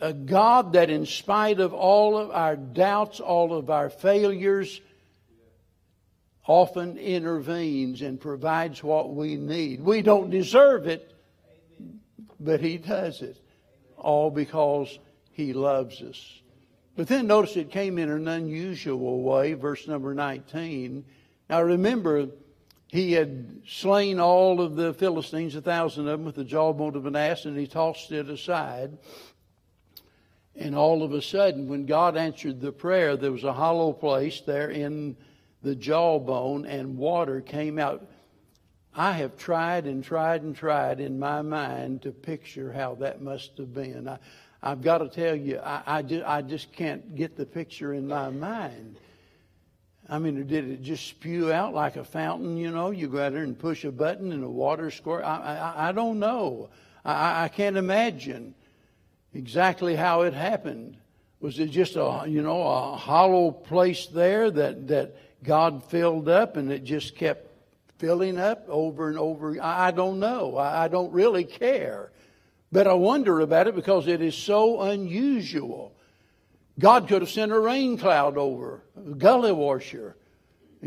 a 0.00 0.12
God 0.12 0.74
that, 0.74 0.90
in 0.90 1.06
spite 1.06 1.60
of 1.60 1.72
all 1.72 2.18
of 2.18 2.30
our 2.30 2.56
doubts, 2.56 3.20
all 3.20 3.54
of 3.54 3.70
our 3.70 3.88
failures, 3.88 4.82
often 6.46 6.98
intervenes 6.98 8.02
and 8.02 8.20
provides 8.20 8.84
what 8.84 9.14
we 9.14 9.36
need. 9.36 9.80
We 9.80 10.02
don't 10.02 10.28
deserve 10.28 10.88
it, 10.88 11.10
but 12.38 12.60
He 12.60 12.76
does 12.76 13.22
it, 13.22 13.40
all 13.96 14.30
because 14.30 14.98
He 15.38 15.52
loves 15.52 16.02
us. 16.02 16.40
But 16.96 17.06
then 17.06 17.28
notice 17.28 17.56
it 17.56 17.70
came 17.70 17.96
in 17.96 18.10
an 18.10 18.26
unusual 18.26 19.22
way, 19.22 19.52
verse 19.52 19.86
number 19.86 20.12
19. 20.12 21.04
Now 21.48 21.62
remember, 21.62 22.26
he 22.88 23.12
had 23.12 23.62
slain 23.64 24.18
all 24.18 24.60
of 24.60 24.74
the 24.74 24.92
Philistines, 24.94 25.54
a 25.54 25.60
thousand 25.60 26.08
of 26.08 26.18
them, 26.18 26.24
with 26.24 26.34
the 26.34 26.42
jawbone 26.42 26.96
of 26.96 27.06
an 27.06 27.14
ass, 27.14 27.44
and 27.44 27.56
he 27.56 27.68
tossed 27.68 28.10
it 28.10 28.28
aside. 28.28 28.98
And 30.56 30.74
all 30.74 31.04
of 31.04 31.12
a 31.12 31.22
sudden, 31.22 31.68
when 31.68 31.86
God 31.86 32.16
answered 32.16 32.60
the 32.60 32.72
prayer, 32.72 33.16
there 33.16 33.30
was 33.30 33.44
a 33.44 33.52
hollow 33.52 33.92
place 33.92 34.40
there 34.40 34.70
in 34.70 35.16
the 35.62 35.76
jawbone, 35.76 36.66
and 36.66 36.98
water 36.98 37.40
came 37.40 37.78
out. 37.78 38.04
I 38.92 39.12
have 39.12 39.38
tried 39.38 39.84
and 39.84 40.02
tried 40.02 40.42
and 40.42 40.56
tried 40.56 40.98
in 40.98 41.20
my 41.20 41.42
mind 41.42 42.02
to 42.02 42.10
picture 42.10 42.72
how 42.72 42.96
that 42.96 43.22
must 43.22 43.56
have 43.58 43.72
been. 43.72 44.08
I, 44.08 44.18
have 44.62 44.82
got 44.82 44.98
to 44.98 45.08
tell 45.08 45.36
you, 45.36 45.58
I, 45.58 45.82
I, 45.86 46.02
just, 46.02 46.24
I 46.24 46.42
just 46.42 46.72
can't 46.72 47.14
get 47.14 47.36
the 47.36 47.46
picture 47.46 47.94
in 47.94 48.08
my 48.08 48.30
mind. 48.30 48.96
I 50.08 50.18
mean, 50.18 50.46
did 50.46 50.68
it 50.68 50.82
just 50.82 51.06
spew 51.06 51.52
out 51.52 51.74
like 51.74 51.96
a 51.96 52.04
fountain? 52.04 52.56
You 52.56 52.70
know, 52.70 52.90
you 52.90 53.08
go 53.08 53.22
out 53.22 53.32
there 53.32 53.42
and 53.42 53.58
push 53.58 53.84
a 53.84 53.92
button 53.92 54.32
and 54.32 54.42
a 54.42 54.48
water 54.48 54.90
squirt. 54.90 55.22
I, 55.22 55.74
I, 55.76 55.88
I 55.88 55.92
don't 55.92 56.18
know. 56.18 56.70
I, 57.04 57.44
I 57.44 57.48
can't 57.48 57.76
imagine 57.76 58.54
exactly 59.34 59.94
how 59.94 60.22
it 60.22 60.32
happened. 60.32 60.96
Was 61.40 61.58
it 61.58 61.70
just 61.70 61.94
a 61.96 62.24
you 62.26 62.42
know 62.42 62.62
a 62.62 62.96
hollow 62.96 63.52
place 63.52 64.06
there 64.06 64.50
that 64.50 64.88
that 64.88 65.16
God 65.44 65.84
filled 65.84 66.28
up 66.28 66.56
and 66.56 66.72
it 66.72 66.82
just 66.82 67.14
kept 67.14 67.46
filling 67.98 68.38
up 68.38 68.66
over 68.68 69.08
and 69.08 69.18
over? 69.18 69.56
I 69.62 69.90
don't 69.92 70.18
know. 70.18 70.56
I, 70.56 70.84
I 70.84 70.88
don't 70.88 71.12
really 71.12 71.44
care. 71.44 72.10
But 72.70 72.86
I 72.86 72.94
wonder 72.94 73.40
about 73.40 73.66
it 73.66 73.74
because 73.74 74.06
it 74.06 74.20
is 74.20 74.34
so 74.34 74.82
unusual. 74.82 75.94
God 76.78 77.08
could 77.08 77.22
have 77.22 77.30
sent 77.30 77.50
a 77.50 77.58
rain 77.58 77.98
cloud 77.98 78.36
over, 78.36 78.82
a 78.96 79.14
gully 79.14 79.52
washer. 79.52 80.16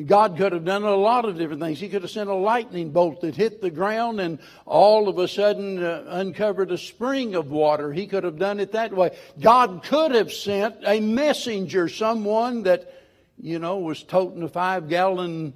God 0.05 0.37
could 0.37 0.53
have 0.53 0.63
done 0.63 0.83
a 0.83 0.95
lot 0.95 1.25
of 1.25 1.37
different 1.37 1.61
things. 1.61 1.79
He 1.79 1.89
could 1.89 2.03
have 2.03 2.11
sent 2.11 2.29
a 2.29 2.35
lightning 2.35 2.91
bolt 2.91 3.21
that 3.21 3.35
hit 3.35 3.61
the 3.61 3.69
ground 3.69 4.21
and 4.21 4.39
all 4.65 5.09
of 5.09 5.17
a 5.17 5.27
sudden 5.27 5.83
uh, 5.83 6.05
uncovered 6.07 6.71
a 6.71 6.77
spring 6.77 7.35
of 7.35 7.51
water. 7.51 7.91
He 7.91 8.07
could 8.07 8.23
have 8.23 8.39
done 8.39 8.61
it 8.61 8.71
that 8.71 8.93
way. 8.93 9.17
God 9.39 9.83
could 9.83 10.15
have 10.15 10.31
sent 10.31 10.77
a 10.85 11.01
messenger, 11.01 11.89
someone 11.89 12.63
that, 12.63 12.89
you 13.37 13.59
know, 13.59 13.79
was 13.79 14.01
toting 14.01 14.43
a 14.43 14.47
five 14.47 14.87
gallon 14.87 15.53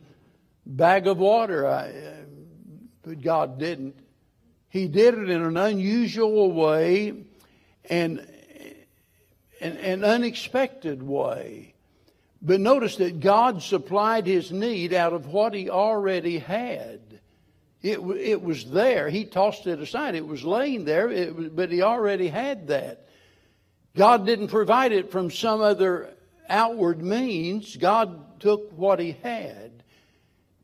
bag 0.65 1.07
of 1.07 1.17
water. 1.17 1.65
I, 1.65 1.89
uh, 1.91 2.13
but 3.03 3.21
God 3.21 3.57
didn't. 3.57 3.95
He 4.75 4.89
did 4.89 5.13
it 5.13 5.29
in 5.29 5.41
an 5.41 5.55
unusual 5.55 6.51
way 6.51 7.13
and 7.89 8.27
an, 9.61 10.03
unexpected 10.03 11.01
way. 11.01 11.75
But 12.41 12.59
notice 12.59 12.97
that 12.97 13.21
God 13.21 13.63
supplied 13.63 14.27
his 14.27 14.51
need 14.51 14.91
out 14.91 15.13
of 15.13 15.27
what 15.27 15.53
he 15.53 15.69
already 15.69 16.39
had. 16.39 16.99
It, 17.81 17.99
it 17.99 18.41
was 18.41 18.69
there. 18.69 19.07
He 19.09 19.23
tossed 19.23 19.65
it 19.65 19.79
aside. 19.79 20.13
It 20.13 20.27
was 20.27 20.43
laying 20.43 20.83
there, 20.83 21.09
it, 21.09 21.55
but 21.55 21.71
he 21.71 21.81
already 21.81 22.27
had 22.27 22.67
that. 22.67 23.07
God 23.95 24.25
didn't 24.25 24.49
provide 24.49 24.91
it 24.91 25.09
from 25.09 25.31
some 25.31 25.61
other 25.61 26.09
outward 26.49 27.01
means. 27.01 27.77
God 27.77 28.41
took 28.41 28.77
what 28.77 28.99
he 28.99 29.15
had 29.23 29.71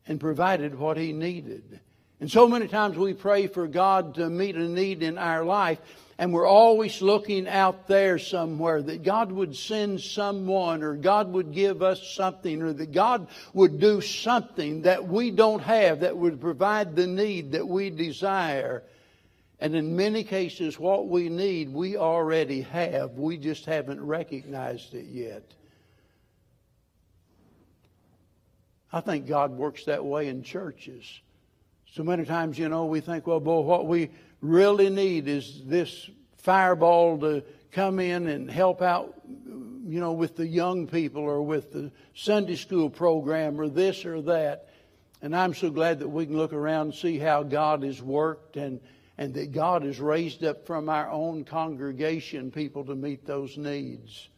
and 0.06 0.19
provided 0.19 0.78
what 0.78 0.97
he 0.97 1.13
needed. 1.13 1.80
And 2.21 2.29
so 2.29 2.47
many 2.47 2.67
times 2.67 2.97
we 2.99 3.15
pray 3.15 3.47
for 3.47 3.67
God 3.67 4.15
to 4.15 4.29
meet 4.29 4.55
a 4.55 4.69
need 4.69 5.01
in 5.01 5.17
our 5.17 5.43
life, 5.43 5.79
and 6.19 6.31
we're 6.31 6.47
always 6.47 7.01
looking 7.01 7.47
out 7.47 7.88
there 7.88 8.19
somewhere 8.19 8.79
that 8.79 9.01
God 9.01 9.31
would 9.31 9.55
send 9.55 10.01
someone 10.01 10.84
or 10.84 10.95
God 10.95 11.34
would 11.34 11.51
give 11.51 11.81
us 11.81 12.13
something 12.13 12.62
or 12.62 12.73
that 12.73 12.91
God 12.91 13.27
would 13.53 13.79
do 13.79 14.01
something 14.01 14.84
that 14.84 15.07
we 15.07 15.31
don't 15.31 15.63
have 15.63 16.01
that 16.01 16.15
would 16.15 16.39
provide 16.39 16.95
the 16.95 17.07
need 17.07 17.53
that 17.53 17.67
we 17.67 17.89
desire. 17.89 18.84
And 19.60 19.75
in 19.75 19.95
many 19.95 20.23
cases, 20.23 20.77
what 20.77 21.07
we 21.07 21.27
need, 21.27 21.73
we 21.73 21.97
already 21.97 22.62
have. 22.62 23.13
We 23.13 23.38
just 23.38 23.65
haven't 23.65 23.99
recognized 23.99 24.93
it 24.93 25.07
yet. 25.07 25.55
I 28.93 29.01
think 29.01 29.25
God 29.25 29.57
works 29.57 29.86
that 29.86 30.05
way 30.05 30.27
in 30.27 30.43
churches. 30.43 31.19
So 31.93 32.04
many 32.04 32.23
times, 32.23 32.58
you 32.58 32.69
know, 32.69 32.86
we 32.86 33.01
think, 33.01 33.27
well, 33.27 33.41
boy, 33.41 33.60
what 33.62 33.86
we 33.86 34.12
really 34.39 34.89
need 34.89 35.27
is 35.27 35.62
this 35.65 36.10
fireball 36.38 37.19
to 37.19 37.43
come 37.71 37.99
in 37.99 38.27
and 38.27 38.49
help 38.49 38.82
out, 38.82 39.13
you 39.25 39.99
know, 39.99 40.13
with 40.13 40.38
the 40.38 40.47
young 40.47 40.88
people 40.88 41.21
or 41.21 41.41
with 41.41 41.73
the 41.73 41.91
Sunday 42.13 42.56
school 42.56 42.89
program 42.89 43.60
or 43.60 43.67
this 43.67 44.06
or 44.06 44.21
that. 44.21 44.69
And 45.21 45.36
I'm 45.36 45.54
so 45.54 45.69
glad 45.69 45.99
that 45.99 46.08
we 46.08 46.25
can 46.25 46.38
look 46.38 46.54
around 46.54 46.88
and 46.88 46.95
see 46.95 47.19
how 47.19 47.43
God 47.43 47.84
has 47.84 48.01
worked 48.01 48.56
and, 48.56 48.80
and 49.17 49.34
that 49.34 49.51
God 49.51 49.84
has 49.84 49.99
raised 49.99 50.45
up 50.45 50.65
from 50.65 50.88
our 50.88 51.10
own 51.12 51.43
congregation 51.43 52.51
people 52.51 52.86
to 52.86 52.95
meet 52.95 53.25
those 53.25 53.58
needs. 53.58 54.30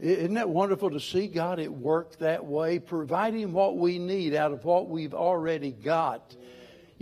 Amen. 0.00 0.18
Isn't 0.18 0.34
that 0.34 0.48
wonderful 0.48 0.90
to 0.90 1.00
see 1.00 1.28
God 1.28 1.60
at 1.60 1.72
work 1.72 2.18
that 2.18 2.44
way, 2.44 2.80
providing 2.80 3.52
what 3.52 3.78
we 3.78 4.00
need 4.00 4.34
out 4.34 4.50
of 4.50 4.64
what 4.64 4.88
we've 4.88 5.14
already 5.14 5.70
got? 5.70 6.34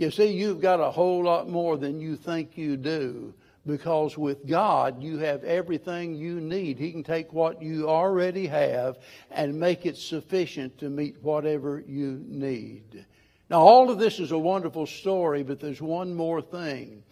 You 0.01 0.09
see, 0.09 0.31
you've 0.31 0.61
got 0.61 0.79
a 0.79 0.89
whole 0.89 1.23
lot 1.23 1.47
more 1.47 1.77
than 1.77 2.01
you 2.01 2.15
think 2.15 2.57
you 2.57 2.75
do 2.75 3.35
because 3.67 4.17
with 4.17 4.47
God, 4.47 5.03
you 5.03 5.19
have 5.19 5.43
everything 5.43 6.15
you 6.15 6.41
need. 6.41 6.79
He 6.79 6.91
can 6.91 7.03
take 7.03 7.31
what 7.31 7.61
you 7.61 7.87
already 7.87 8.47
have 8.47 8.97
and 9.29 9.59
make 9.59 9.85
it 9.85 9.95
sufficient 9.95 10.79
to 10.79 10.89
meet 10.89 11.21
whatever 11.21 11.83
you 11.87 12.19
need. 12.25 13.05
Now, 13.47 13.59
all 13.59 13.91
of 13.91 13.99
this 13.99 14.19
is 14.19 14.31
a 14.31 14.39
wonderful 14.39 14.87
story, 14.87 15.43
but 15.43 15.59
there's 15.59 15.83
one 15.83 16.15
more 16.15 16.41
thing 16.41 17.03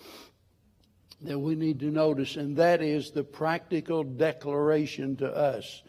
that 1.21 1.37
we 1.37 1.53
need 1.53 1.81
to 1.81 1.91
notice, 1.91 2.37
and 2.37 2.57
that 2.57 2.81
is 2.81 3.11
the 3.11 3.23
practical 3.23 4.03
declaration 4.03 5.15
to 5.17 5.31
us. 5.31 5.83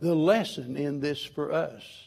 The 0.00 0.14
lesson 0.14 0.76
in 0.76 1.00
this 1.00 1.24
for 1.24 1.50
us. 1.50 2.05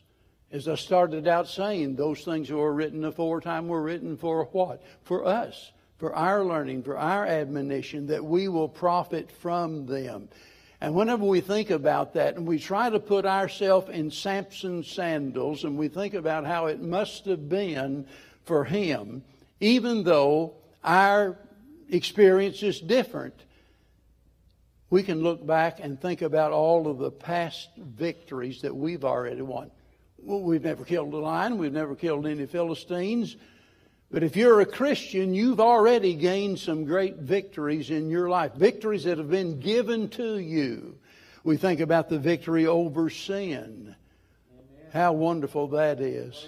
As 0.51 0.67
I 0.67 0.75
started 0.75 1.27
out 1.27 1.47
saying, 1.47 1.95
those 1.95 2.23
things 2.23 2.47
that 2.47 2.57
were 2.57 2.73
written 2.73 3.05
aforetime 3.05 3.67
were 3.67 3.81
written 3.81 4.17
for 4.17 4.45
what? 4.45 4.83
For 5.03 5.25
us, 5.25 5.71
for 5.97 6.15
our 6.15 6.43
learning, 6.43 6.83
for 6.83 6.97
our 6.97 7.25
admonition, 7.25 8.07
that 8.07 8.25
we 8.25 8.47
will 8.47 8.67
profit 8.67 9.29
from 9.31 9.85
them. 9.85 10.27
And 10.81 10.95
whenever 10.95 11.25
we 11.25 11.41
think 11.41 11.69
about 11.69 12.13
that 12.13 12.35
and 12.35 12.47
we 12.47 12.57
try 12.57 12.89
to 12.89 12.99
put 12.99 13.25
ourselves 13.25 13.89
in 13.89 14.09
Samson's 14.09 14.89
sandals 14.89 15.65
and 15.65 15.77
we 15.77 15.87
think 15.87 16.13
about 16.13 16.45
how 16.45 16.67
it 16.67 16.81
must 16.81 17.25
have 17.25 17.47
been 17.49 18.07
for 18.45 18.63
him, 18.63 19.23
even 19.59 20.03
though 20.03 20.53
our 20.83 21.37
experience 21.89 22.63
is 22.63 22.79
different, 22.79 23.35
we 24.89 25.03
can 25.03 25.21
look 25.21 25.45
back 25.45 25.79
and 25.79 26.01
think 26.01 26.21
about 26.21 26.53
all 26.53 26.87
of 26.87 26.97
the 26.97 27.11
past 27.11 27.69
victories 27.77 28.61
that 28.61 28.75
we've 28.75 29.05
already 29.05 29.41
won. 29.41 29.69
Well, 30.23 30.41
we've 30.41 30.63
never 30.63 30.83
killed 30.83 31.13
a 31.13 31.17
lion. 31.17 31.57
We've 31.57 31.73
never 31.73 31.95
killed 31.95 32.27
any 32.27 32.45
Philistines. 32.45 33.35
But 34.11 34.23
if 34.23 34.35
you're 34.35 34.61
a 34.61 34.65
Christian, 34.65 35.33
you've 35.33 35.59
already 35.59 36.15
gained 36.15 36.59
some 36.59 36.85
great 36.85 37.17
victories 37.17 37.91
in 37.91 38.09
your 38.09 38.29
life, 38.29 38.53
victories 38.53 39.03
that 39.03 39.17
have 39.17 39.29
been 39.29 39.59
given 39.59 40.09
to 40.09 40.39
you. 40.39 40.97
We 41.43 41.57
think 41.57 41.79
about 41.79 42.09
the 42.09 42.19
victory 42.19 42.65
over 42.65 43.09
sin. 43.09 43.95
Amen. 44.51 44.91
How 44.91 45.13
wonderful 45.13 45.67
that 45.69 45.99
is 46.01 46.47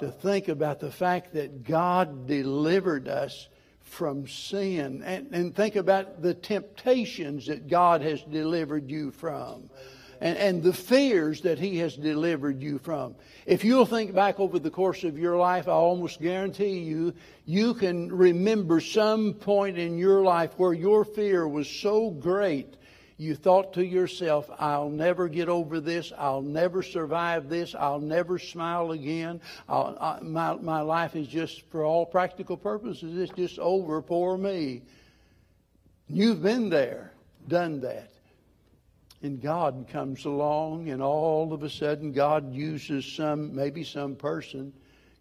to 0.00 0.10
think 0.10 0.48
about 0.48 0.80
the 0.80 0.90
fact 0.90 1.34
that 1.34 1.64
God 1.64 2.26
delivered 2.26 3.08
us 3.08 3.48
from 3.82 4.26
sin 4.26 5.02
and, 5.04 5.32
and 5.32 5.54
think 5.54 5.76
about 5.76 6.22
the 6.22 6.34
temptations 6.34 7.46
that 7.46 7.68
God 7.68 8.00
has 8.00 8.22
delivered 8.22 8.90
you 8.90 9.10
from 9.10 9.68
and, 10.22 10.38
and 10.38 10.62
the 10.62 10.72
fears 10.72 11.42
that 11.42 11.58
He 11.58 11.78
has 11.78 11.96
delivered 11.96 12.62
you 12.62 12.78
from. 12.78 13.16
If 13.44 13.64
you'll 13.64 13.84
think 13.84 14.14
back 14.14 14.38
over 14.40 14.58
the 14.58 14.70
course 14.70 15.04
of 15.04 15.18
your 15.18 15.36
life, 15.36 15.68
I 15.68 15.72
almost 15.72 16.20
guarantee 16.20 16.78
you, 16.78 17.12
you 17.44 17.74
can 17.74 18.10
remember 18.10 18.80
some 18.80 19.34
point 19.34 19.76
in 19.76 19.98
your 19.98 20.22
life 20.22 20.52
where 20.56 20.72
your 20.72 21.04
fear 21.04 21.46
was 21.46 21.68
so 21.68 22.10
great 22.10 22.76
you 23.18 23.34
thought 23.34 23.74
to 23.74 23.84
yourself, 23.84 24.50
I'll 24.58 24.88
never 24.88 25.28
get 25.28 25.48
over 25.48 25.80
this. 25.80 26.12
I'll 26.18 26.42
never 26.42 26.82
survive 26.82 27.48
this. 27.48 27.74
I'll 27.74 28.00
never 28.00 28.38
smile 28.38 28.90
again. 28.92 29.40
I, 29.68 30.18
my, 30.22 30.54
my 30.54 30.80
life 30.80 31.14
is 31.14 31.28
just, 31.28 31.62
for 31.70 31.84
all 31.84 32.04
practical 32.04 32.56
purposes, 32.56 33.16
it's 33.16 33.32
just 33.36 33.58
over. 33.60 34.02
Poor 34.02 34.36
me. 34.36 34.82
You've 36.08 36.42
been 36.42 36.68
there, 36.68 37.12
done 37.46 37.80
that. 37.82 38.10
And 39.22 39.40
God 39.40 39.86
comes 39.92 40.24
along, 40.24 40.88
and 40.88 41.00
all 41.00 41.52
of 41.52 41.62
a 41.62 41.70
sudden, 41.70 42.12
God 42.12 42.52
uses 42.52 43.06
some, 43.06 43.54
maybe 43.54 43.84
some 43.84 44.16
person, 44.16 44.72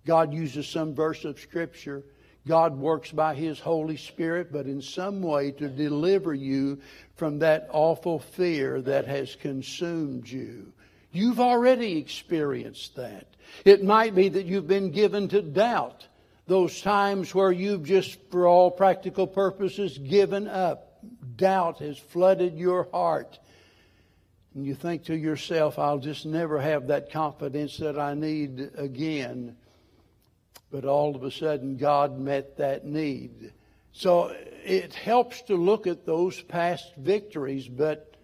God 0.05 0.33
uses 0.33 0.67
some 0.67 0.95
verse 0.95 1.23
of 1.23 1.39
Scripture. 1.39 2.03
God 2.47 2.75
works 2.75 3.11
by 3.11 3.35
His 3.35 3.59
Holy 3.59 3.97
Spirit, 3.97 4.51
but 4.51 4.65
in 4.65 4.81
some 4.81 5.21
way 5.21 5.51
to 5.51 5.67
deliver 5.67 6.33
you 6.33 6.79
from 7.15 7.37
that 7.39 7.69
awful 7.71 8.17
fear 8.17 8.81
that 8.81 9.05
has 9.05 9.35
consumed 9.35 10.27
you. 10.27 10.73
You've 11.11 11.39
already 11.39 11.99
experienced 11.99 12.95
that. 12.95 13.27
It 13.63 13.83
might 13.83 14.15
be 14.15 14.29
that 14.29 14.47
you've 14.47 14.67
been 14.67 14.89
given 14.89 15.27
to 15.27 15.43
doubt. 15.43 16.07
Those 16.47 16.81
times 16.81 17.35
where 17.35 17.51
you've 17.51 17.83
just, 17.83 18.17
for 18.31 18.47
all 18.47 18.71
practical 18.71 19.27
purposes, 19.27 19.99
given 19.99 20.47
up. 20.47 20.87
Doubt 21.35 21.79
has 21.79 21.97
flooded 21.97 22.57
your 22.57 22.87
heart 22.91 23.37
and 24.53 24.65
you 24.65 24.75
think 24.75 25.05
to 25.05 25.15
yourself, 25.15 25.79
I'll 25.79 25.99
just 25.99 26.25
never 26.25 26.59
have 26.59 26.87
that 26.87 27.11
confidence 27.11 27.77
that 27.77 27.97
I 27.97 28.13
need 28.13 28.71
again. 28.75 29.55
But 30.69 30.85
all 30.85 31.15
of 31.15 31.23
a 31.23 31.31
sudden, 31.31 31.77
God 31.77 32.19
met 32.19 32.57
that 32.57 32.85
need. 32.85 33.53
So 33.93 34.35
it 34.63 34.93
helps 34.93 35.41
to 35.43 35.55
look 35.55 35.87
at 35.87 36.05
those 36.05 36.41
past 36.41 36.95
victories, 36.97 37.67
but 37.67 38.15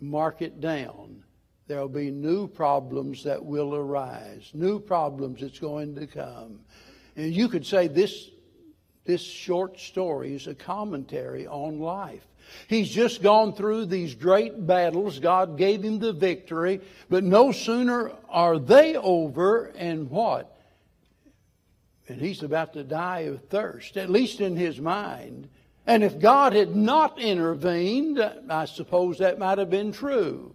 mark 0.00 0.42
it 0.42 0.60
down. 0.60 1.24
There 1.66 1.80
will 1.80 1.88
be 1.88 2.10
new 2.10 2.48
problems 2.48 3.24
that 3.24 3.44
will 3.44 3.74
arise, 3.74 4.50
new 4.54 4.80
problems 4.80 5.40
that's 5.40 5.58
going 5.58 5.96
to 5.96 6.06
come. 6.06 6.60
And 7.14 7.32
you 7.32 7.48
could 7.48 7.66
say 7.66 7.88
this, 7.88 8.30
this 9.04 9.22
short 9.22 9.78
story 9.78 10.34
is 10.34 10.46
a 10.46 10.54
commentary 10.54 11.46
on 11.46 11.78
life. 11.78 12.26
He's 12.68 12.88
just 12.90 13.22
gone 13.22 13.54
through 13.54 13.86
these 13.86 14.14
great 14.14 14.66
battles. 14.66 15.18
God 15.18 15.56
gave 15.56 15.82
him 15.82 15.98
the 15.98 16.12
victory. 16.12 16.80
But 17.08 17.24
no 17.24 17.52
sooner 17.52 18.12
are 18.28 18.58
they 18.58 18.96
over, 18.96 19.72
and 19.76 20.10
what? 20.10 20.54
And 22.08 22.20
he's 22.20 22.42
about 22.42 22.72
to 22.72 22.84
die 22.84 23.20
of 23.20 23.44
thirst, 23.44 23.96
at 23.96 24.10
least 24.10 24.40
in 24.40 24.56
his 24.56 24.80
mind. 24.80 25.48
And 25.86 26.04
if 26.04 26.18
God 26.18 26.52
had 26.52 26.76
not 26.76 27.18
intervened, 27.18 28.20
I 28.48 28.66
suppose 28.66 29.18
that 29.18 29.38
might 29.38 29.58
have 29.58 29.70
been 29.70 29.92
true. 29.92 30.54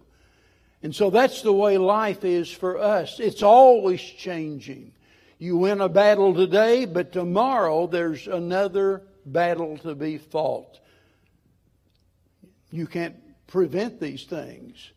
And 0.82 0.94
so 0.94 1.10
that's 1.10 1.42
the 1.42 1.52
way 1.52 1.78
life 1.78 2.24
is 2.24 2.50
for 2.50 2.78
us. 2.78 3.18
It's 3.18 3.42
always 3.42 4.00
changing. 4.00 4.92
You 5.38 5.56
win 5.56 5.80
a 5.80 5.88
battle 5.88 6.34
today, 6.34 6.84
but 6.84 7.10
tomorrow 7.10 7.86
there's 7.86 8.28
another 8.28 9.02
battle 9.26 9.78
to 9.78 9.94
be 9.94 10.18
fought. 10.18 10.78
You 12.74 12.88
can't 12.88 13.14
prevent 13.46 14.00
these 14.00 14.24
things. 14.24 14.90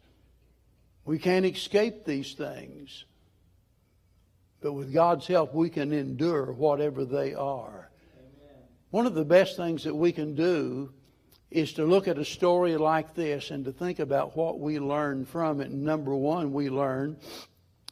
We 1.05 1.19
can't 1.19 1.45
escape 1.45 2.05
these 2.05 2.33
things. 2.33 3.05
But 4.61 4.73
with 4.73 4.91
God's 4.91 5.27
help, 5.27 5.53
we 5.53 5.69
can 5.69 5.93
endure 5.93 6.51
whatever 6.53 7.05
they 7.05 7.35
are. 7.35 7.91
Amen. 8.17 8.63
One 8.89 9.05
of 9.05 9.13
the 9.13 9.23
best 9.23 9.57
things 9.57 9.83
that 9.83 9.93
we 9.93 10.11
can 10.11 10.33
do 10.33 10.91
is 11.51 11.73
to 11.73 11.85
look 11.85 12.07
at 12.07 12.17
a 12.17 12.25
story 12.25 12.77
like 12.77 13.13
this 13.13 13.51
and 13.51 13.63
to 13.65 13.71
think 13.71 13.99
about 13.99 14.35
what 14.35 14.59
we 14.59 14.79
learn 14.79 15.23
from 15.23 15.61
it. 15.61 15.69
Number 15.69 16.15
one, 16.15 16.53
we 16.53 16.71
learn 16.71 17.15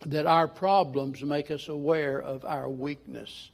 that 0.08 0.26
our 0.26 0.48
problems 0.48 1.22
make 1.22 1.52
us 1.52 1.68
aware 1.68 2.20
of 2.20 2.44
our 2.44 2.68
weakness. 2.68 3.52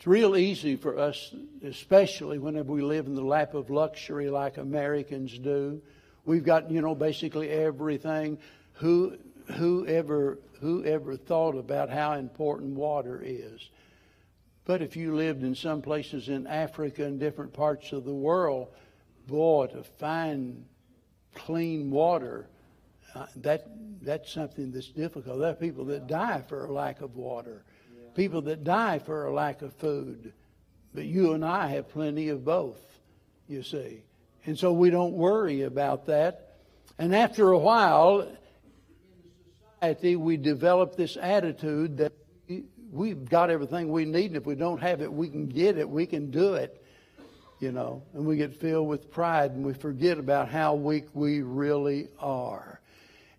It's 0.00 0.06
real 0.06 0.34
easy 0.34 0.76
for 0.76 0.98
us, 0.98 1.34
especially 1.62 2.38
whenever 2.38 2.72
we 2.72 2.80
live 2.80 3.04
in 3.04 3.14
the 3.14 3.20
lap 3.20 3.52
of 3.52 3.68
luxury 3.68 4.30
like 4.30 4.56
Americans 4.56 5.38
do. 5.38 5.82
We've 6.24 6.42
got, 6.42 6.70
you 6.70 6.80
know, 6.80 6.94
basically 6.94 7.50
everything. 7.50 8.38
Who, 8.76 9.18
whoever, 9.58 10.38
whoever 10.62 11.16
thought 11.18 11.54
about 11.54 11.90
how 11.90 12.14
important 12.14 12.76
water 12.76 13.20
is? 13.22 13.68
But 14.64 14.80
if 14.80 14.96
you 14.96 15.14
lived 15.14 15.42
in 15.42 15.54
some 15.54 15.82
places 15.82 16.30
in 16.30 16.46
Africa 16.46 17.04
and 17.04 17.20
different 17.20 17.52
parts 17.52 17.92
of 17.92 18.06
the 18.06 18.14
world, 18.14 18.68
boy, 19.26 19.66
to 19.66 19.82
find 19.82 20.64
clean 21.34 21.90
water, 21.90 22.48
uh, 23.14 23.26
that 23.36 23.66
that's 24.00 24.32
something 24.32 24.72
that's 24.72 24.88
difficult. 24.88 25.40
There 25.40 25.50
are 25.50 25.54
people 25.54 25.84
that 25.84 26.06
die 26.06 26.42
for 26.48 26.64
a 26.64 26.72
lack 26.72 27.02
of 27.02 27.16
water 27.16 27.64
people 28.14 28.42
that 28.42 28.64
die 28.64 28.98
for 28.98 29.26
a 29.26 29.32
lack 29.32 29.62
of 29.62 29.72
food. 29.74 30.32
But 30.94 31.04
you 31.04 31.32
and 31.32 31.44
I 31.44 31.68
have 31.68 31.88
plenty 31.88 32.28
of 32.28 32.44
both, 32.44 32.80
you 33.48 33.62
see. 33.62 34.02
And 34.46 34.58
so 34.58 34.72
we 34.72 34.90
don't 34.90 35.12
worry 35.12 35.62
about 35.62 36.06
that. 36.06 36.56
And 36.98 37.14
after 37.14 37.50
a 37.50 37.58
while, 37.58 38.20
in 38.20 38.36
society, 39.80 40.16
we 40.16 40.36
develop 40.36 40.96
this 40.96 41.16
attitude 41.16 41.98
that 41.98 42.12
we've 42.92 43.28
got 43.28 43.50
everything 43.50 43.90
we 43.90 44.04
need, 44.04 44.26
and 44.26 44.36
if 44.36 44.46
we 44.46 44.54
don't 44.54 44.80
have 44.80 45.00
it, 45.00 45.12
we 45.12 45.28
can 45.28 45.46
get 45.46 45.78
it, 45.78 45.88
we 45.88 46.06
can 46.06 46.30
do 46.30 46.54
it, 46.54 46.84
you 47.60 47.70
know. 47.70 48.02
And 48.14 48.26
we 48.26 48.36
get 48.36 48.60
filled 48.60 48.88
with 48.88 49.10
pride, 49.10 49.52
and 49.52 49.64
we 49.64 49.74
forget 49.74 50.18
about 50.18 50.48
how 50.48 50.74
weak 50.74 51.06
we 51.14 51.42
really 51.42 52.08
are. 52.18 52.80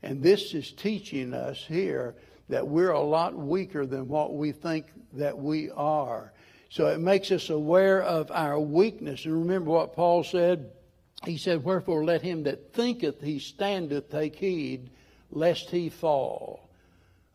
And 0.02 0.24
this 0.24 0.54
is 0.54 0.72
teaching 0.72 1.34
us 1.34 1.64
here 1.68 2.16
that 2.52 2.68
we're 2.68 2.92
a 2.92 3.02
lot 3.02 3.34
weaker 3.34 3.86
than 3.86 4.10
what 4.10 4.36
we 4.36 4.52
think 4.52 4.86
that 5.14 5.38
we 5.38 5.72
are. 5.72 6.34
So 6.70 6.88
it 6.88 7.00
makes 7.00 7.32
us 7.32 7.50
aware 7.50 8.04
of 8.04 8.30
our 8.30 8.60
weakness. 8.60 9.24
And 9.24 9.34
remember 9.34 9.72
what 9.72 9.96
Paul 9.96 10.26
said? 10.26 10.70
He 11.26 11.38
said, 11.38 11.64
Wherefore 11.64 12.04
let 12.04 12.22
him 12.22 12.44
that 12.44 12.74
thinketh 12.74 13.22
he 13.22 13.40
standeth 13.40 14.12
take 14.12 14.36
heed, 14.36 14.90
lest 15.32 15.70
he 15.70 15.88
fall. 15.90 16.70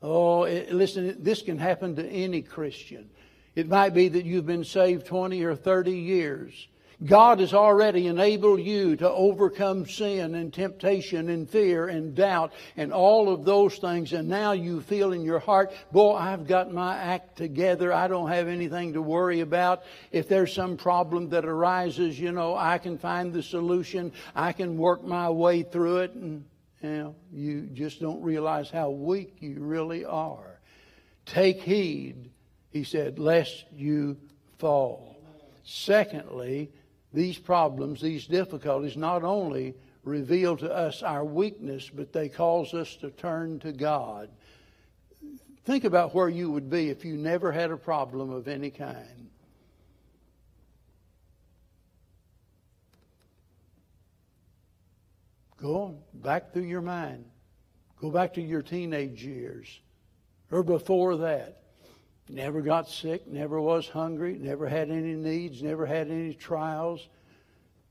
Oh, 0.03 0.45
it, 0.45 0.71
listen, 0.71 1.17
this 1.23 1.41
can 1.41 1.59
happen 1.59 1.97
to 1.97 2.07
any 2.07 2.43
Christian. 2.43 3.09
It 3.55 3.69
might 3.69 3.95
be 3.95 4.09
that 4.09 4.27
you've 4.27 4.47
been 4.47 4.65
saved 4.65 5.07
20 5.07 5.43
or 5.45 5.57
30 5.57 5.93
years. 5.93 6.69
God 7.05 7.41
has 7.41 7.53
already 7.53 8.07
enabled 8.07 8.61
you 8.61 8.97
to 8.97 9.11
overcome 9.11 9.87
sin 9.87 10.35
and 10.35 10.53
temptation 10.53 11.29
and 11.29 11.49
fear 11.49 11.89
and 11.89 12.15
doubt 12.15 12.55
and 12.75 12.91
all 12.91 13.29
of 13.29 13.45
those 13.45 13.77
things. 13.77 14.15
And 14.15 14.29
now 14.29 14.53
you 14.53 14.81
feel 14.81 15.13
in 15.13 15.21
your 15.21 15.39
heart, 15.39 15.73
boy, 15.93 16.15
I've 16.15 16.47
got 16.47 16.73
my 16.73 16.97
act 16.97 17.37
together. 17.37 17.93
I 17.93 18.09
don't 18.09 18.31
have 18.31 18.49
anything 18.49 18.95
to 18.95 19.03
worry 19.03 19.41
about. 19.41 19.83
If 20.11 20.27
there's 20.27 20.55
some 20.55 20.79
problem 20.79 21.29
that 21.31 21.45
arises, 21.45 22.19
you 22.19 22.33
know, 22.33 22.57
I 22.57 22.79
can 22.79 22.97
find 22.97 23.31
the 23.31 23.43
solution. 23.43 24.13
I 24.35 24.53
can 24.53 24.79
work 24.79 25.05
my 25.05 25.29
way 25.29 25.65
through 25.65 25.99
it. 25.99 26.15
And, 26.15 26.47
you 26.83 26.89
know, 26.89 27.15
you 27.31 27.63
just 27.75 28.01
don't 28.01 28.23
realize 28.23 28.71
how 28.71 28.89
weak 28.89 29.37
you 29.41 29.57
really 29.61 30.07
are. 30.07 30.61
Take 31.27 31.61
heed, 31.61 32.31
he 32.71 32.85
said, 32.85 33.19
lest 33.19 33.67
you 33.75 34.17
fall. 34.59 35.19
Secondly, 35.65 36.71
these 37.17 37.39
problems, 37.39 38.03
these 38.03 38.27
difficulties, 38.27 38.95
not 38.95 39.25
only 39.25 39.75
reveal 40.05 40.55
to 40.55 40.71
us 40.71 41.03
our 41.03 41.25
weakness, 41.25 41.89
but 41.89 42.13
they 42.13 42.29
cause 42.29 42.75
us 42.75 42.95
to 42.97 43.11
turn 43.11 43.59
to 43.61 43.73
God. 43.73 44.29
Think 45.65 45.85
about 45.85 46.15
where 46.15 46.29
you 46.29 46.51
would 46.51 46.69
be 46.69 46.91
if 46.91 47.07
you 47.07 47.17
never 47.17 47.51
had 47.51 47.71
a 47.71 47.77
problem 47.79 48.31
of 48.31 48.49
any 48.49 48.71
kind. 48.71 49.31
Go 55.57 55.85
on, 55.85 55.99
back 56.13 56.53
through 56.53 56.65
your 56.65 56.83
mind. 56.83 57.25
Go 57.99 58.11
back 58.11 58.35
to 58.35 58.43
your 58.43 58.61
teenage 58.61 59.25
years 59.25 59.81
or 60.51 60.63
before 60.63 61.17
that. 61.17 61.63
Never 62.29 62.61
got 62.61 62.89
sick, 62.89 63.27
never 63.29 63.61
was 63.61 63.89
hungry, 63.89 64.37
never 64.39 64.69
had 64.69 64.91
any 64.91 65.15
needs, 65.15 65.63
never 65.63 65.87
had 65.87 66.11
any 66.11 66.35
trials, 66.35 67.09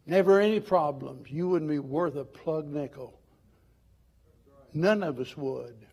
never 0.05 0.41
any 0.41 0.59
problems. 0.59 1.31
You 1.31 1.47
wouldn't 1.47 1.71
be 1.71 1.79
worth 1.79 2.15
a 2.15 2.25
plug 2.25 2.67
nickel. 2.67 3.17
None 4.73 5.03
of 5.03 5.19
us 5.19 5.37
would. 5.37 5.85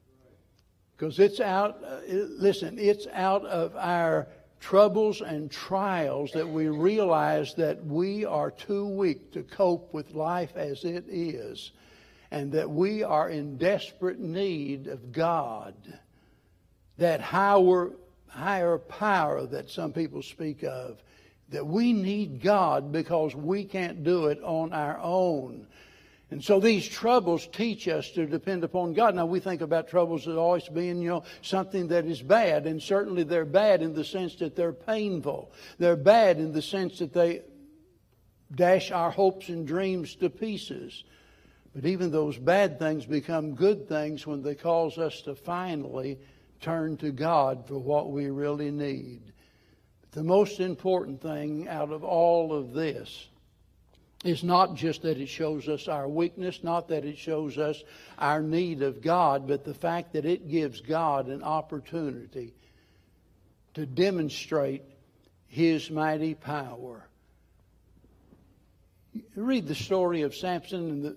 Because 0.97 1.19
it's 1.21 1.41
out, 1.41 1.83
uh, 1.85 2.01
listen, 2.07 2.79
it's 2.79 3.07
out 3.13 3.45
of 3.47 3.77
our 3.77 4.29
troubles 4.59 5.21
and 5.21 5.51
trials 5.51 6.31
that 6.33 6.49
we 6.49 6.69
realize 6.69 7.55
that 7.55 7.85
we 7.85 8.25
are 8.25 8.51
too 8.51 8.87
weak 8.87 9.33
to 9.33 9.43
cope 9.43 9.93
with 9.93 10.15
life 10.15 10.57
as 10.57 10.85
it 10.85 11.05
is, 11.09 11.73
and 12.31 12.53
that 12.53 12.71
we 12.71 13.03
are 13.03 13.29
in 13.29 13.57
desperate 13.57 14.21
need 14.21 14.87
of 14.87 15.13
God. 15.13 15.75
That 16.99 17.21
higher, 17.21 17.91
higher 18.33 18.79
power 18.79 19.47
that 19.47 19.71
some 19.71 19.93
people 19.93 20.23
speak 20.23 20.63
of. 20.65 21.03
That 21.51 21.67
we 21.67 21.93
need 21.93 22.41
God 22.43 22.93
because 22.93 23.35
we 23.35 23.65
can't 23.65 24.03
do 24.03 24.27
it 24.27 24.43
on 24.43 24.73
our 24.73 24.99
own. 24.99 25.67
And 26.31 26.43
so 26.43 26.61
these 26.61 26.89
troubles 26.89 27.47
teach 27.47 27.87
us 27.89 28.11
to 28.13 28.25
depend 28.25 28.65
upon 28.65 28.95
God. 28.95 29.15
Now 29.15 29.27
we 29.27 29.39
think 29.39 29.61
about 29.61 29.89
troubles 29.89 30.27
as 30.27 30.35
always 30.35 30.67
being, 30.67 31.03
you 31.03 31.11
know, 31.11 31.25
something 31.43 31.89
that 31.89 32.07
is 32.07 32.23
bad, 32.23 32.67
and 32.67 32.83
certainly 32.83 33.23
they're 33.23 33.45
bad 33.45 33.83
in 33.83 33.93
the 33.93 34.05
sense 34.05 34.37
that 34.37 34.57
they're 34.57 34.73
painful. 34.73 35.53
They're 35.79 35.95
bad 35.95 36.39
in 36.39 36.53
the 36.53 36.63
sense 36.63 37.01
that 37.01 37.13
they 37.13 37.43
dash 38.55 38.91
our 38.91 39.11
hopes 39.11 39.51
and 39.51 39.67
dreams 39.67 40.15
to 40.17 40.31
pieces. 40.31 41.05
But 41.75 41.85
even 41.85 42.11
those 42.11 42.39
bad 42.39 42.79
things 42.79 43.05
become 43.05 43.55
good 43.55 43.87
things 43.87 44.27
when 44.27 44.43
they 44.43 44.55
cause 44.55 44.97
us 44.97 45.21
to 45.23 45.35
finally 45.35 46.19
turn 46.63 46.97
to 46.99 47.11
God 47.11 47.67
for 47.67 47.79
what 47.79 48.11
we 48.11 48.31
really 48.31 48.71
need. 48.71 49.21
The 50.13 50.23
most 50.23 50.61
important 50.61 51.21
thing 51.21 51.69
out 51.69 51.91
of 51.91 52.05
all 52.05 52.55
of 52.55 52.73
this 52.73 53.29
is 54.25 54.45
not 54.45 54.77
just 54.77 55.03
that 55.03 55.19
it 55.19 55.29
shows 55.29 55.69
us 55.69 55.89
our 55.89 56.09
weakness, 56.09 56.63
not 56.63 56.89
that 56.89 57.05
it 57.05 57.19
shows 57.19 57.59
us 57.59 57.83
our 58.19 58.41
need 58.41 58.83
of 58.83 59.03
God, 59.03 59.49
but 59.49 59.65
the 59.65 59.75
fact 59.75 60.13
that 60.13 60.25
it 60.25 60.49
gives 60.49 60.81
God 60.81 61.27
an 61.27 61.43
opportunity 61.43 62.55
to 63.75 63.85
demonstrate 63.85 64.83
His 65.49 65.91
mighty 65.91 66.35
power. 66.35 67.05
Read 69.35 69.67
the 69.67 69.75
story 69.75 70.23
of 70.23 70.35
Samson 70.35 70.91
and 70.91 71.05
the 71.05 71.17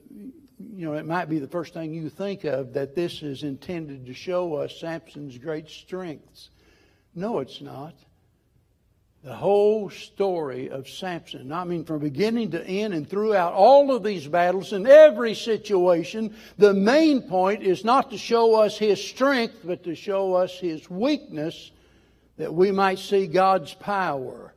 you 0.59 0.85
know, 0.85 0.93
it 0.93 1.05
might 1.05 1.29
be 1.29 1.39
the 1.39 1.47
first 1.47 1.73
thing 1.73 1.93
you 1.93 2.09
think 2.09 2.43
of 2.43 2.73
that 2.73 2.95
this 2.95 3.21
is 3.21 3.43
intended 3.43 4.05
to 4.05 4.13
show 4.13 4.55
us 4.55 4.79
Samson's 4.79 5.37
great 5.37 5.69
strengths. 5.69 6.49
No, 7.13 7.39
it's 7.39 7.61
not. 7.61 7.93
The 9.23 9.35
whole 9.35 9.89
story 9.89 10.69
of 10.69 10.87
Samson, 10.87 11.51
I 11.51 11.63
mean, 11.63 11.83
from 11.83 11.99
beginning 11.99 12.51
to 12.51 12.63
end 12.63 12.93
and 12.93 13.09
throughout 13.09 13.53
all 13.53 13.93
of 13.93 14.03
these 14.03 14.27
battles, 14.27 14.71
in 14.71 14.85
every 14.85 15.33
situation, 15.33 16.35
the 16.57 16.73
main 16.73 17.23
point 17.23 17.63
is 17.63 17.83
not 17.83 18.11
to 18.11 18.17
show 18.17 18.61
us 18.61 18.77
his 18.77 19.03
strength, 19.03 19.61
but 19.63 19.83
to 19.85 19.95
show 19.95 20.35
us 20.35 20.59
his 20.59 20.89
weakness 20.89 21.71
that 22.37 22.53
we 22.53 22.71
might 22.71 22.99
see 22.99 23.25
God's 23.25 23.73
power. 23.73 24.53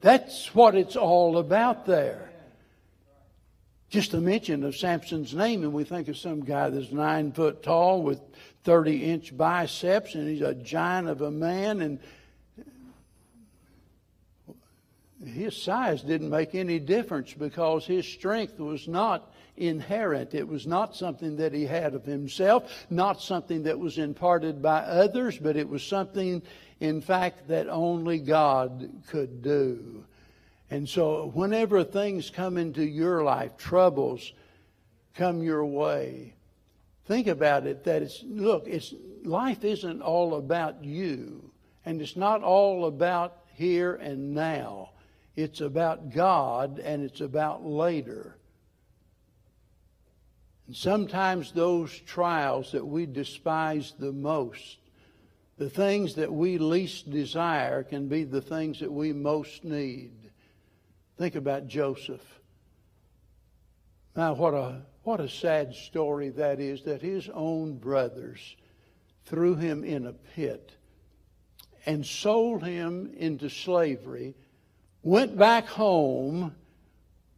That's 0.00 0.54
what 0.54 0.76
it's 0.76 0.96
all 0.96 1.38
about 1.38 1.84
there 1.84 2.31
just 3.92 4.14
a 4.14 4.20
mention 4.20 4.64
of 4.64 4.74
Samson's 4.74 5.34
name, 5.34 5.64
and 5.64 5.72
we 5.74 5.84
think 5.84 6.08
of 6.08 6.16
some 6.16 6.40
guy 6.40 6.70
that's 6.70 6.90
nine 6.90 7.30
foot 7.30 7.62
tall 7.62 8.02
with 8.02 8.22
30 8.64 9.04
inch 9.04 9.36
biceps, 9.36 10.14
and 10.14 10.26
he's 10.26 10.40
a 10.40 10.54
giant 10.54 11.08
of 11.08 11.20
a 11.20 11.30
man, 11.30 11.82
and 11.82 11.98
his 15.22 15.54
size 15.54 16.00
didn't 16.00 16.30
make 16.30 16.54
any 16.54 16.78
difference 16.78 17.34
because 17.34 17.84
his 17.84 18.08
strength 18.08 18.58
was 18.58 18.88
not 18.88 19.30
inherent. 19.58 20.32
It 20.32 20.48
was 20.48 20.66
not 20.66 20.96
something 20.96 21.36
that 21.36 21.52
he 21.52 21.66
had 21.66 21.94
of 21.94 22.06
himself, 22.06 22.86
not 22.88 23.20
something 23.20 23.64
that 23.64 23.78
was 23.78 23.98
imparted 23.98 24.62
by 24.62 24.78
others, 24.78 25.36
but 25.36 25.54
it 25.54 25.68
was 25.68 25.82
something, 25.82 26.40
in 26.80 27.02
fact, 27.02 27.46
that 27.48 27.68
only 27.68 28.20
God 28.20 28.90
could 29.08 29.42
do. 29.42 30.02
And 30.72 30.88
so, 30.88 31.30
whenever 31.34 31.84
things 31.84 32.30
come 32.30 32.56
into 32.56 32.82
your 32.82 33.22
life, 33.22 33.58
troubles 33.58 34.32
come 35.12 35.42
your 35.42 35.66
way, 35.66 36.32
think 37.04 37.26
about 37.26 37.66
it 37.66 37.84
that 37.84 38.00
it's, 38.00 38.24
look, 38.26 38.66
it's, 38.66 38.94
life 39.22 39.64
isn't 39.64 40.00
all 40.00 40.36
about 40.36 40.82
you, 40.82 41.50
and 41.84 42.00
it's 42.00 42.16
not 42.16 42.42
all 42.42 42.86
about 42.86 43.36
here 43.52 43.96
and 43.96 44.32
now. 44.34 44.92
It's 45.36 45.60
about 45.60 46.08
God 46.08 46.78
and 46.78 47.02
it's 47.02 47.20
about 47.20 47.66
later. 47.66 48.38
And 50.66 50.74
sometimes 50.74 51.52
those 51.52 51.98
trials 51.98 52.72
that 52.72 52.86
we 52.86 53.04
despise 53.04 53.92
the 53.98 54.12
most, 54.12 54.78
the 55.58 55.68
things 55.68 56.14
that 56.14 56.32
we 56.32 56.56
least 56.56 57.10
desire 57.10 57.82
can 57.82 58.08
be 58.08 58.24
the 58.24 58.40
things 58.40 58.80
that 58.80 58.90
we 58.90 59.12
most 59.12 59.64
need. 59.64 60.21
Think 61.22 61.36
about 61.36 61.68
Joseph. 61.68 62.40
Now, 64.16 64.34
what 64.34 64.54
a, 64.54 64.82
what 65.04 65.20
a 65.20 65.28
sad 65.28 65.72
story 65.72 66.30
that 66.30 66.58
is 66.58 66.82
that 66.82 67.00
his 67.00 67.28
own 67.28 67.78
brothers 67.78 68.56
threw 69.26 69.54
him 69.54 69.84
in 69.84 70.08
a 70.08 70.14
pit 70.14 70.72
and 71.86 72.04
sold 72.04 72.64
him 72.64 73.12
into 73.16 73.48
slavery, 73.50 74.34
went 75.04 75.38
back 75.38 75.68
home 75.68 76.56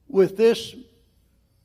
with 0.09 0.39
this 0.39 0.75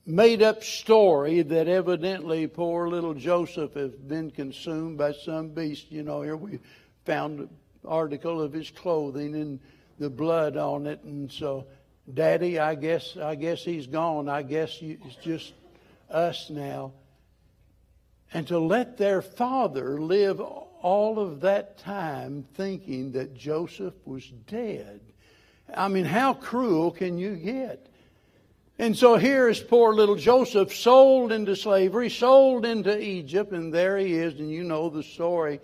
made 0.05 0.41
up 0.41 0.61
story 0.61 1.41
that 1.41 1.69
evidently 1.69 2.47
poor 2.47 2.89
little 2.89 3.13
Joseph 3.13 3.75
has 3.75 3.91
been 3.91 4.29
consumed 4.29 4.97
by 4.97 5.13
some 5.13 5.51
beast. 5.51 5.89
You 5.89 6.03
know, 6.03 6.21
here 6.21 6.35
we 6.35 6.59
found 7.05 7.39
an 7.39 7.49
article 7.85 8.41
of 8.41 8.51
his 8.51 8.71
clothing 8.71 9.35
and 9.35 9.61
the 9.99 10.09
blood 10.09 10.57
on 10.57 10.85
it, 10.85 11.01
and 11.03 11.31
so, 11.31 11.65
Daddy, 12.13 12.59
I 12.59 12.75
guess, 12.75 13.17
I 13.17 13.35
guess 13.35 13.63
he's 13.63 13.87
gone. 13.87 14.29
I 14.29 14.41
guess 14.41 14.77
it's 14.81 15.15
just 15.15 15.53
us 16.09 16.49
now. 16.49 16.93
And 18.33 18.47
to 18.47 18.59
let 18.59 18.97
their 18.97 19.21
father 19.21 19.99
live 19.99 20.39
all 20.39 21.19
of 21.19 21.41
that 21.41 21.77
time 21.79 22.45
thinking 22.53 23.11
that 23.13 23.35
Joseph 23.35 23.95
was 24.05 24.27
dead. 24.47 25.01
I 25.75 25.87
mean, 25.87 26.05
how 26.05 26.33
cruel 26.33 26.91
can 26.91 27.17
you 27.17 27.35
get? 27.35 27.87
And 28.77 28.97
so 28.97 29.17
here 29.17 29.49
is 29.49 29.59
poor 29.59 29.93
little 29.93 30.15
Joseph 30.15 30.73
sold 30.73 31.31
into 31.33 31.55
slavery, 31.55 32.09
sold 32.09 32.65
into 32.65 32.97
Egypt, 32.97 33.51
and 33.51 33.73
there 33.73 33.97
he 33.97 34.13
is, 34.13 34.39
and 34.39 34.49
you 34.49 34.63
know 34.63 34.89
the 34.89 35.03
story. 35.03 35.59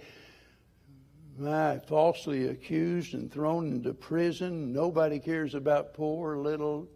My, 1.37 1.79
falsely 1.79 2.47
accused 2.47 3.13
and 3.13 3.31
thrown 3.31 3.67
into 3.67 3.93
prison. 3.93 4.71
Nobody 4.71 5.19
cares 5.19 5.53
about 5.53 5.93
poor 5.93 6.37
little, 6.37 6.87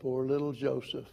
poor 0.00 0.24
little 0.24 0.52
Joseph. 0.52 1.08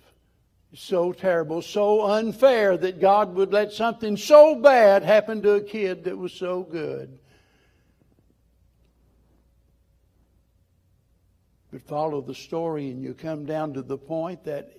So 0.73 1.13
terrible, 1.13 1.61
so 1.61 2.05
unfair 2.05 2.75
that 2.77 2.99
God 2.99 3.35
would 3.35 3.51
let 3.51 3.71
something 3.71 4.17
so 4.17 4.55
bad 4.55 5.03
happen 5.03 5.41
to 5.43 5.53
a 5.53 5.61
kid 5.61 6.03
that 6.05 6.17
was 6.17 6.33
so 6.33 6.63
good. 6.63 7.19
But 11.71 11.81
follow 11.83 12.21
the 12.21 12.35
story, 12.35 12.89
and 12.89 13.03
you 13.03 13.13
come 13.13 13.45
down 13.45 13.73
to 13.73 13.83
the 13.83 13.97
point 13.97 14.43
that 14.45 14.71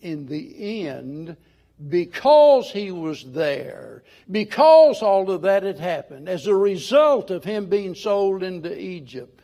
in 0.00 0.26
the 0.26 0.86
end, 0.86 1.36
because 1.88 2.70
he 2.70 2.92
was 2.92 3.24
there, 3.32 4.04
because 4.30 5.02
all 5.02 5.30
of 5.30 5.42
that 5.42 5.62
had 5.64 5.78
happened, 5.78 6.28
as 6.28 6.46
a 6.46 6.54
result 6.54 7.30
of 7.30 7.44
him 7.44 7.66
being 7.66 7.94
sold 7.94 8.42
into 8.42 8.78
Egypt, 8.78 9.40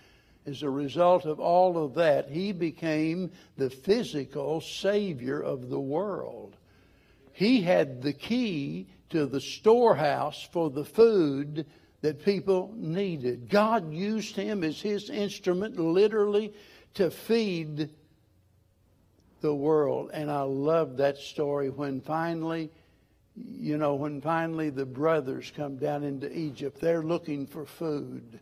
as 0.47 0.63
a 0.63 0.71
result 0.71 1.27
of 1.27 1.39
all 1.39 1.83
of 1.83 1.95
that, 1.95 2.31
he 2.31 2.53
became 2.53 3.31
the 3.57 3.69
physical 3.69 4.61
Savior 4.61 5.41
of 5.41 5.69
the 5.69 5.81
world. 5.81 6.57
He 7.33 7.63
had 7.63 8.03
the 8.03 8.13
key 8.13 8.87
to 9.11 9.27
the 9.27 9.41
storehouse 9.41 10.49
for 10.53 10.71
the 10.71 10.85
food 10.85 11.67
that 12.01 12.25
people 12.25 12.73
needed. 12.77 13.49
God 13.49 13.93
used 13.93 14.37
him 14.37 14.65
as 14.65 14.81
his 14.81 15.11
instrument, 15.11 15.79
literally 15.79 16.55
to 16.95 17.11
feed 17.11 17.91
the 19.41 19.55
world. 19.55 20.11
And 20.13 20.31
I 20.31 20.43
love 20.43 20.97
that 20.99 21.19
story 21.19 21.71
when 21.71 22.01
finally, 22.01 22.71
you 23.37 23.79
know, 23.79 23.95
when 23.95 24.21
finally 24.21 24.71
the 24.71 24.87
brothers 24.87 25.53
come 25.57 25.77
down 25.77 26.05
into 26.05 26.31
Egypt, 26.37 26.81
they're 26.81 27.03
looking 27.03 27.47
for 27.47 27.65
food. 27.65 28.41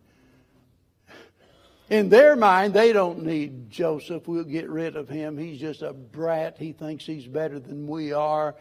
In 1.91 2.11
their 2.11 2.37
mind, 2.37 2.75
they 2.75 2.93
don't 2.93 3.25
need 3.25 3.71
Joseph. 3.71 4.29
We'll 4.29 4.45
get 4.45 4.69
rid 4.69 4.95
of 4.95 5.09
him. 5.09 5.39
He's 5.39 5.59
just 5.59 5.81
a 5.81 5.95
brat. 5.95 6.57
He 6.59 6.73
thinks 6.73 7.07
he's 7.07 7.27
better 7.27 7.59
than 7.59 7.87
we 7.87 8.13
are. 8.13 8.57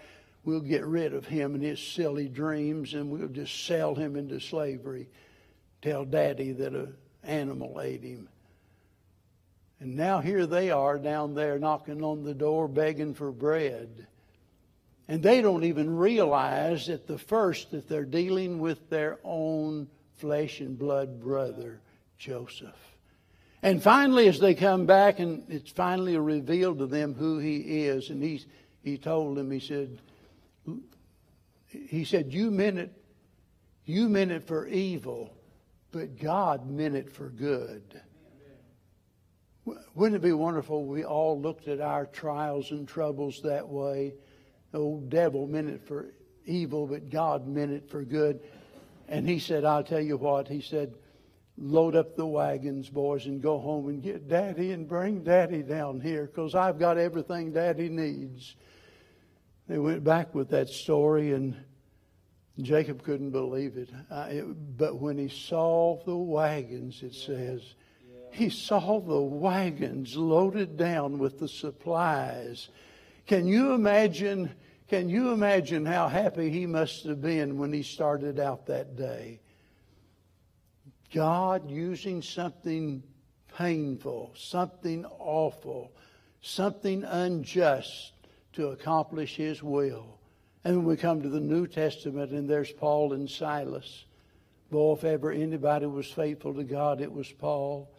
We'll 0.46 0.62
get 0.62 0.86
rid 0.86 1.14
of 1.14 1.26
him 1.26 1.56
and 1.56 1.64
his 1.64 1.82
silly 1.82 2.30
dreams, 2.30 2.94
and 2.94 3.10
we'll 3.10 3.28
just 3.28 3.66
sell 3.66 3.96
him 3.96 4.16
into 4.16 4.40
slavery. 4.40 5.10
Tell 5.82 6.06
Daddy 6.06 6.54
that 6.54 6.74
an 6.74 6.96
animal 7.24 7.82
ate 7.82 8.04
him. 8.04 8.30
And 9.80 9.96
now 9.96 10.22
here 10.22 10.46
they 10.46 10.72
are 10.72 10.98
down 10.98 11.36
there 11.36 11.60
knocking 11.60 12.04
on 12.04 12.24
the 12.24 12.34
door 12.34 12.68
begging 12.68 13.14
for 13.14 13.32
bread. 13.32 14.08
And 15.08 15.24
they 15.24 15.42
don't 15.42 15.64
even 15.64 15.96
realize 15.96 16.90
at 16.90 17.08
the 17.08 17.18
first 17.18 17.72
that 17.72 17.88
they're 17.88 18.04
dealing 18.04 18.60
with 18.60 18.90
their 18.90 19.20
own 19.24 19.88
flesh 20.18 20.60
and 20.60 20.78
blood 20.78 21.22
brother, 21.22 21.80
Joseph. 22.18 22.76
And 23.62 23.82
finally, 23.82 24.28
as 24.28 24.40
they 24.40 24.54
come 24.54 24.86
back, 24.86 25.20
and 25.20 25.44
it's 25.50 25.72
finally 25.72 26.18
revealed 26.18 26.80
to 26.80 26.88
them 26.88 27.14
who 27.14 27.40
he 27.40 27.86
is, 27.86 28.10
and 28.10 28.22
he, 28.22 28.44
he 28.84 28.98
told 28.98 29.38
them, 29.38 29.50
he 29.50 29.60
said, 29.60 30.00
he 31.68 32.04
said, 32.04 32.34
you 32.34 32.52
meant 32.52 32.78
it, 32.78 32.92
you 33.86 34.10
meant 34.10 34.32
it 34.32 34.46
for 34.46 34.68
evil, 34.68 35.34
but 35.92 36.20
God 36.20 36.70
meant 36.70 36.96
it 36.96 37.12
for 37.12 37.30
good. 37.30 38.02
Wouldn't 39.96 40.16
it 40.16 40.26
be 40.26 40.34
wonderful 40.34 40.84
if 40.84 40.88
we 40.88 41.04
all 41.04 41.40
looked 41.40 41.68
at 41.68 41.82
our 41.82 42.06
trials 42.06 42.72
and 42.72 42.88
troubles 42.88 43.42
that 43.44 43.68
way? 43.68 44.14
The 44.72 44.80
old 44.80 45.10
devil 45.10 45.48
meant 45.48 45.70
it 45.70 45.88
for 45.88 46.14
evil, 46.46 46.88
but 46.88 47.10
God 47.10 47.48
meant 47.48 47.72
it 47.72 47.90
for 47.90 48.04
good. 48.04 48.40
And 49.08 49.28
he 49.28 49.40
said, 49.40 49.66
I'll 49.66 49.84
tell 49.84 50.02
you 50.02 50.18
what, 50.18 50.48
he 50.48 50.62
said, 50.62 50.94
load 51.58 51.96
up 51.96 52.16
the 52.16 52.26
wagons, 52.26 52.90
boys, 52.90 53.26
and 53.26 53.42
go 53.42 53.60
home 53.60 53.90
and 53.90 54.02
get 54.02 54.28
Daddy 54.28 54.72
and 54.72 54.88
bring 54.88 55.24
Daddy 55.24 55.64
down 55.64 56.00
here 56.00 56.26
because 56.26 56.56
I've 56.56 56.80
got 56.80 56.98
everything 56.98 57.52
Daddy 57.52 57.90
needs. 57.90 58.56
They 59.68 59.78
went 59.78 60.04
back 60.04 60.34
with 60.34 60.50
that 60.50 60.70
story, 60.70 61.34
and 61.34 61.56
Jacob 62.62 63.04
couldn't 63.04 63.32
believe 63.32 63.76
it. 63.78 63.90
I, 64.10 64.30
it 64.30 64.78
but 64.78 65.00
when 65.00 65.18
he 65.18 65.30
saw 65.30 66.02
the 66.06 66.16
wagons, 66.16 67.02
it 67.04 67.16
says, 67.16 67.76
he 68.32 68.50
saw 68.50 69.00
the 69.00 69.22
wagons 69.22 70.16
loaded 70.16 70.78
down 70.78 71.18
with 71.18 71.40
the 71.40 71.48
supplies. 71.48 72.70
Can 73.26 73.48
you 73.48 73.74
imagine? 73.74 74.52
Can 74.88 75.10
you 75.10 75.32
imagine 75.32 75.86
how 75.86 76.08
happy 76.08 76.50
he 76.50 76.66
must 76.66 77.04
have 77.06 77.22
been 77.22 77.58
when 77.58 77.74
he 77.74 77.84
started 77.84 78.40
out 78.40 78.68
that 78.68 78.96
day? 78.96 79.42
God 81.14 81.70
using 81.70 82.22
something 82.22 83.04
painful, 83.58 84.34
something 84.36 85.06
awful, 85.06 85.92
something 86.42 87.04
unjust 87.04 88.14
to 88.54 88.68
accomplish 88.68 89.36
his 89.36 89.62
will. 89.62 90.20
And 90.64 90.78
when 90.78 90.86
we 90.86 90.98
come 90.98 91.22
to 91.22 91.30
the 91.30 91.40
New 91.40 91.68
Testament, 91.68 92.32
and 92.32 92.50
there's 92.50 92.72
Paul 92.72 93.14
and 93.14 93.30
Silas. 93.30 94.06
Boy, 94.70 94.94
if 94.94 95.04
ever 95.04 95.32
anybody 95.32 95.86
was 95.86 96.08
faithful 96.08 96.54
to 96.56 96.64
God, 96.64 97.00
it 97.00 97.12
was 97.12 97.32
Paul. 97.32 97.90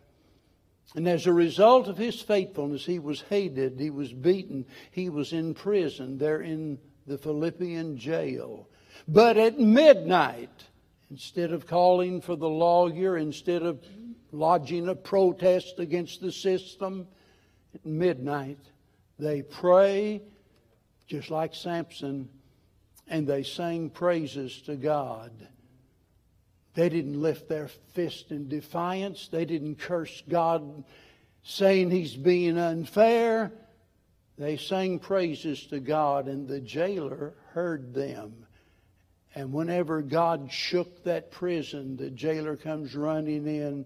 And 0.95 1.07
as 1.07 1.27
a 1.27 1.33
result 1.33 1.87
of 1.89 1.99
his 1.99 2.21
faithfulness, 2.21 2.87
he 2.87 2.99
was 2.99 3.21
hated, 3.23 3.79
he 3.79 3.91
was 3.91 4.13
beaten, 4.13 4.65
he 4.91 5.09
was 5.09 5.33
in 5.33 5.55
prison 5.55 6.19
there 6.19 6.41
in 6.41 6.79
the 7.07 7.19
Philippian 7.19 7.99
jail. 7.99 8.69
But 9.07 9.37
at 9.37 9.59
midnight, 9.59 10.65
instead 11.11 11.53
of 11.53 11.67
calling 11.67 12.21
for 12.21 12.37
the 12.37 12.49
lawyer, 12.49 13.17
instead 13.17 13.63
of 13.63 13.85
lodging 14.33 14.89
a 14.89 14.95
protest 14.95 15.79
against 15.79 16.21
the 16.21 16.33
system, 16.33 17.07
at 17.75 17.85
midnight, 17.85 18.59
they 19.19 19.43
pray 19.43 20.23
just 21.07 21.31
like 21.31 21.55
Samson 21.55 22.29
and 23.09 23.27
they 23.27 23.43
sang 23.43 23.91
praises 23.91 24.61
to 24.63 24.77
God. 24.77 25.33
They 26.79 26.89
didn't 26.89 27.21
lift 27.21 27.49
their 27.49 27.67
fist 27.67 28.31
in 28.31 28.49
defiance. 28.49 29.27
They 29.27 29.45
didn't 29.45 29.81
curse 29.81 30.23
God 30.29 30.85
saying 31.43 31.91
he's 31.91 32.15
being 32.15 32.57
unfair. 32.57 33.51
They 34.39 34.59
sang 34.59 35.01
praises 35.01 35.67
to 35.67 35.81
God, 35.81 36.29
and 36.29 36.47
the 36.47 36.61
jailer 36.61 37.35
heard 37.49 37.95
them. 37.95 38.47
And 39.35 39.53
whenever 39.53 40.03
God 40.03 40.53
shook 40.53 41.03
that 41.03 41.33
prison, 41.33 41.97
the 41.97 42.11
jailer 42.11 42.55
comes 42.55 42.95
running 42.95 43.49
in 43.49 43.85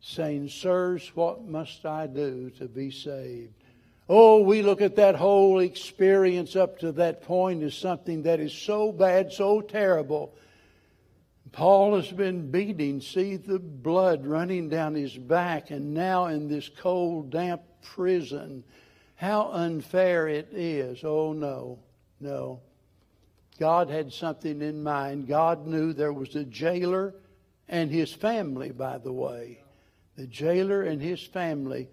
saying, 0.00 0.50
Sirs, 0.50 1.10
what 1.16 1.42
must 1.42 1.84
I 1.84 2.06
do 2.06 2.50
to 2.50 2.68
be 2.68 2.92
saved? 2.92 3.64
Oh, 4.08 4.42
we 4.42 4.62
look 4.62 4.80
at 4.80 4.94
that 4.94 5.16
whole 5.16 5.58
experience 5.58 6.54
up 6.54 6.78
to 6.78 6.92
that 6.92 7.22
point 7.22 7.64
as 7.64 7.74
something 7.74 8.22
that 8.22 8.38
is 8.38 8.52
so 8.52 8.92
bad, 8.92 9.32
so 9.32 9.60
terrible 9.60 10.32
Paul 11.52 11.96
has 11.96 12.10
been 12.10 12.50
beating, 12.50 13.00
see 13.00 13.36
the 13.36 13.58
blood 13.58 14.26
running 14.26 14.70
down 14.70 14.94
his 14.94 15.16
back, 15.16 15.70
and 15.70 15.92
now 15.92 16.26
in 16.26 16.48
this 16.48 16.70
cold, 16.80 17.30
damp 17.30 17.62
prison. 17.82 18.64
How 19.16 19.50
unfair 19.52 20.28
it 20.28 20.48
is. 20.52 21.04
Oh, 21.04 21.32
no, 21.32 21.78
no. 22.20 22.60
God 23.58 23.90
had 23.90 24.12
something 24.12 24.62
in 24.62 24.82
mind. 24.82 25.28
God 25.28 25.66
knew 25.66 25.92
there 25.92 26.12
was 26.12 26.34
a 26.34 26.44
jailer 26.44 27.14
and 27.68 27.90
his 27.90 28.12
family, 28.12 28.70
by 28.70 28.98
the 28.98 29.12
way. 29.12 29.60
The 30.16 30.26
jailer 30.26 30.82
and 30.82 31.00
his 31.00 31.22
family, 31.22 31.88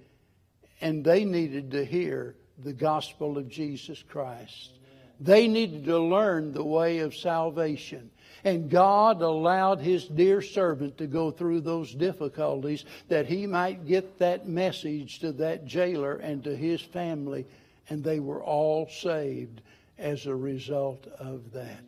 and 0.81 1.03
they 1.03 1.25
needed 1.25 1.71
to 1.71 1.85
hear 1.85 2.35
the 2.57 2.73
gospel 2.73 3.37
of 3.37 3.49
Jesus 3.49 4.03
Christ. 4.03 4.73
They 5.19 5.47
needed 5.47 5.85
to 5.85 5.99
learn 5.99 6.53
the 6.53 6.63
way 6.63 6.99
of 6.99 7.15
salvation. 7.15 8.09
And 8.43 8.69
God 8.69 9.21
allowed 9.21 9.79
His 9.79 10.05
dear 10.05 10.41
servant 10.41 10.97
to 10.97 11.07
go 11.07 11.31
through 11.31 11.61
those 11.61 11.93
difficulties 11.93 12.85
that 13.07 13.25
he 13.25 13.45
might 13.45 13.85
get 13.85 14.19
that 14.19 14.47
message 14.47 15.19
to 15.19 15.31
that 15.33 15.65
jailer 15.65 16.15
and 16.15 16.43
to 16.43 16.55
his 16.55 16.81
family. 16.81 17.45
And 17.89 18.03
they 18.03 18.19
were 18.19 18.43
all 18.43 18.87
saved 18.87 19.61
as 19.97 20.25
a 20.25 20.35
result 20.35 21.05
of 21.19 21.51
that. 21.53 21.83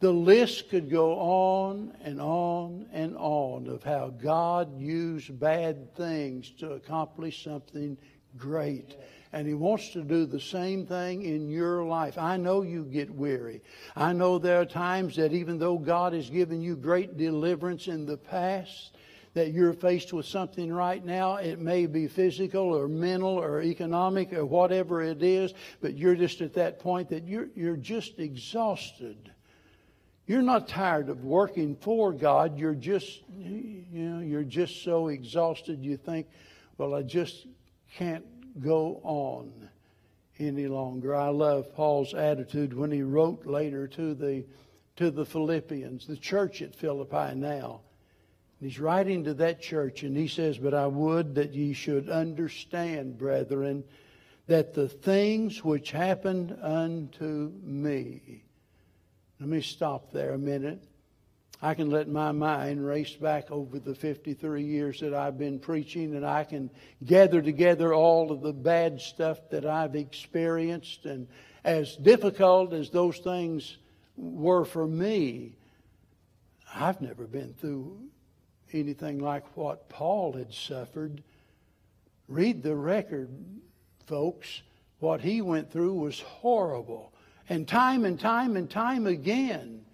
The 0.00 0.12
list 0.12 0.68
could 0.68 0.90
go 0.90 1.18
on 1.18 1.96
and 2.02 2.20
on 2.20 2.86
and 2.92 3.16
on 3.16 3.66
of 3.68 3.82
how 3.82 4.08
God 4.08 4.78
used 4.78 5.38
bad 5.40 5.94
things 5.94 6.50
to 6.58 6.72
accomplish 6.72 7.42
something 7.42 7.96
great. 8.36 8.94
And 9.32 9.46
He 9.46 9.54
wants 9.54 9.90
to 9.90 10.02
do 10.02 10.26
the 10.26 10.40
same 10.40 10.86
thing 10.86 11.22
in 11.22 11.48
your 11.48 11.84
life. 11.84 12.18
I 12.18 12.36
know 12.36 12.62
you 12.62 12.84
get 12.84 13.10
weary. 13.10 13.62
I 13.94 14.12
know 14.12 14.38
there 14.38 14.60
are 14.60 14.66
times 14.66 15.16
that 15.16 15.32
even 15.32 15.58
though 15.58 15.78
God 15.78 16.12
has 16.12 16.30
given 16.30 16.60
you 16.60 16.76
great 16.76 17.16
deliverance 17.16 17.88
in 17.88 18.06
the 18.06 18.16
past, 18.16 18.96
that 19.36 19.52
you're 19.52 19.74
faced 19.74 20.14
with 20.14 20.24
something 20.24 20.72
right 20.72 21.04
now. 21.04 21.36
It 21.36 21.58
may 21.58 21.84
be 21.84 22.08
physical 22.08 22.74
or 22.74 22.88
mental 22.88 23.38
or 23.38 23.60
economic 23.60 24.32
or 24.32 24.46
whatever 24.46 25.02
it 25.02 25.22
is, 25.22 25.52
but 25.82 25.94
you're 25.94 26.14
just 26.14 26.40
at 26.40 26.54
that 26.54 26.78
point 26.78 27.10
that 27.10 27.28
you're, 27.28 27.48
you're 27.54 27.76
just 27.76 28.18
exhausted. 28.18 29.30
You're 30.26 30.40
not 30.40 30.68
tired 30.68 31.10
of 31.10 31.22
working 31.22 31.76
for 31.76 32.14
God. 32.14 32.58
You're 32.58 32.74
just, 32.74 33.24
you 33.38 33.84
know, 33.92 34.20
you're 34.20 34.42
just 34.42 34.82
so 34.82 35.08
exhausted 35.08 35.84
you 35.84 35.98
think, 35.98 36.28
well, 36.78 36.94
I 36.94 37.02
just 37.02 37.46
can't 37.94 38.24
go 38.60 39.00
on 39.02 39.68
any 40.38 40.66
longer. 40.66 41.14
I 41.14 41.28
love 41.28 41.74
Paul's 41.74 42.14
attitude 42.14 42.74
when 42.74 42.90
he 42.90 43.02
wrote 43.02 43.46
later 43.46 43.86
to 43.88 44.14
the 44.14 44.44
to 44.96 45.10
the 45.10 45.26
Philippians, 45.26 46.06
the 46.06 46.16
church 46.16 46.62
at 46.62 46.74
Philippi 46.74 47.34
now. 47.34 47.80
He's 48.60 48.80
writing 48.80 49.24
to 49.24 49.34
that 49.34 49.60
church 49.60 50.02
and 50.02 50.16
he 50.16 50.28
says, 50.28 50.56
But 50.58 50.74
I 50.74 50.86
would 50.86 51.34
that 51.34 51.52
ye 51.52 51.74
should 51.74 52.08
understand, 52.08 53.18
brethren, 53.18 53.84
that 54.46 54.74
the 54.74 54.88
things 54.88 55.62
which 55.62 55.90
happened 55.90 56.56
unto 56.62 57.52
me. 57.62 58.44
Let 59.38 59.48
me 59.48 59.60
stop 59.60 60.12
there 60.12 60.32
a 60.32 60.38
minute. 60.38 60.82
I 61.62 61.74
can 61.74 61.90
let 61.90 62.08
my 62.08 62.32
mind 62.32 62.84
race 62.86 63.14
back 63.14 63.50
over 63.50 63.78
the 63.78 63.94
53 63.94 64.62
years 64.62 65.00
that 65.00 65.14
I've 65.14 65.38
been 65.38 65.58
preaching, 65.58 66.14
and 66.14 66.24
I 66.24 66.44
can 66.44 66.70
gather 67.04 67.40
together 67.40 67.94
all 67.94 68.30
of 68.30 68.42
the 68.42 68.52
bad 68.52 69.00
stuff 69.00 69.38
that 69.50 69.64
I've 69.64 69.96
experienced. 69.96 71.06
And 71.06 71.26
as 71.64 71.96
difficult 71.96 72.74
as 72.74 72.90
those 72.90 73.18
things 73.18 73.78
were 74.16 74.66
for 74.66 74.86
me, 74.86 75.56
I've 76.74 77.00
never 77.00 77.26
been 77.26 77.54
through 77.54 78.00
anything 78.72 79.18
like 79.18 79.56
what 79.56 79.88
Paul 79.88 80.34
had 80.34 80.52
suffered. 80.52 81.22
Read 82.28 82.62
the 82.62 82.74
record, 82.74 83.30
folks. 84.06 84.60
What 84.98 85.22
he 85.22 85.40
went 85.40 85.70
through 85.70 85.94
was 85.94 86.20
horrible. 86.20 87.14
And 87.48 87.66
time 87.66 88.04
and 88.04 88.20
time 88.20 88.56
and 88.56 88.68
time 88.68 89.06
again, 89.06 89.85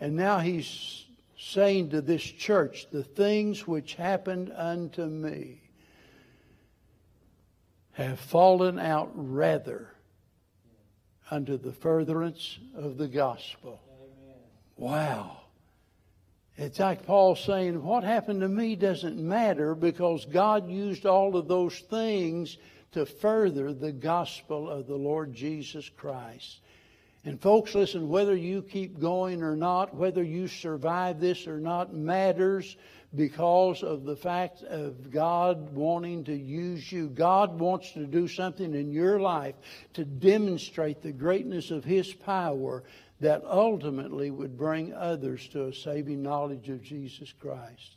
and 0.00 0.14
now 0.16 0.38
he's 0.38 1.06
saying 1.38 1.90
to 1.90 2.00
this 2.00 2.22
church, 2.22 2.86
the 2.90 3.02
things 3.02 3.66
which 3.66 3.94
happened 3.94 4.52
unto 4.54 5.04
me 5.06 5.60
have 7.92 8.18
fallen 8.18 8.78
out 8.78 9.10
rather 9.14 9.92
unto 11.30 11.56
the 11.56 11.72
furtherance 11.72 12.58
of 12.74 12.96
the 12.96 13.08
gospel. 13.08 13.80
Amen. 13.90 14.36
Wow. 14.76 15.40
It's 16.56 16.78
like 16.78 17.06
Paul 17.06 17.36
saying, 17.36 17.82
What 17.82 18.04
happened 18.04 18.40
to 18.40 18.48
me 18.48 18.76
doesn't 18.76 19.18
matter 19.18 19.74
because 19.74 20.24
God 20.24 20.68
used 20.68 21.06
all 21.06 21.36
of 21.36 21.48
those 21.48 21.78
things 21.78 22.56
to 22.92 23.06
further 23.06 23.72
the 23.72 23.92
gospel 23.92 24.68
of 24.68 24.86
the 24.86 24.96
Lord 24.96 25.34
Jesus 25.34 25.88
Christ. 25.88 26.60
And 27.28 27.38
folks, 27.38 27.74
listen, 27.74 28.08
whether 28.08 28.34
you 28.34 28.62
keep 28.62 28.98
going 28.98 29.42
or 29.42 29.54
not, 29.54 29.94
whether 29.94 30.22
you 30.22 30.48
survive 30.48 31.20
this 31.20 31.46
or 31.46 31.60
not, 31.60 31.92
matters 31.92 32.74
because 33.14 33.82
of 33.82 34.04
the 34.04 34.16
fact 34.16 34.62
of 34.62 35.10
God 35.10 35.74
wanting 35.74 36.24
to 36.24 36.34
use 36.34 36.90
you. 36.90 37.08
God 37.08 37.60
wants 37.60 37.92
to 37.92 38.06
do 38.06 38.28
something 38.28 38.74
in 38.74 38.90
your 38.90 39.20
life 39.20 39.56
to 39.92 40.06
demonstrate 40.06 41.02
the 41.02 41.12
greatness 41.12 41.70
of 41.70 41.84
His 41.84 42.14
power 42.14 42.82
that 43.20 43.44
ultimately 43.44 44.30
would 44.30 44.56
bring 44.56 44.94
others 44.94 45.48
to 45.48 45.66
a 45.66 45.74
saving 45.74 46.22
knowledge 46.22 46.70
of 46.70 46.82
Jesus 46.82 47.34
Christ. 47.38 47.96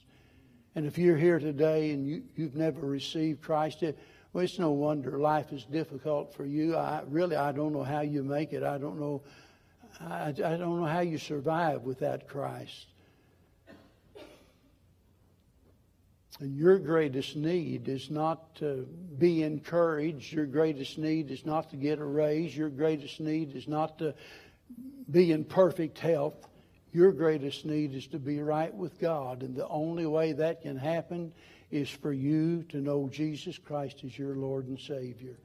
And 0.75 0.85
if 0.85 0.97
you're 0.97 1.15
here 1.15 1.39
today 1.39 1.91
and 1.91 2.05
you, 2.05 2.23
have 2.37 2.55
never 2.55 2.81
received 2.81 3.41
Christ, 3.41 3.81
well, 4.33 4.43
it's 4.43 4.59
no 4.59 4.71
wonder 4.71 5.19
life 5.19 5.51
is 5.51 5.65
difficult 5.65 6.33
for 6.33 6.45
you. 6.45 6.75
I 6.75 7.03
really, 7.07 7.35
I 7.35 7.51
don't 7.51 7.73
know 7.73 7.83
how 7.83 8.01
you 8.01 8.23
make 8.23 8.53
it. 8.53 8.63
I 8.63 8.77
don't 8.77 8.99
know. 8.99 9.23
I, 9.99 10.29
I 10.29 10.31
don't 10.31 10.79
know 10.79 10.85
how 10.85 11.01
you 11.01 11.17
survive 11.17 11.81
without 11.81 12.27
Christ. 12.27 12.87
And 16.39 16.55
your 16.55 16.79
greatest 16.79 17.35
need 17.35 17.87
is 17.87 18.09
not 18.09 18.55
to 18.55 18.87
be 19.19 19.43
encouraged. 19.43 20.33
Your 20.33 20.47
greatest 20.47 20.97
need 20.97 21.29
is 21.29 21.45
not 21.45 21.69
to 21.69 21.75
get 21.75 21.99
a 21.99 22.05
raise. 22.05 22.55
Your 22.57 22.69
greatest 22.69 23.19
need 23.19 23.55
is 23.55 23.67
not 23.67 23.99
to 23.99 24.15
be 25.09 25.33
in 25.33 25.43
perfect 25.43 25.99
health. 25.99 26.47
Your 26.93 27.11
greatest 27.11 27.65
need 27.65 27.93
is 27.93 28.07
to 28.07 28.17
be 28.17 28.39
right 28.41 28.73
with 28.73 28.99
God. 28.99 29.43
And 29.43 29.55
the 29.55 29.67
only 29.67 30.05
way 30.05 30.31
that 30.31 30.61
can 30.61 30.77
happen 30.77 31.31
is 31.71 31.89
for 31.89 32.11
you 32.11 32.63
to 32.69 32.77
know 32.77 33.09
Jesus 33.09 33.57
Christ 33.57 34.01
as 34.03 34.17
your 34.17 34.35
Lord 34.35 34.67
and 34.67 34.79
Savior. 34.79 35.37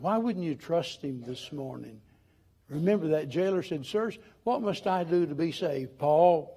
Why 0.00 0.18
wouldn't 0.18 0.44
you 0.44 0.56
trust 0.56 1.02
Him 1.02 1.22
this 1.24 1.52
morning? 1.52 2.00
Remember 2.68 3.08
that 3.08 3.28
jailer 3.28 3.62
said, 3.62 3.86
Sirs, 3.86 4.18
what 4.42 4.60
must 4.60 4.86
I 4.86 5.04
do 5.04 5.26
to 5.26 5.34
be 5.34 5.52
saved? 5.52 5.98
Paul, 5.98 6.52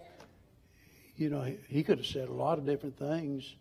you 1.15 1.29
know, 1.29 1.45
he 1.67 1.83
could 1.83 1.99
have 1.99 2.07
said 2.07 2.27
a 2.27 2.33
lot 2.33 2.57
of 2.57 2.65
different 2.65 2.97
things. 2.97 3.55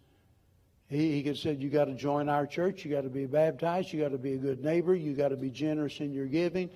He, 0.88 1.12
he 1.12 1.22
could 1.22 1.32
have 1.32 1.38
said, 1.38 1.62
You 1.62 1.68
got 1.68 1.86
to 1.86 1.94
join 1.94 2.30
our 2.30 2.46
church, 2.46 2.84
you 2.84 2.90
got 2.90 3.02
to 3.02 3.10
be 3.10 3.26
baptized, 3.26 3.92
you 3.92 4.00
got 4.00 4.12
to 4.12 4.18
be 4.18 4.32
a 4.32 4.38
good 4.38 4.64
neighbor, 4.64 4.94
you 4.94 5.12
got 5.12 5.28
to 5.28 5.36
be 5.36 5.50
generous 5.50 6.00
in 6.00 6.12
your 6.12 6.26
giving. 6.26 6.70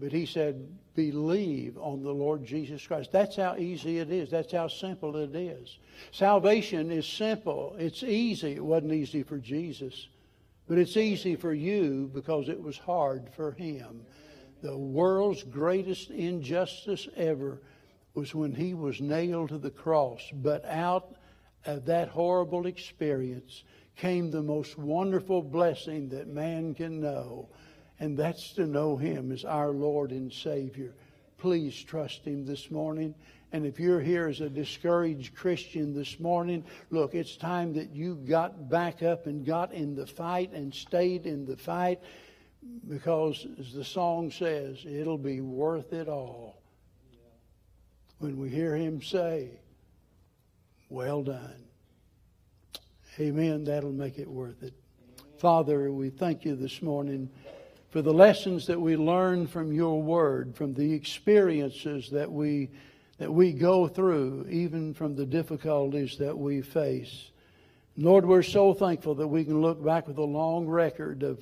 But 0.00 0.12
he 0.12 0.24
said, 0.24 0.66
believe 0.94 1.76
on 1.76 2.02
the 2.02 2.12
Lord 2.12 2.44
Jesus 2.44 2.86
Christ. 2.86 3.12
That's 3.12 3.36
how 3.36 3.56
easy 3.56 3.98
it 3.98 4.10
is. 4.10 4.30
That's 4.30 4.52
how 4.52 4.68
simple 4.68 5.14
it 5.16 5.34
is. 5.36 5.78
Salvation 6.10 6.90
is 6.90 7.06
simple. 7.06 7.76
It's 7.78 8.02
easy. 8.02 8.52
It 8.52 8.64
wasn't 8.64 8.94
easy 8.94 9.22
for 9.22 9.36
Jesus, 9.36 10.08
but 10.66 10.78
it's 10.78 10.96
easy 10.96 11.36
for 11.36 11.52
you 11.52 12.10
because 12.14 12.48
it 12.48 12.60
was 12.60 12.78
hard 12.78 13.28
for 13.36 13.52
him. 13.52 14.00
The 14.62 14.76
world's 14.76 15.42
greatest 15.42 16.10
injustice 16.10 17.06
ever 17.16 17.60
was 18.14 18.34
when 18.34 18.54
he 18.54 18.74
was 18.74 19.00
nailed 19.00 19.50
to 19.50 19.58
the 19.58 19.70
cross. 19.70 20.22
But 20.32 20.64
out 20.64 21.14
of 21.66 21.84
that 21.86 22.08
horrible 22.08 22.66
experience 22.66 23.64
came 23.96 24.30
the 24.30 24.42
most 24.42 24.78
wonderful 24.78 25.42
blessing 25.42 26.08
that 26.08 26.26
man 26.26 26.74
can 26.74 27.00
know 27.00 27.50
and 28.00 28.16
that's 28.16 28.52
to 28.54 28.66
know 28.66 28.96
Him 28.96 29.30
as 29.30 29.44
our 29.44 29.70
Lord 29.70 30.10
and 30.10 30.32
Savior. 30.32 30.94
Please 31.38 31.80
trust 31.80 32.24
Him 32.24 32.46
this 32.46 32.70
morning. 32.70 33.14
And 33.52 33.66
if 33.66 33.78
you're 33.78 34.00
here 34.00 34.28
as 34.28 34.40
a 34.40 34.48
discouraged 34.48 35.34
Christian 35.34 35.94
this 35.94 36.18
morning, 36.18 36.64
look, 36.90 37.14
it's 37.14 37.36
time 37.36 37.74
that 37.74 37.90
you 37.90 38.14
got 38.14 38.70
back 38.70 39.02
up 39.02 39.26
and 39.26 39.44
got 39.44 39.72
in 39.72 39.94
the 39.94 40.06
fight 40.06 40.52
and 40.52 40.74
stayed 40.74 41.26
in 41.26 41.44
the 41.44 41.56
fight 41.56 42.00
because, 42.88 43.46
as 43.58 43.72
the 43.72 43.84
song 43.84 44.30
says, 44.30 44.78
it'll 44.86 45.18
be 45.18 45.40
worth 45.40 45.92
it 45.92 46.08
all 46.08 46.62
when 48.18 48.38
we 48.38 48.48
hear 48.48 48.74
Him 48.76 49.02
say, 49.02 49.50
Well 50.88 51.22
done. 51.22 51.64
Amen. 53.18 53.64
That'll 53.64 53.92
make 53.92 54.18
it 54.18 54.28
worth 54.28 54.62
it. 54.62 54.72
Father, 55.38 55.90
we 55.90 56.10
thank 56.10 56.44
you 56.44 56.54
this 56.54 56.80
morning 56.80 57.28
for 57.90 58.02
the 58.02 58.12
lessons 58.12 58.66
that 58.68 58.80
we 58.80 58.96
learn 58.96 59.46
from 59.46 59.72
your 59.72 60.00
word, 60.00 60.54
from 60.54 60.74
the 60.74 60.92
experiences 60.92 62.08
that 62.10 62.30
we, 62.30 62.70
that 63.18 63.32
we 63.32 63.52
go 63.52 63.88
through, 63.88 64.46
even 64.48 64.94
from 64.94 65.16
the 65.16 65.26
difficulties 65.26 66.16
that 66.18 66.36
we 66.36 66.62
face. 66.62 67.30
Lord, 67.96 68.24
we're 68.24 68.44
so 68.44 68.72
thankful 68.72 69.16
that 69.16 69.26
we 69.26 69.44
can 69.44 69.60
look 69.60 69.84
back 69.84 70.06
with 70.06 70.18
a 70.18 70.24
long 70.24 70.68
record 70.68 71.24
of, 71.24 71.40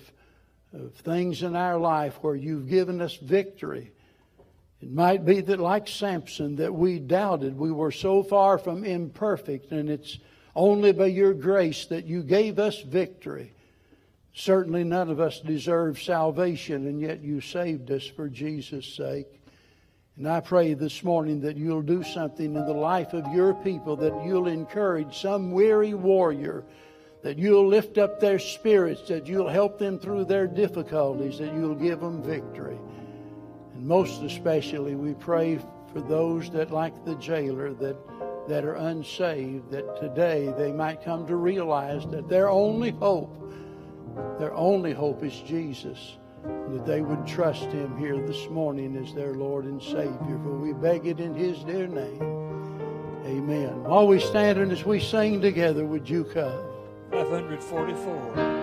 of 0.72 0.94
things 0.94 1.42
in 1.42 1.55
our 1.55 1.78
life 1.78 2.18
where 2.22 2.34
you've 2.34 2.68
given 2.68 3.03
us 3.03 3.16
victory. 3.16 3.92
It 4.80 4.90
might 4.90 5.26
be 5.26 5.42
that, 5.42 5.61
like 5.61 5.86
Samson, 5.86 6.57
that 6.57 6.72
we 6.72 6.99
doubted. 6.99 7.59
We 7.59 7.72
were 7.72 7.92
so 7.92 8.22
far 8.22 8.57
from 8.57 8.84
imperfect, 8.84 9.70
and 9.70 9.90
it's 9.90 10.18
only 10.57 10.92
by 10.92 11.07
your 11.07 11.34
grace 11.34 11.84
that 11.86 12.07
you 12.07 12.22
gave 12.22 12.59
us 12.59 12.80
victory. 12.80 13.53
Certainly, 14.39 14.84
none 14.84 15.11
of 15.11 15.18
us 15.18 15.41
deserve 15.41 16.01
salvation, 16.01 16.86
and 16.86 17.01
yet 17.01 17.24
you 17.24 17.41
saved 17.41 17.91
us 17.91 18.07
for 18.07 18.28
Jesus' 18.28 18.86
sake. 18.86 19.26
And 20.16 20.28
I 20.28 20.39
pray 20.39 20.74
this 20.74 21.03
morning 21.03 21.41
that 21.41 21.57
you'll 21.57 21.82
do 21.82 22.05
something 22.05 22.55
in 22.55 22.64
the 22.64 22.72
life 22.72 23.14
of 23.14 23.26
your 23.34 23.53
people, 23.53 23.97
that 23.97 24.24
you'll 24.24 24.47
encourage 24.47 25.20
some 25.20 25.51
weary 25.51 25.93
warrior, 25.93 26.64
that 27.24 27.36
you'll 27.36 27.66
lift 27.66 27.99
up 27.99 28.20
their 28.20 28.39
spirits, 28.39 29.09
that 29.09 29.26
you'll 29.26 29.49
help 29.49 29.76
them 29.76 29.99
through 29.99 30.26
their 30.26 30.47
difficulties, 30.47 31.39
that 31.39 31.53
you'll 31.53 31.74
give 31.74 31.99
them 31.99 32.22
victory. 32.22 32.78
And 33.74 33.84
most 33.84 34.22
especially, 34.22 34.95
we 34.95 35.14
pray 35.14 35.59
for 35.93 36.01
those 36.01 36.49
that, 36.51 36.70
like 36.70 37.05
the 37.05 37.16
jailer, 37.16 37.74
that, 37.74 37.97
that 38.47 38.64
are 38.64 38.76
unsaved, 38.76 39.72
that 39.72 40.01
today 40.01 40.55
they 40.57 40.70
might 40.70 41.03
come 41.03 41.26
to 41.26 41.34
realize 41.34 42.07
that 42.12 42.28
their 42.28 42.49
only 42.49 42.93
hope, 42.93 43.34
their 44.38 44.54
only 44.54 44.92
hope 44.92 45.22
is 45.22 45.40
Jesus. 45.40 46.16
That 46.44 46.86
they 46.86 47.00
would 47.00 47.26
trust 47.26 47.64
Him 47.64 47.96
here 47.98 48.24
this 48.26 48.48
morning 48.48 48.96
as 48.96 49.12
their 49.12 49.34
Lord 49.34 49.64
and 49.64 49.82
Savior. 49.82 50.38
For 50.42 50.56
we 50.56 50.72
beg 50.72 51.06
it 51.06 51.20
in 51.20 51.34
His 51.34 51.59
dear 51.64 51.86
name. 51.86 52.22
Amen. 53.26 53.84
While 53.84 54.06
we 54.06 54.20
stand 54.20 54.59
and 54.59 54.72
as 54.72 54.84
we 54.84 55.00
sing 55.00 55.40
together, 55.40 55.84
would 55.84 56.09
you 56.09 56.24
come? 56.24 56.64
544. 57.11 58.57